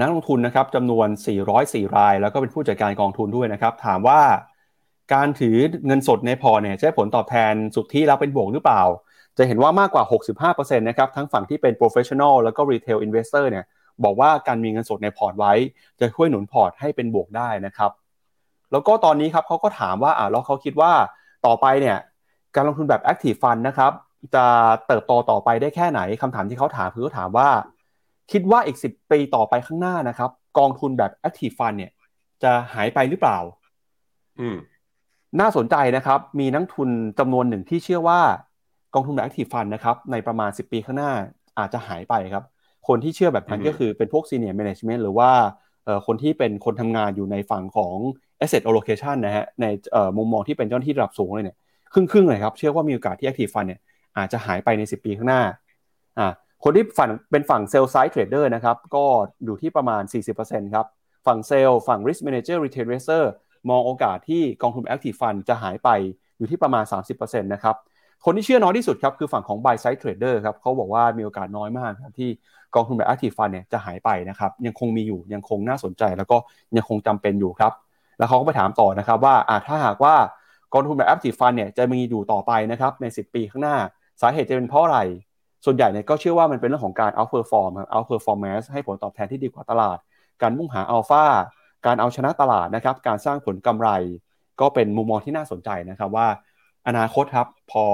[0.00, 1.08] นักลงทุนนะครับจำนวน
[1.52, 4.20] 404 ราย แล้วก็เป็นผู้จัดการกองทุนด้วยนะครับ ถามว่า
[5.14, 8.82] การถือเงินสดในพอร์ตเนี่ยจะผลตอบแทนสุทธิแล้วเป็นบวกหรือเปล่า
[9.38, 10.04] จะเห็นว่ามากกว่า
[10.54, 13.64] 65%นะครับทั้งฝั่งที่เป็น professional แล้วก็ retail investor เนี่ย
[14.04, 15.52] บอกว่าการมีเงินสดในพอร์ตไว้
[16.00, 17.90] จะช่วยหนุนพอร์ตให้เป็นบวกได้นะครับ
[18.72, 20.92] แล้วก็ตอนนี้ครับเขาก็ถามว่าอ่าแล้วเขาคิดว่า
[21.46, 21.98] ต่อไปเนี่ย
[22.54, 23.92] การลงทุนแบบ Active Fund นะครับ
[24.34, 24.46] จะ
[24.86, 27.48] เติบโตต่อไปได้แค่ไหนคำถามที่เขาถามคือเขาถามว่า
[28.32, 31.92] คิดว่าอีก 10 ปีต่อไปข้างหน้านะครับ กองทุนแบบ Active Fund เนี่ย
[32.42, 33.38] จะหายไปหรือเปล่า
[34.40, 34.56] อืม
[35.40, 38.20] น่าสนใจนะครับ มีนักทุนจำนวนหนึ่งที่เชื่อว่า
[38.94, 41.12] กองทุนแบบ Active Fund นะครับ ในประมาณ 10 ปีข้างหน้า
[41.58, 42.44] อาจจะหายไปครับ
[42.88, 45.30] คนที่เชื่อแบบนั้นอืมก็คือเป็นพวก Senior Management หรือว่า
[45.84, 47.94] เอ่อคนที่เป็นคนทำงานอยู่ในฝั่งของ
[48.40, 51.56] Asset Allocation นะฮะในเอ่อมุมมองที่เป็นเจ้าหน้าที่ระดับสูงเลยเนี่ย
[51.92, 53.80] ครึ่งครึ่งๆเลยครับ เชื่อว่ามีโอกาสที่ Active Fund เนี่ย
[54.16, 55.42] อาจจะหายไปใน 10 ปีข้างหน้า
[56.18, 56.32] อ่า
[56.64, 59.04] คนที่ฝั่งเป็นฝั่ง sell side trader นะครับก็
[59.44, 60.02] อยู่ที่ประมาณ
[60.38, 60.86] 40%ครับ
[61.26, 63.24] ฝั่งเซลล์ฝั่ง Risk Manager Retail Investor
[63.70, 65.88] มองโอกาสที่กองทุน Active Fund จะหายไป
[66.38, 66.84] อยู่ที่ประมาณ
[67.14, 67.76] 30%นะครับ
[68.24, 72.30] คนที่เชื่อน้อยที่สุดครับคือฝั่งของ buy side trader ครับเขาบอกว่ามีโอกาสน้อยมากครับที่
[72.74, 76.36] กองทุนแบบ active fund เนี่ยจะหายไปนะครับยังคงมีอยู่ยังคงน่าสนใจ แล้วก็
[76.76, 77.72] ยังคงจำเป็นอยู่ครับ
[78.18, 80.14] แล้วเขาก็ไปถามต่อนะครับว่าอ่าถ้าหากว่า
[80.72, 83.76] กองทุนแบบ active fund เนี่ยจะมีอยู่ต่อไปนะครับใน 10 ปีข้างหน้า
[84.20, 85.00] สาเหตุจะเป็นเพราะอะไร
[85.64, 89.98] ส่วนใหญ่เนี่ยก็เชื่อว่ามันเป็นเรื่องของการ outperform ครับ outperformance ให้ผลตอบแทนที่ดีกว่าตลาด
[90.42, 91.24] การมุ่งหาอัลฟา
[91.86, 93.88] การเอาชนะตลาดนะครับการสร้างผลกำไร
[94.60, 96.28] ก็เป็นมุมมองที่น่าสนใจนะครับว่า
[96.88, 97.84] อนาคตครับ พอ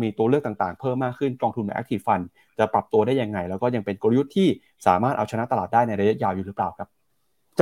[0.00, 2.24] มีตัวเลือกต่างๆ เพิ่มมากขึ้นกองทุนแบบ Active Fund
[2.58, 4.48] จะปรับตัวได้ยังไง แล้วก็ยังเป็นกลยุทธ์ที่
[4.86, 6.88] สามารถเอาชนะตลาดได้ในระยะยาวอยู่หรือเปล่าครับ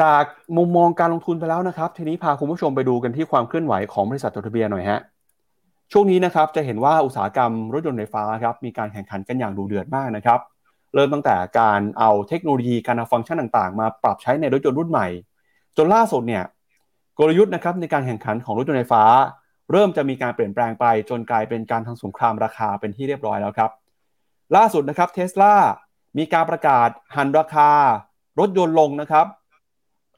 [0.00, 0.24] จาก
[0.56, 5.00] มุมมองการลงทุนไปแล้วนะครับ ทีนี้พาคุณผู้ชมไปดูกันที่ความเคลื่อนไหวของบริษัทจดทะเบียนหน่อยฮะ
[5.92, 10.40] ช่วงนี้นะครับจะเห็นว่าอุตสาหกรรมรถยนต์ไฟฟ้าครับมีการแข่งขันกันอย่างดูเดือดมากนะครับ
[10.94, 15.06] เริ่มตั้งแต่การเอาเทคโนโลยีการเอาฟังก์ชันต่างๆ มาปรับใช้ในรถยนต์รุ่นใหม่
[15.76, 16.44] จนล่าสุดเนี่ย
[17.18, 19.04] กลยุทธ์นะครับในการแข่งขันของรถยนต์ไฟฟ้า
[19.70, 23.70] เริ่มจะมีการเปลี่ยนแปลงไปจนกลายเป็นการทำสงครามราคาเป็นที่เรียบร้อยแล้วครับ
[24.56, 25.54] ล่าสุดนะครับเทสลา
[26.18, 27.70] มีการประกาศหันราคา
[28.40, 29.26] รถยนต์ลงนะครับ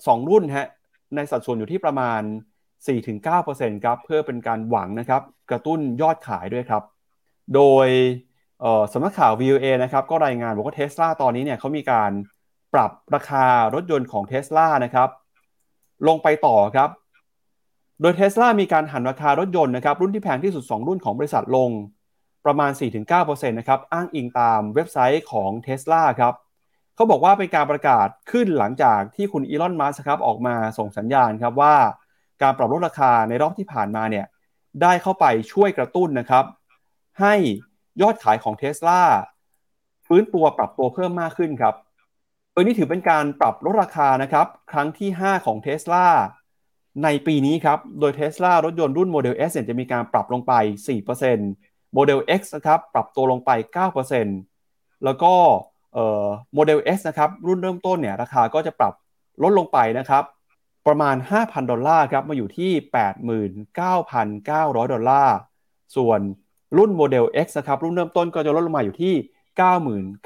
[0.07, 0.69] สองรุ่นฮะ
[1.15, 2.23] ในสัดส่วนอยู่ที่ประมาณ
[3.03, 6.83] 4-9%ครับเพื่อเป็นการหวังนะครับกระตุ้นยอดขายด้วยครับ
[7.55, 7.89] โดย
[8.93, 12.11] สำนักข่าว VOA นะครับก็รายงานบอกว่าเทสลาตอนนี้เนี่ยเขามีการ
[12.75, 13.45] ปรับราคา
[13.75, 15.09] รถยนต์ของเทสลานะครับ
[16.09, 16.91] ลงไปต่อครับ
[18.01, 21.71] โดยเทสลามีการหันราคารถยนต์นะครับรุ่นที่แพงที่สุด 2 รุ่นของบริษัทลง
[22.45, 22.71] ประมาณ
[23.11, 26.35] 4-9%นะครับอ้างอิงตามเว็บไซต์ของ Tesla ครับ
[26.95, 31.75] เขาบอกว่าเป็นการประกาศขึ้นหลังจากที่คุณอีลอน มัสครับออกมาส่งสัญญาณครับว่า
[32.43, 34.27] การปรับลดราคาในรอบที่ผ่านมาเนี่ย
[34.83, 36.45] ได้เข้าไปช่วยกระตุ้นนะครับ
[37.21, 37.35] ให้
[38.03, 39.01] ยอดขายของ Tesla
[40.07, 41.75] ฟื้นตัวปรับตัวเพิ่มมากขึ้นครับ
[42.53, 46.07] โดยนี้ถือเป็นการปรับลดราคานะครับ ครั้งที่ 5 ของ Tesla
[47.05, 50.53] ในปีนี้ครับ โดย Tesla รถยนต์รุ่น Model S เนี่ยจะมีการปรับลงไป
[51.27, 53.51] 4% Model X นะครับปรับตัวลงไป
[54.29, 55.33] 9%แล้วก็
[55.95, 56.27] เอ่อ
[56.57, 58.93] Model S นะครับรุ่นเริ่มต้นเนี่ยราคาก็จะปรับ
[59.43, 60.25] ลดลงไปนะครับ
[60.87, 62.73] ประมาณ 5,000 ดอลลาร์ครับมาอยู่ที่
[63.89, 65.37] 89,900 ดอลลาร์
[65.97, 66.21] ส่วน
[66.77, 69.15] รุ่น Model X นะครับรุ่นเริ่มต้นก็จะลดลงมาอยู่ที่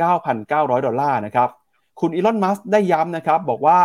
[0.06, 1.48] 99,900 ดอลลาร์นะครับ
[2.00, 3.80] คุณอีลอน มัสได้ย้ำนะครับบอกว่า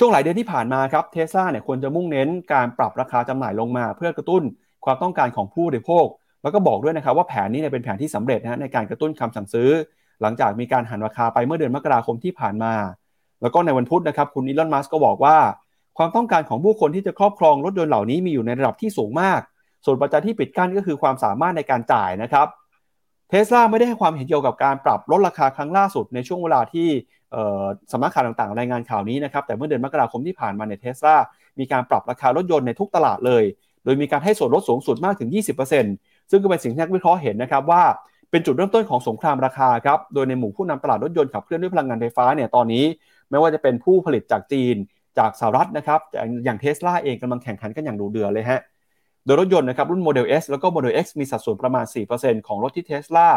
[0.00, 4.42] ช่วงหลายเดือนที่ผ่านมาครับเทสลาเนี่ยควรจะมุ่งเน้นการปรับราคาจำหน่ายลงมา เพื่อกระตุ้น
[4.84, 6.06] ความต้องการของผู้บริโภค
[6.42, 9.70] แล้วก็บอกด้วยนะครับว่าแผนนี้เนี่ยเป็นแผนที่สำเร็จนะฮะในการกระตุ้นคำสั่งซื้อ
[10.22, 12.74] หลังจากมีการหันราคาไปเมื่อเดือนมกราคมที่ผ่านมา
[13.42, 15.36] แล้วก็ในวันพุธนะครับคุณอีลอนมัสก์ก็บอกว่า
[15.98, 19.40] ความต้องการของผู้คนที่จะครอบครองรถยนต์เหล่านี้มีอยู่ในระดับที่สูงมาก
[19.84, 22.46] ส่วนปัจจัยที่ปิดกั้นก็คือความสามารถในการจ่ายนะครับ
[23.28, 26.88] เทสลาไม่ได้ให้ความเห็นเกี่ยวกับการปรับลดราคาครั้งล่าสุดในช่วงเวลาที่
[27.92, 31.16] สำนักข่าวต่างๆ รายงานข่าวนี้นะครับ แต่เมื่อเดือนมกราคมที่ผ่านมาเนี่ยเทสลา
[31.58, 33.44] มีการปรับราคารถยนต์ในทุกตลาดเลย
[33.84, 35.30] โดยมีการให้ส่วนลดสูงสุดมากถึง
[35.80, 37.82] 20%ซึ่งก็เป็นสิ่งที่นักวิเคราะห์เห็นนะครับว่า
[38.30, 42.84] เป็นจุดเริ่มต้นของสงครามราคาครับ โดยในหมู่ผู้นำตลาดรถยนต์ขับเคลื่อนด้วยพลังงานไฟฟ้าเนี่ยตอนนี้
[43.30, 44.76] ไม่ว่าจะเป็นผู้ผลิตจากจีน
[45.18, 46.00] จากสหรัฐนะครับ
[46.44, 48.60] อย่างเทสลาเองกำลังแข่งขันกันอย่างดูเดือดเลยฮะ
[49.24, 51.84] โดยรถยนต์นะครับรุ่น Model S แล้วก็ Model X มีสัดส่วนประมาณ
[52.16, 53.28] 4%ของรถที่เทสลา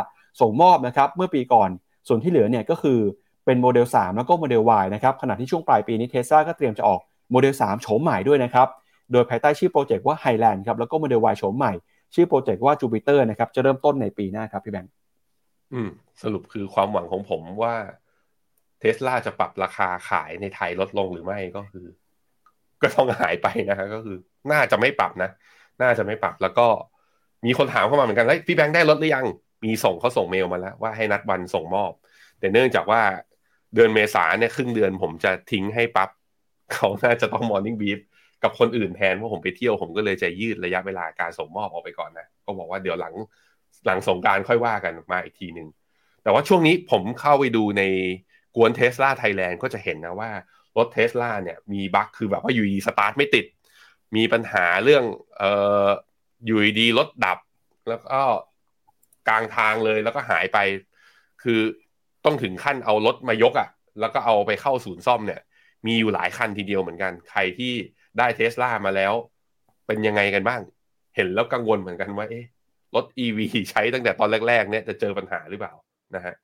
[0.42, 1.70] ส่งมอบนะครับเมื่อปีก่อน
[2.08, 3.00] ส่วนที่เหลือเนี่ยก็คือ
[3.46, 7.00] เป็นโมเดล 3 แล้วก็ Model Y นะครับขณะที่ช่วงปลายปีนี้เทสลาก็เตรียมจะออก
[7.32, 8.68] โมเดล 3 โฉมใหม่ด้วยนะครับ
[9.12, 11.74] โดยภายใต้ชื่อโปรเจกต์ว่า Highland ครับแล้วก็ Model Y โฉมใหม่
[12.16, 14.92] ชื่อโปรเจกต์ว่า Jupiter นะครับจะเริ่มต้นในปีหน้าครับพี่แบงค์
[15.74, 15.89] อืม
[16.22, 17.76] สรุปคือความหวังของผมว่า
[18.80, 21.88] เทสลาจะปรับราคาขายในไทยลดลงหรือไม่ก็คือ
[22.82, 24.18] ก็ต้องหายไปนะครับก็คือ
[24.52, 25.30] น่าจะไม่ปรับนะ
[25.82, 26.68] น่าจะไม่ปรับแล้วก็
[27.46, 29.26] มีคนถามเข้ามาเหมือนกันเฮ้ยพี่แบงค์ได้รถหรือยัง
[29.66, 31.92] มีส่งเขาส่งเมลมาแล้วว่าให้นัดวันส่งมอบ
[32.39, 33.02] แต่เนื่องจากว่า
[33.76, 36.10] เดือนเมษาเนี่ยครึ่งเดือนผมจะทิ้งให้ปับ๊บ
[36.74, 38.00] เขาน่าจะต้อง Morning Brief
[38.44, 43.14] กับคนอื่นแทนเพราะผมไปเที่ยวผมก็เลยจะยืดระยะเวลาการส่งมอบออกไปก่อนนะ ก็บอกว่าเดี๋ยวหลัง
[43.86, 45.68] หลังสงกรานต์ค่อยว่ากันมาอีกทีหนึ่ง
[46.24, 47.84] แต่ว่าช่วงนี้ผมเข้าไปดูใน
[48.56, 50.32] ก๊วน Tesla Thailand ก็จะเห็นนะว่า
[50.78, 53.46] รถเทสลาเนี่ยมี bug คือแบบว่าอยู่ดีๆ สตาร์ทไม่ติด
[54.16, 55.04] มีปัญหาเรื่อง
[55.38, 55.52] เอ่
[55.86, 55.88] อ
[56.46, 57.40] อยู่ดีรถดับ
[57.90, 58.22] แล้วก็
[59.28, 60.58] กลางทางเลยแล้วก็หายไป
[61.44, 61.62] คือ
[62.26, 63.70] ต้องถึงขั้นเอารถมายกอะ่ะ
[64.00, 65.42] แล้วก็เอาไปเข้าศูนย์ซ่อมเนี่ย
[65.88, 67.74] มีอยู่หลายคันทีเดียวเหมือนกัน ใครที่
[68.18, 69.14] ได้เทสลามาแล้ว
[69.88, 70.62] เป็นยังไงกันบ้าง
[71.16, 72.46] เห็นแล้วกังวลเหมือนกันว่า เอ๊ะ
[72.96, 73.40] รถ EV
[73.72, 75.74] ใช้ตั้งแต่ตอนแรก ๆ เนี่ยจะเจอปัญหาหรือเปล่า
[76.16, 76.36] นะฮะ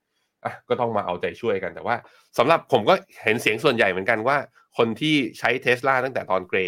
[0.46, 1.96] อะก็ต้องมาเอาใจช่วยกันแต่ว่า
[2.38, 4.38] สำหรับผมก็เห็นเสียงส่วนใหญ่เหมือนกันว่า
[4.78, 6.60] คนที่ใช้เทสลาตั้งแต่ตอนเกร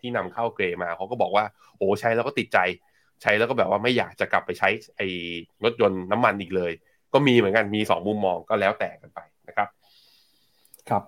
[0.00, 1.44] ที่นำเข้าเกรมาเขาก็บอกว่า
[1.78, 2.58] โอ้ใช้แล้วก็ติดใจ
[3.22, 5.08] ใช้แล้วก็แบบว่าไม่อยากจะกลับไปใช้ไอ้
[5.64, 6.72] รถยนต์น้ำมันอีกเลย
[7.16, 9.68] ก็มีเหมือนกันมีสองมุมมองก็แล้วแต่กันไปนะครับ
[10.88, 11.02] ครับ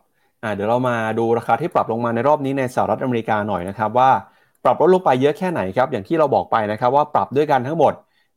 [0.54, 4.10] เดี๋ยวเรามาดูราคาที่ปรับลงมาในรอบนี้ในสหรัฐอเมริกาหน่อยนะครับว่า
[4.64, 7.92] ปรับลดลงไปเยอะแค่ไหนครับอย่างที่เราบอกไปนะครับว่าปรับด้วยกันทั้งหมด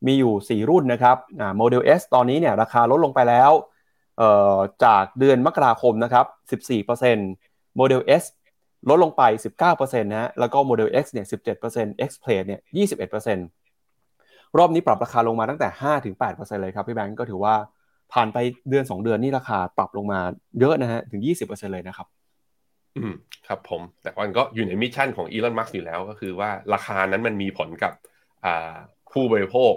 [0.06, 1.16] มีอยู่ 4 รุ่นนะครับ
[1.56, 3.50] โมเดล S ตอนนี้เนี่ยราคาลดลงไปแล้ว
[4.18, 6.26] เอ่อจากเดือนมกราคมนะครับ
[7.00, 8.24] 14% Model S
[8.88, 9.22] ลดลงไป
[9.62, 11.26] 19%นะฮะแล้วก็ Model X เนี่ย
[11.64, 13.61] 17% X Plaid เนี่ย 21%
[14.58, 15.68] รอบนี้ปรับราคาลงมาตั้งแต่
[16.18, 17.54] 5-8%เลยครับพี่แบงก์ก็ถือว่า
[18.12, 18.38] ผ่านไป
[18.70, 20.20] เดือน 2 เดือนนี่ราคาปรับลงมา
[20.60, 22.06] เยอะนะฮะถึง 20%เลยนะครับ
[22.96, 23.12] อืม
[23.48, 27.92] ครับผม แต่มันก็อยู่ใน mission ของ Elon Musk อยู่แล้วก็คือว่าราคานั้นมันมีผลกับ
[28.44, 28.74] อ่า
[29.12, 29.72] ผู้บริโภค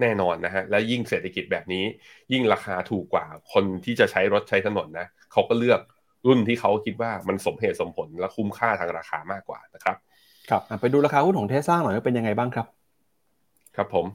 [0.00, 1.84] แน่นอนนะฮะ และยิ่งเศรษฐกิจแบบนี้
[2.32, 5.80] ยิ่งราคาถูกกว่าคนที่จะใช้รถใช้ถนนนะเขาก็เลือก
[6.26, 9.96] รุ่นที่เขาคิดว่ามันสมเหตุสมผลและคุ้มค่าทางราคามากกว่านะครับ
[10.50, 12.66] ครับอะไปดูราคาหุ้นของเทสลาหน่อยว่าเป็นยังไงบ้างครับ
[13.78, 14.06] ครับผม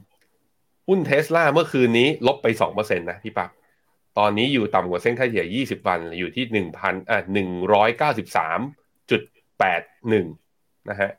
[0.88, 3.50] หุ้นเทสลาเมื่อคืนนี้ลบไปสองเปอร์เซ็นต์นะพี่ปัก
[4.18, 6.44] ตอนนี้อยู่ต่ำกว่าเส้นค่าเฉลี่ย 20 วัน อยู่ที่
[6.82, 7.18] 1,000อะ
[9.60, 11.10] 193.81 นะฮะ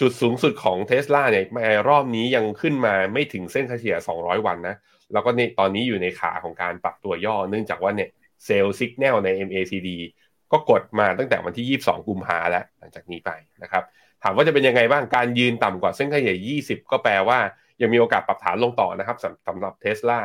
[0.00, 4.76] จุดสูงสุดของเทสลาเนี่ยในรอบนี้ยังขึ้นมาไม่ถึงเส้นค่าเฉลี่ย 200 วันนะ
[5.12, 8.10] แล้วก็นี่ตอนนี้อยู่ในขาของการปรับตัวย่อ เนื่องจากว่าเนี่ย
[8.44, 9.88] sell signal ใน MACD
[10.52, 13.30] ก็กดมาตั้งแต่วันที่ 22 กุมภาแล้ว หลังจากนี้ไป
[13.62, 13.84] นะครับ
[14.22, 16.38] ถามว่าจะเป็นยังไงบ้าง การยืนต่ำกว่าเส้นค่าเฉลี่ย
[16.68, 17.38] 20 ก็แปลว่า
[17.82, 20.20] ยังมีโอกาสปรับฐานลงต่อนะครับสำหรับเทสลา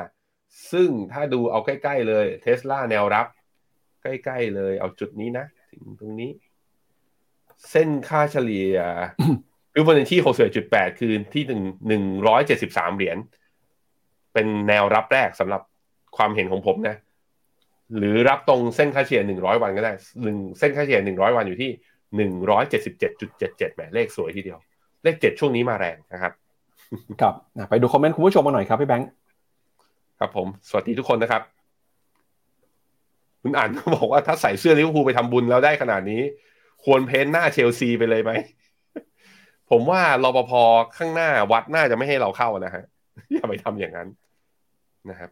[0.71, 3.27] ซึ่งถ้าดูเอาใกล้ ๆ เลยเทสลาแนวรับ
[4.03, 6.31] ใกล้ ๆ เลย เอาจุดนี้นะ ถึงตรงนี้
[7.71, 8.77] เส้นค่าเฉลี่ย
[9.73, 13.17] คือวันที่หกสิบจุดแปดคือที่หนึ่งหนึ่งร้อยเจ็ดสิบสามเหรียญ
[14.33, 15.61] เป็นแนวรับแรกสำหรับ
[16.17, 16.95] ความเห็นของผมนะ
[17.97, 19.93] หรือรับตรงเส้นค่าเฉลี่ยหนึ่งร้อยวันก็ได้
[20.23, 21.71] หนึ่งเส้นค่าเฉลี่ยหนึ่งร้อยวันอยู่ที่
[22.15, 24.59] หนึ่งร้อยเจ็ดสิบเจ็ดจุดเจ็ดเจ็ดแหมเลขสวยทีเดียว
[25.03, 26.33] เลขเจ็ดช่วงนี้มาแรงนะครับ
[27.21, 27.33] ครับ
[27.69, 29.09] ไปดูคอมเมนต์คุณผู้ชมมาหน่อยครับพี่แบงค์
[30.19, 31.41] ครับผมสวัสดีทุกคนนะครับ
[33.41, 36.21] คุณอ่านเขาบอกว่าถ้าใส่เสื้อลิเวอร์พูลไปทำบุญแล้วได้ขนาดนี้
[36.83, 38.31] ควร paint หน้าเชลซีไปเลยไหม
[39.69, 40.51] ผมว่ารปภ
[40.97, 42.83] ข้างหน้าวัดน่าจะไม่ให้เราเข้านะฮะ
[43.33, 44.07] อย่าไปทำอย่างนั้น
[45.09, 45.29] นะครับ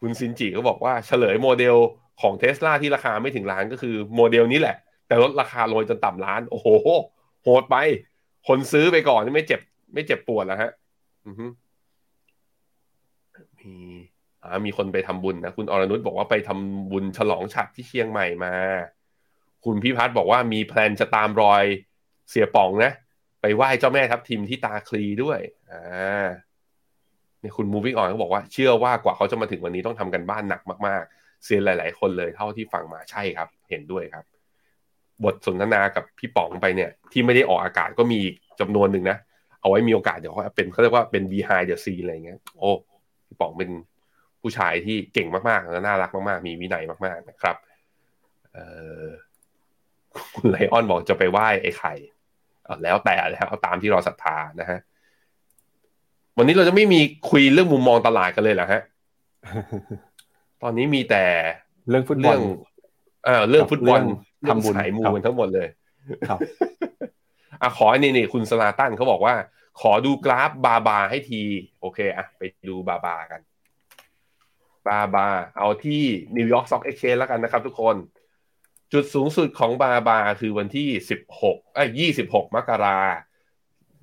[0.00, 1.76] คุณซินจิก็บอกว่าเฉลยโมเดล
[2.22, 6.66] ของเทสลาที่ราคาไม่ถึงล้านก็คือโมเดลนี้แหละ แต่ลดราคาลงจนต่ำล้าน โอ้โห
[7.42, 7.76] โหดไป
[8.48, 9.60] คนซื้อไปก่อนไม่เจ็บ
[9.92, 10.70] ไม่เจ็บปวดแล้วฮะ
[13.58, 13.74] มี
[14.42, 18.54] อ่ามีคนไปทำบุญนะคุณอรนุชบอกว่าไปทำบุญฉลองฉัดที่เชียงใหม่มา
[19.64, 21.64] คุณพิพัฒน์บอกว่ามีแพลนจะตามรอย
[22.30, 22.92] เสียป๋องนะ
[23.40, 26.28] ไปไหว้เจ้าแม่ทับทิมที่ตาคลีด้วยอ่า
[27.40, 34.24] เนี่ยคุณ moving on เขาบอกว่าเชื่อว่ากว่าเขาจะมาถึงวันนี้ต้องทำกันบ้านหนักมากๆ เซียนหลาย ๆ คนเลยเท่าที่ฟังมาใช่ครับ เห็นด้วยครับ
[35.24, 38.18] บทสนทนากับพี่ป๋องไปเนี่ย ที่ไม่ได้ออกอากาศก็มี
[38.60, 39.18] จำนวนหนึ่งนะ
[39.60, 42.70] เอาไว้มีโอกาสเดี๋ยวเขาเป็นเขาเรียกว่าเป็น behind the scene อะไรเงี้ย โอ้
[43.26, 43.70] พี่ป๋องเป็น
[44.40, 47.56] ผู้ชายที่เก่งมากๆและน่ารักมากๆ มีวินัยมากๆนะครับ
[48.54, 48.58] เอ
[49.04, 49.06] อ
[50.34, 51.94] คุณไลออนบอกจะไปไหว้ไอ้ไข่
[52.82, 54.80] แล้วแต่แล้วเอาตามที่เราศรัทธานะฮะ
[56.36, 57.00] วันนี้เราจะไม่มี
[57.30, 58.82] คุยเรื่องมุมมองตลาดกันเลยเหรอฮะ
[60.62, 61.24] ตอนนี้มีแต่
[61.88, 62.40] เรื่องฟุตบอเรื่ลอง
[63.24, 64.00] เออเรื่องฟุตบอล
[64.42, 65.68] เรื่องทำบุญสายมูครับกันทั้งหมดเลย
[66.28, 66.38] ครับ
[67.62, 69.34] อะคนนี้นี่คุณสลาตันเขาบอกว่า
[69.80, 71.42] ขอดูกราฟ BABA ให้ที
[71.80, 73.40] โอเคอะไปดู BABA กัน
[74.88, 75.26] BABA
[75.58, 76.02] เอาที่
[76.36, 77.96] New York Stock Exchange แล้วกันนะครับทุกคน
[78.92, 82.98] จุดสูงสุดของ BABA คือวันที่สิบหกเอ้ยยี่สิบหกมกรา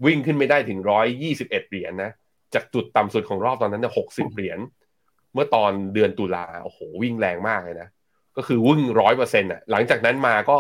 [0.06, 2.12] วิ่งขึ้นไม่ได้ถึงร้อยยี่สิบเอ็ดเหรียญนะ
[2.54, 4.60] จากจุดต่ำสุดของรอบตอนนั้นเนี่ยหกสิบเหรียญ
[5.34, 7.88] เมื่อตอนเดือนตุลา โอ้โห วิ่งแรงมากเลยนะ
[8.38, 10.58] ก็คือวิ่งร้อยเปอร์เซ็นต์อะ หลังจากนั้นมาก็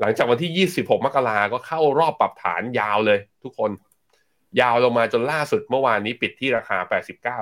[0.00, 3.70] หลังจากวันที่ยี่สิบหกมกราก็เข้ารอบปรับฐานยาวเลย ทุกคน
[4.60, 7.40] ยาวลงมาจนล่าสุดเมื่อวานนี้ปิดที่ราคาแปดสิบเก้า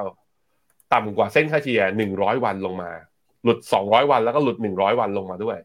[0.92, 2.90] ต่ำกว่าเส้นค่าเฉลี่ยหนึ่งร้อยวันลงมา
[3.42, 5.58] หลุดสองร้อยวันแล้วก็หลุดหนึ่งร้อยวันลงมาด้วย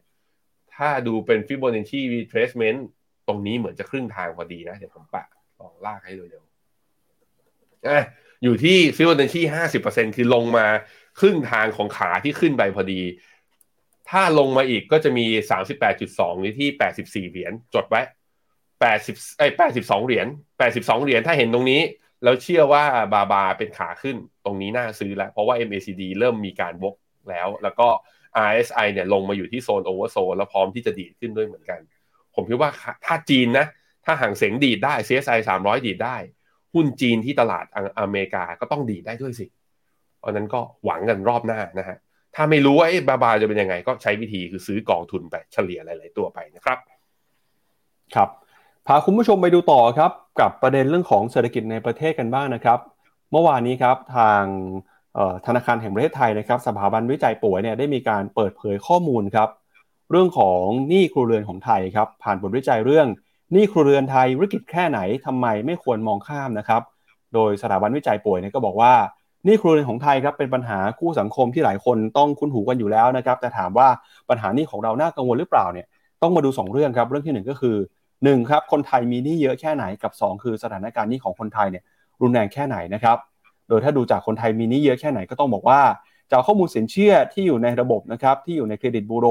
[0.74, 2.80] ถ้าดูเป็นฟิโบนัชชี retracement
[3.28, 5.24] ตรงนี้เหมือนจะครึ่งทางพอดีนะ เดี๋ยวผมปะ
[5.60, 8.04] ลองลากให้เร็วๆอะ
[8.42, 10.66] อยู่ที่ฟิโบนัชชีห้าสิบเปอร์เซ็นต์คือลงมา
[11.20, 13.00] ครึ่งทางของขาที่ขึ้นไปพอดี
[14.10, 15.26] ถ้าลงมาอีกก็จะมี
[15.84, 16.68] 38.2อยู่ที่
[17.28, 18.02] 84 เหรียญจดไว้
[18.70, 20.26] 80ไอ้82 เหรียญ
[20.66, 21.80] 82 เหรียญถ้าเห็นตรงนี้
[22.24, 26.94] แล้วเชื่อว่าบาบาเป็นขาขึ้นตรงนี้น่าซื้อแล้ว เพราะว่า MACD เริ่มมีการวก
[27.30, 27.88] แล้ว แล้วก็
[28.48, 31.80] RSI เนี่ยลงมาอยู่ที่โซนโอเวอร์โซนแล้วพร้อมที่จะดีดขึ้นด้วยเหมือนกัน
[32.34, 32.70] ผมคิดว่า
[33.06, 33.66] ถ้าจีนนะ
[34.04, 36.16] ถ้าห่างเสียงดีดได้ CSI 300 ดีดได้
[36.74, 37.64] หุ้นจีนที่ตลาด
[38.00, 39.46] อเมริกาก็ต้องดีดได้ด้วยสิ
[40.18, 41.98] เพราะนั้นก็หวังกันรอบหน้านะฮะ
[42.34, 46.78] ถ้าไม่รู้ว่าไอ้บาบาจะเป็นยังไง ก็ใช้วิธีคือซื้อกองทุนไปเฉลี่ยหลาย ๆ ตัวไปนะครับ
[48.14, 48.28] ครับ
[48.86, 52.78] พาคุณผู้ชมไปดูต่อครับกับประเด็นเรื่องของเศรษฐกิจในประเทศกันบ้างนะครับ
[53.32, 54.42] เมื่อวานนี้ครับทาง
[55.46, 59.48] ธนาคารแห่งประเทศไทยนะครับ สถาบันวิจัยป่วยเนี่ยได้มีการเปิดเผยข้อมูลครับ
[60.10, 63.06] เรื่องของหนี้ครัวเรือนของไทยครับ ผ่านบทวิจัยเรื่อง
[63.52, 66.82] หนี้ครัวเรือนไทยวิกฤตแค่ไหนทำไมไม่ควรมองข้ามนะครับ
[67.34, 68.92] โดยสถาบันวิจัยป่วยเนี่ยก็บอกว่า
[69.46, 73.88] นี้ครัวเรือนของไทยครับเป็นปัญหาคู่สังคมที่หลายคนต้องคุ้นหูกันอยู่แล้วนะครับแต่ถามว่า
[74.28, 75.86] ปัญหานี้ของเราน่ากังวลหรือเปล่าเนี่ย
[76.22, 77.76] ต้องมาดู 2 เรื่องครับเรื่องที่ 1 ก็คือ
[78.24, 81.82] 1ครับคนไทยมีหนี้เยอะแค่ไหนกับ 2 คือสถานการณ์นี้ของคนไทยเนี่ย
[82.22, 83.16] รุนแรงแค่ไหนนะครับ
[83.68, 85.80] โดยถ้าดูจากคนไทยมีหนี้เยอะแค่ไหนก็ต้องบอกว่า
[86.30, 89.26] จากข้อมูลสินเชื่อที่อยู่ในระบบนะครับที่อยู่ในเครดิตบูโร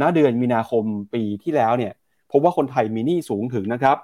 [0.00, 0.84] ณเดือนมีนาคม
[1.14, 1.92] ปีที่แล้วเนี่ย
[2.32, 3.96] พบว่าคนไทยมีหนี้สูงถึงนะครับ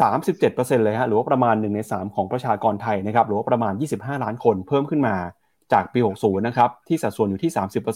[0.00, 5.16] 37%เลยฮะหรือว่าประมาณ1ใน3 ของประชากรไทยนะครับหรือว่าประมาณ 25 ล้านคนเพิ่มขึ้นมา
[5.72, 7.50] จากปี 60 นะครับที่สัดส่วนอยู่ที่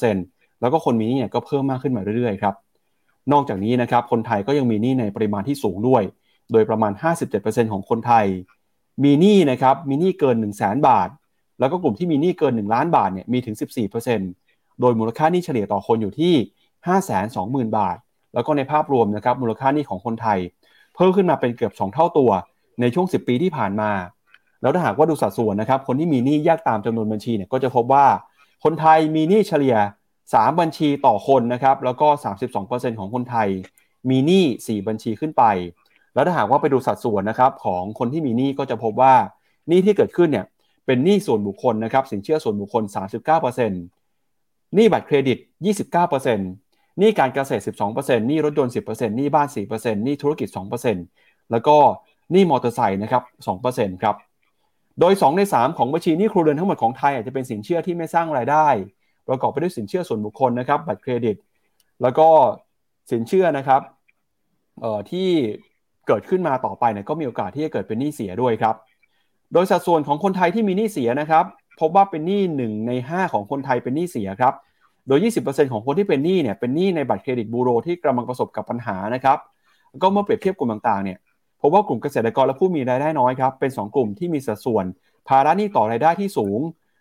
[0.09, 2.55] 30%แล้วก็คนมีหนี้เนี่ยก็เพิ่มมากขึ้นมาเรื่อยๆครับ
[3.33, 6.03] นอกจากนี้นะครับคนไทยก็ยังมีหนี้ในปริมาณที่สูงด้วย
[6.53, 6.93] โดยประมาณ
[7.33, 8.27] 57%ของคนไทย
[9.05, 11.09] มีหนี้นะครับมีหนี้เกิน 1 0 0 0 0แบาท
[11.61, 13.57] แล้วก็กลุ่มที่มีหนี้เกิน 1 ล้านบาทเนี่ยมีถึง
[14.19, 16.35] 14%โดยมูลค่าหนี้เฉลี่ยต่อคนอยู่ที่
[17.07, 17.97] 520,000 บาท
[18.35, 20.39] แล้วก็ในภาพรวมนะครับมูลค่าหนี้ของคนไทย
[20.99, 22.31] เพิ่มขึ้นมาเป็นเกือบ 2 เท่าตัว
[22.81, 23.91] ในช่วง 10 ปีที่ผ่านมา
[24.63, 28.07] แล้วถ้าหากว่าดูสัดส่วนนะครับคนที่มีหนี้แยกตามจำนวนบัญชีเนี่ยก็จะพบว่า
[28.65, 29.77] คนไทยมีหนี้เฉลี่ย
[30.19, 32.09] 3 บัญชีต่อคนนะครับแล้วก็
[32.55, 33.49] 32%ของคนไทย
[34.11, 35.45] มีหนี้4บัญชีขึ้นไป
[36.15, 39.15] แล้วถ้าหากว่าไปดูสัดส่วนนะครับของคนที่มีหนี้ก็จะพบว่า
[39.69, 40.47] หนี้ที่เกิดขึ้นเนี่ย
[40.87, 42.83] เป็นหนี้ส่วนบุคคลนะครับสินเชื่อส่วนบุคคล
[43.39, 45.39] 39%หนี้บัตรเครดิต
[46.07, 46.68] 29%
[46.99, 47.63] หนี้การเกษตร
[47.95, 50.49] 12%หนี้รถยนต์ 10%หนี้บ้าน 4%หนี้ธุรกิจ
[51.01, 51.77] 2%แล้วก็
[52.33, 53.23] หนี้มอเตอร์ไซค์นะครับ
[53.63, 54.17] 2%ครับ
[55.01, 58.67] โดย 2 ใน 3 ของบัญชีหนี้ครัวเรือนทั้งหมดของไทยอาจจะเป็นสินเชื่อที่ไม่สร้างรายได้
[59.29, 61.37] ประกอบไปด้วยสินเชื่อส่วนบุคคลนะครับ บัตรเครดิต
[62.03, 62.29] แล้วก็
[63.11, 63.81] สินเชื่อนะครับ
[64.81, 65.29] เอ่อที่
[66.07, 68.75] เกิดขึ้นมาต่อไปเนี่ยก็มีโอกาสที่จะเกิดเป็นหนี้เสียด้วยครับ
[69.53, 71.45] โดยสัดส่วนของคนไทยที่มีหนี้เสียนะครับ
[71.81, 74.55] พบว่าเป็นหนี้1ใน 5 ของคนไทยเป็นหนี้เสียครับ
[75.09, 79.39] โดย 20%ของคนที่เป็นหนี้เนี่ยเป็นหนี้ในบัตรเครดิตบูโรที่กำลังประสบกับปัญหานะครับ
[80.03, 81.19] ก็เมื่อเปรียบเทียบกลุ่มต่างๆเนี่ย
[81.61, 84.85] พบว่ากลุ่มเกษตรกรและผู้มีรายได้น้อยครับเป็น 2 กลุ่มที่มีสัดส่วน
[85.29, 86.59] ภาระหนี้ต่อรายได้ที่สูง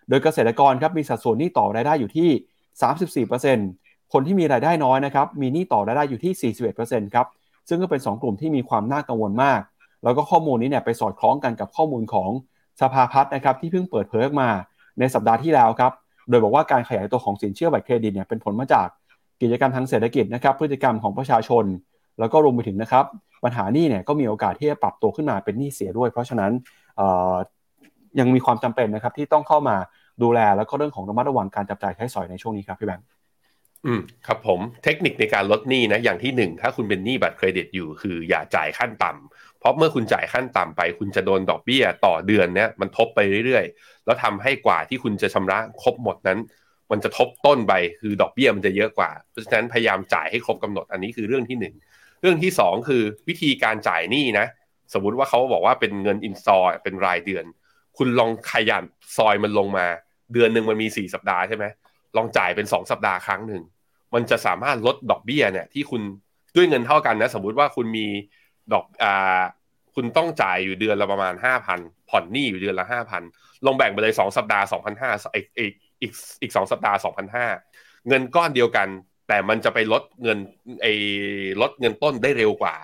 [0.10, 6.54] โดยเกษตรกรครับมีสัดส่วนหนี้ต่อรายได้อยู่ที่ 34%คนที่มีรายได้น้อยนะครับมีหนี้ต่อรายได้อยู่ที่
[6.84, 7.28] 41%ครับ
[7.70, 9.62] ซึ่งก็เป็น 2 กลุ่มที่มีความน่ากังวลมาก
[10.04, 12.30] แล้วก็ข้อมูลนี้เนี่ยไปสอดคล้องกันกับข้อมูลของ
[12.82, 14.50] สภาพัฒน์นะครับที่เพิ่งเปิดเผยออกมา
[15.00, 15.92] ในสัปดาห์ที่แล้วครับ
[16.30, 18.88] โดยบอกว่าการขยายตัวของสินเชื่อบัตรเครดิตเนี่ยเป็นผลมาจาก
[19.42, 21.66] กิจกรรมทางเศรษฐกิจนะครับพฤติกรรมของประชาชน
[22.20, 23.06] แล้วก็รวมไปถึงนะครับ
[23.44, 26.52] ปัญหานี้เนี่ยก็มีโอกาสที่จะปรับตัวขึ้นมาเป็นหนี้เสียด้วย เพราะฉะนั้น
[28.20, 29.76] ยังมีความจำเป็นนะครับที่ต้องเข้ามา
[30.24, 33.06] ดูแลแล้วก็เรื่องของระมัดระวังการจับจ่ายใช้สอยในช่วงนี้ครับพี่แบงค์
[33.86, 46.40] อืมครับผมเทคนิคในการลดหนี้นะอย่างที่หนึ่งถ้าคุณเป็นหนี้บัตรเครดิตอยู่คืออย่าจ่ายขั้นต่ำ เพราะเมื่อคุณจ่ายขั้นต่ำไป คุณจะโดนดอกเบี้ยต่อเดือนเนี้ยมันทบไปเรื่อยๆ แล้วทำให้กว่าที่คุณจะชำระครบหมดนั้น
[46.92, 51.76] มันจะทบต้นไปคือดอกเบี้ยมันจะเยอะกว่า เพราะฉะนั้นพยายามจ่ายให้ครบกำหนดอันนี้คือเรื่องที่หนึ่ง
[52.22, 54.46] เรื่องที่สองคือวิธีการจ่ายหนี้นะ
[54.94, 57.46] สมมุติว่าเขาบอกว่าเป็นเงินอินซอเป็นรายเดือน
[57.98, 58.84] คุณลองขยัน
[59.18, 59.88] ซอยมันลงมา
[60.34, 61.66] เดือนหนึ่งมันมีสี่สัปดาห์ใช่ไหม
[62.18, 63.64] ลองจ่ายเป็นสองสัปดาห์ครั้งหนึ่ง
[64.14, 66.02] มันจะสามารถลดดอกเบี้ยเนี่ยที่คุณ
[66.56, 68.08] ด้วยเงินเท่ากันนะ สมมุติว่าคุณมี
[68.74, 69.42] ดอกอ่า
[69.96, 73.24] คุณต้องจ่ายอยู่เดือนละประมาณห้าพันผ่อนหนี้อยู่เดือนละห้าพัน
[73.66, 76.12] ลงแบ่งไปเลยสองสัปดาห์สองพันห้าอีกอีกอีก
[76.42, 77.48] อีกสองสัปดาห์สองพันห้า
[78.08, 78.88] เงินก้อนเดียวกัน
[79.28, 80.38] แต่มันจะไปลดเงิน
[80.82, 80.94] ไอ้
[81.62, 82.76] ลดเงินต้นได้เร็วกว่า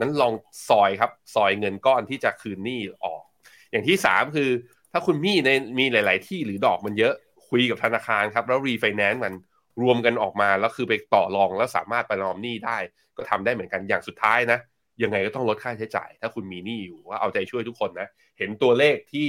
[0.00, 0.32] นั้นลอง
[0.68, 3.22] ซอยครับ ซอยเงินก้อนที่จะคืนหนี้ออก
[3.70, 4.50] อย่างที่สามคือ
[4.92, 7.14] ถ้าคุณมีในมีหลาย ๆ ที่หรือดอกมันเยอะ
[7.48, 9.34] คุยกับธนาคารครับ แล้วรีไฟแนนซ์มัน
[9.82, 12.78] รวมกันออกมาแล้วคือไปต่อรองแล้วสามารถไปรอมหนี้ได้
[13.16, 14.58] ก็ทำได้เหมือนกันอย่างสุดท้ายนะ
[15.02, 19.28] ยังไงก็ต้องลดค่าใช้จ่าย ถ้าคุณมีหนี้อยู่ว่าเอาใจช่วยทุกคนนะ เห็นตัวเลขที่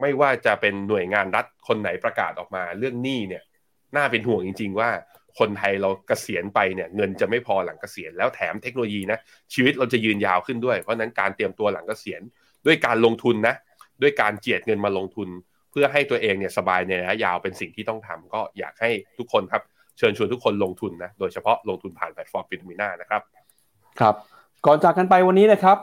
[0.00, 3.42] ไม่ว่าจะเป็นหน่วยงานรัฐคนไหนประกาศออกมาเรื่องหนี้เนี่ย
[3.96, 4.90] น่าเป็นห่วงจริง ๆ ว่า
[5.38, 9.18] คนไทยเราเกษียณไปเนี่ยเงินจะไม่พอหลังเกษียณแล้วแถมเทคโนโลยีนะ
[9.54, 12.20] ชีวิตเราจะยืนยาวขึ้นด้วย เพราะนั้นการเตรียมตัวหลังเกษียณ
[12.66, 13.54] ด้วยการลงทุนนะ
[14.02, 15.28] ด้วยการเจียดเงินมาลงทุน
[15.70, 19.62] เพื่อให้ตัวเองเนี่ยสบายในระยะยาวเป็นสิ่งที่ต้องทำก็อยากให้ทุกคนครับ
[19.98, 23.22] เชิญชวนทุกคนลงทุนนะโดยเฉพาะลงทุนผ่านแพลตฟอร์ม FINNOMENA นะครับ
[24.00, 24.14] ครับ
[24.68, 25.78] ก่อนจากกันไปวันนี้นะครับ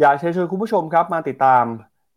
[0.00, 1.64] อยากเชิญชวนคุณผู้ชมครับมาติดตาม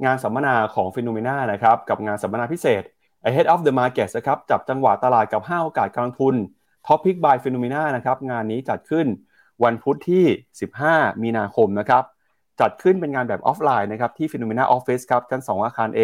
[0.06, 2.84] งานสัมมนาของ FINNOMENA นะครับกับงานสัมมนาพิเศษ
[3.26, 6.36] Ahead of the Market นะครับจับจังหวะตลาดกับ 5 โอกาสการลงทุน
[6.88, 9.08] Topic by Phenomena นะครับงานนี้จัดขึ้น
[9.64, 10.26] วันพุธที่
[10.74, 12.04] 15 มีนาคมนะครับ
[12.62, 16.02] จัดขึ้นเป็นงานแบบออฟไลน์นะครับที่ Phenomena Office ครับชั้น 2 อาคาร A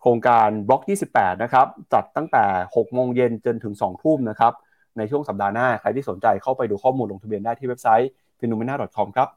[0.00, 0.82] โครงการบล็อก
[1.12, 4.52] 28 นะครับจัดตั้งแต่ 6 โมงเย็นจนถึง 2 ทุ่มนะครับ
[4.98, 8.10] ในช่วงสัปดาห์หน้าใครที่สนใจเข้าไปดูข้อมูลลงทะเบียนได้ที่เว็บไซต์
[8.44, 9.28] phenomena.com ครับ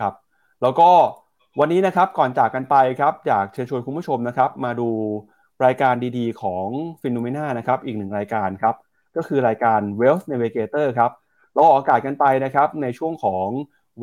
[0.00, 0.14] ครับ
[0.62, 0.90] แล้วก็
[1.60, 4.88] วันนี้นะครับก่อนจากกันไปครับอยากเชิญชวนคุณผู้ชมนะครับ มาดู
[5.64, 6.66] รายการดีๆ ของ
[7.02, 8.74] FINNOMENA นะครับอีกหนึ่งรายการครับ
[9.16, 11.10] ก็คือรายการ Wealth Navigator ครับ
[11.54, 13.48] เราออกอากาศกันไปนะครับในช่วงของ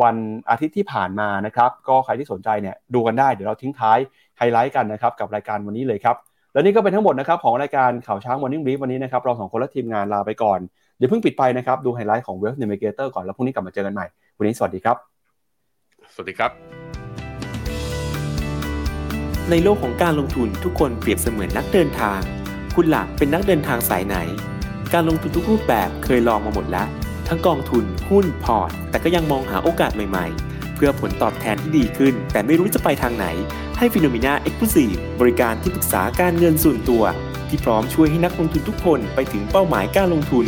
[0.02, 0.18] วัน
[0.50, 3.98] อาทิตย์ที่ผ่านมานะครับ ก็ใครที่สนใจเนี่ยดูกันได้เดี๋ยวเราทิ้งท้าย
[4.38, 6.16] ไฮไลท์กันนะครับกับรายการวันนี้เลยครับ
[6.54, 10.60] และนี่ก็เป็นทั้งหมดนะครับของรายการข่าวเช้า Morning Brief วันนี้นะครับเราสองคนและทีมงานลาไปก่อน
[10.98, 14.06] เดี๋ยวเพิ่งปิดไปนะครับดูไฮไลท์ของ Wealth Navigator ก่อนแล้วพรุ่งนี้กลับมาเจอกันใหม่
[14.38, 14.98] วันนี้สวัสดีครับ
[16.14, 16.52] สวัสดีครับ
[19.50, 22.20] ในโลกของการลงทุนทุกคนเปรียบเสมือนนักเดินทาง
[22.76, 24.16] คุณล่ะเป็นนักเดินทางสายไหน
[24.94, 26.88] การลงทุนทุกรูปแบบเคยลองมาหมดแล้ว
[27.28, 33.28] ทั้งกองทุนหุ้นพอร์ต แต่ก็ยังมองหาโอกาสใหม่ๆเพื่อผลตอบแทนที่ดีขึ้น แต่ไม่รู้จะไปทางไหน
[33.78, 37.04] ให้ FINNOMENA Exclusive บริการที่ปรึกษาการเงินส่วนตัว
[37.50, 40.48] ที่พร้อมช่วยให้นักลงทุนทุกคนไปถึงเป้าหมายการลงทุน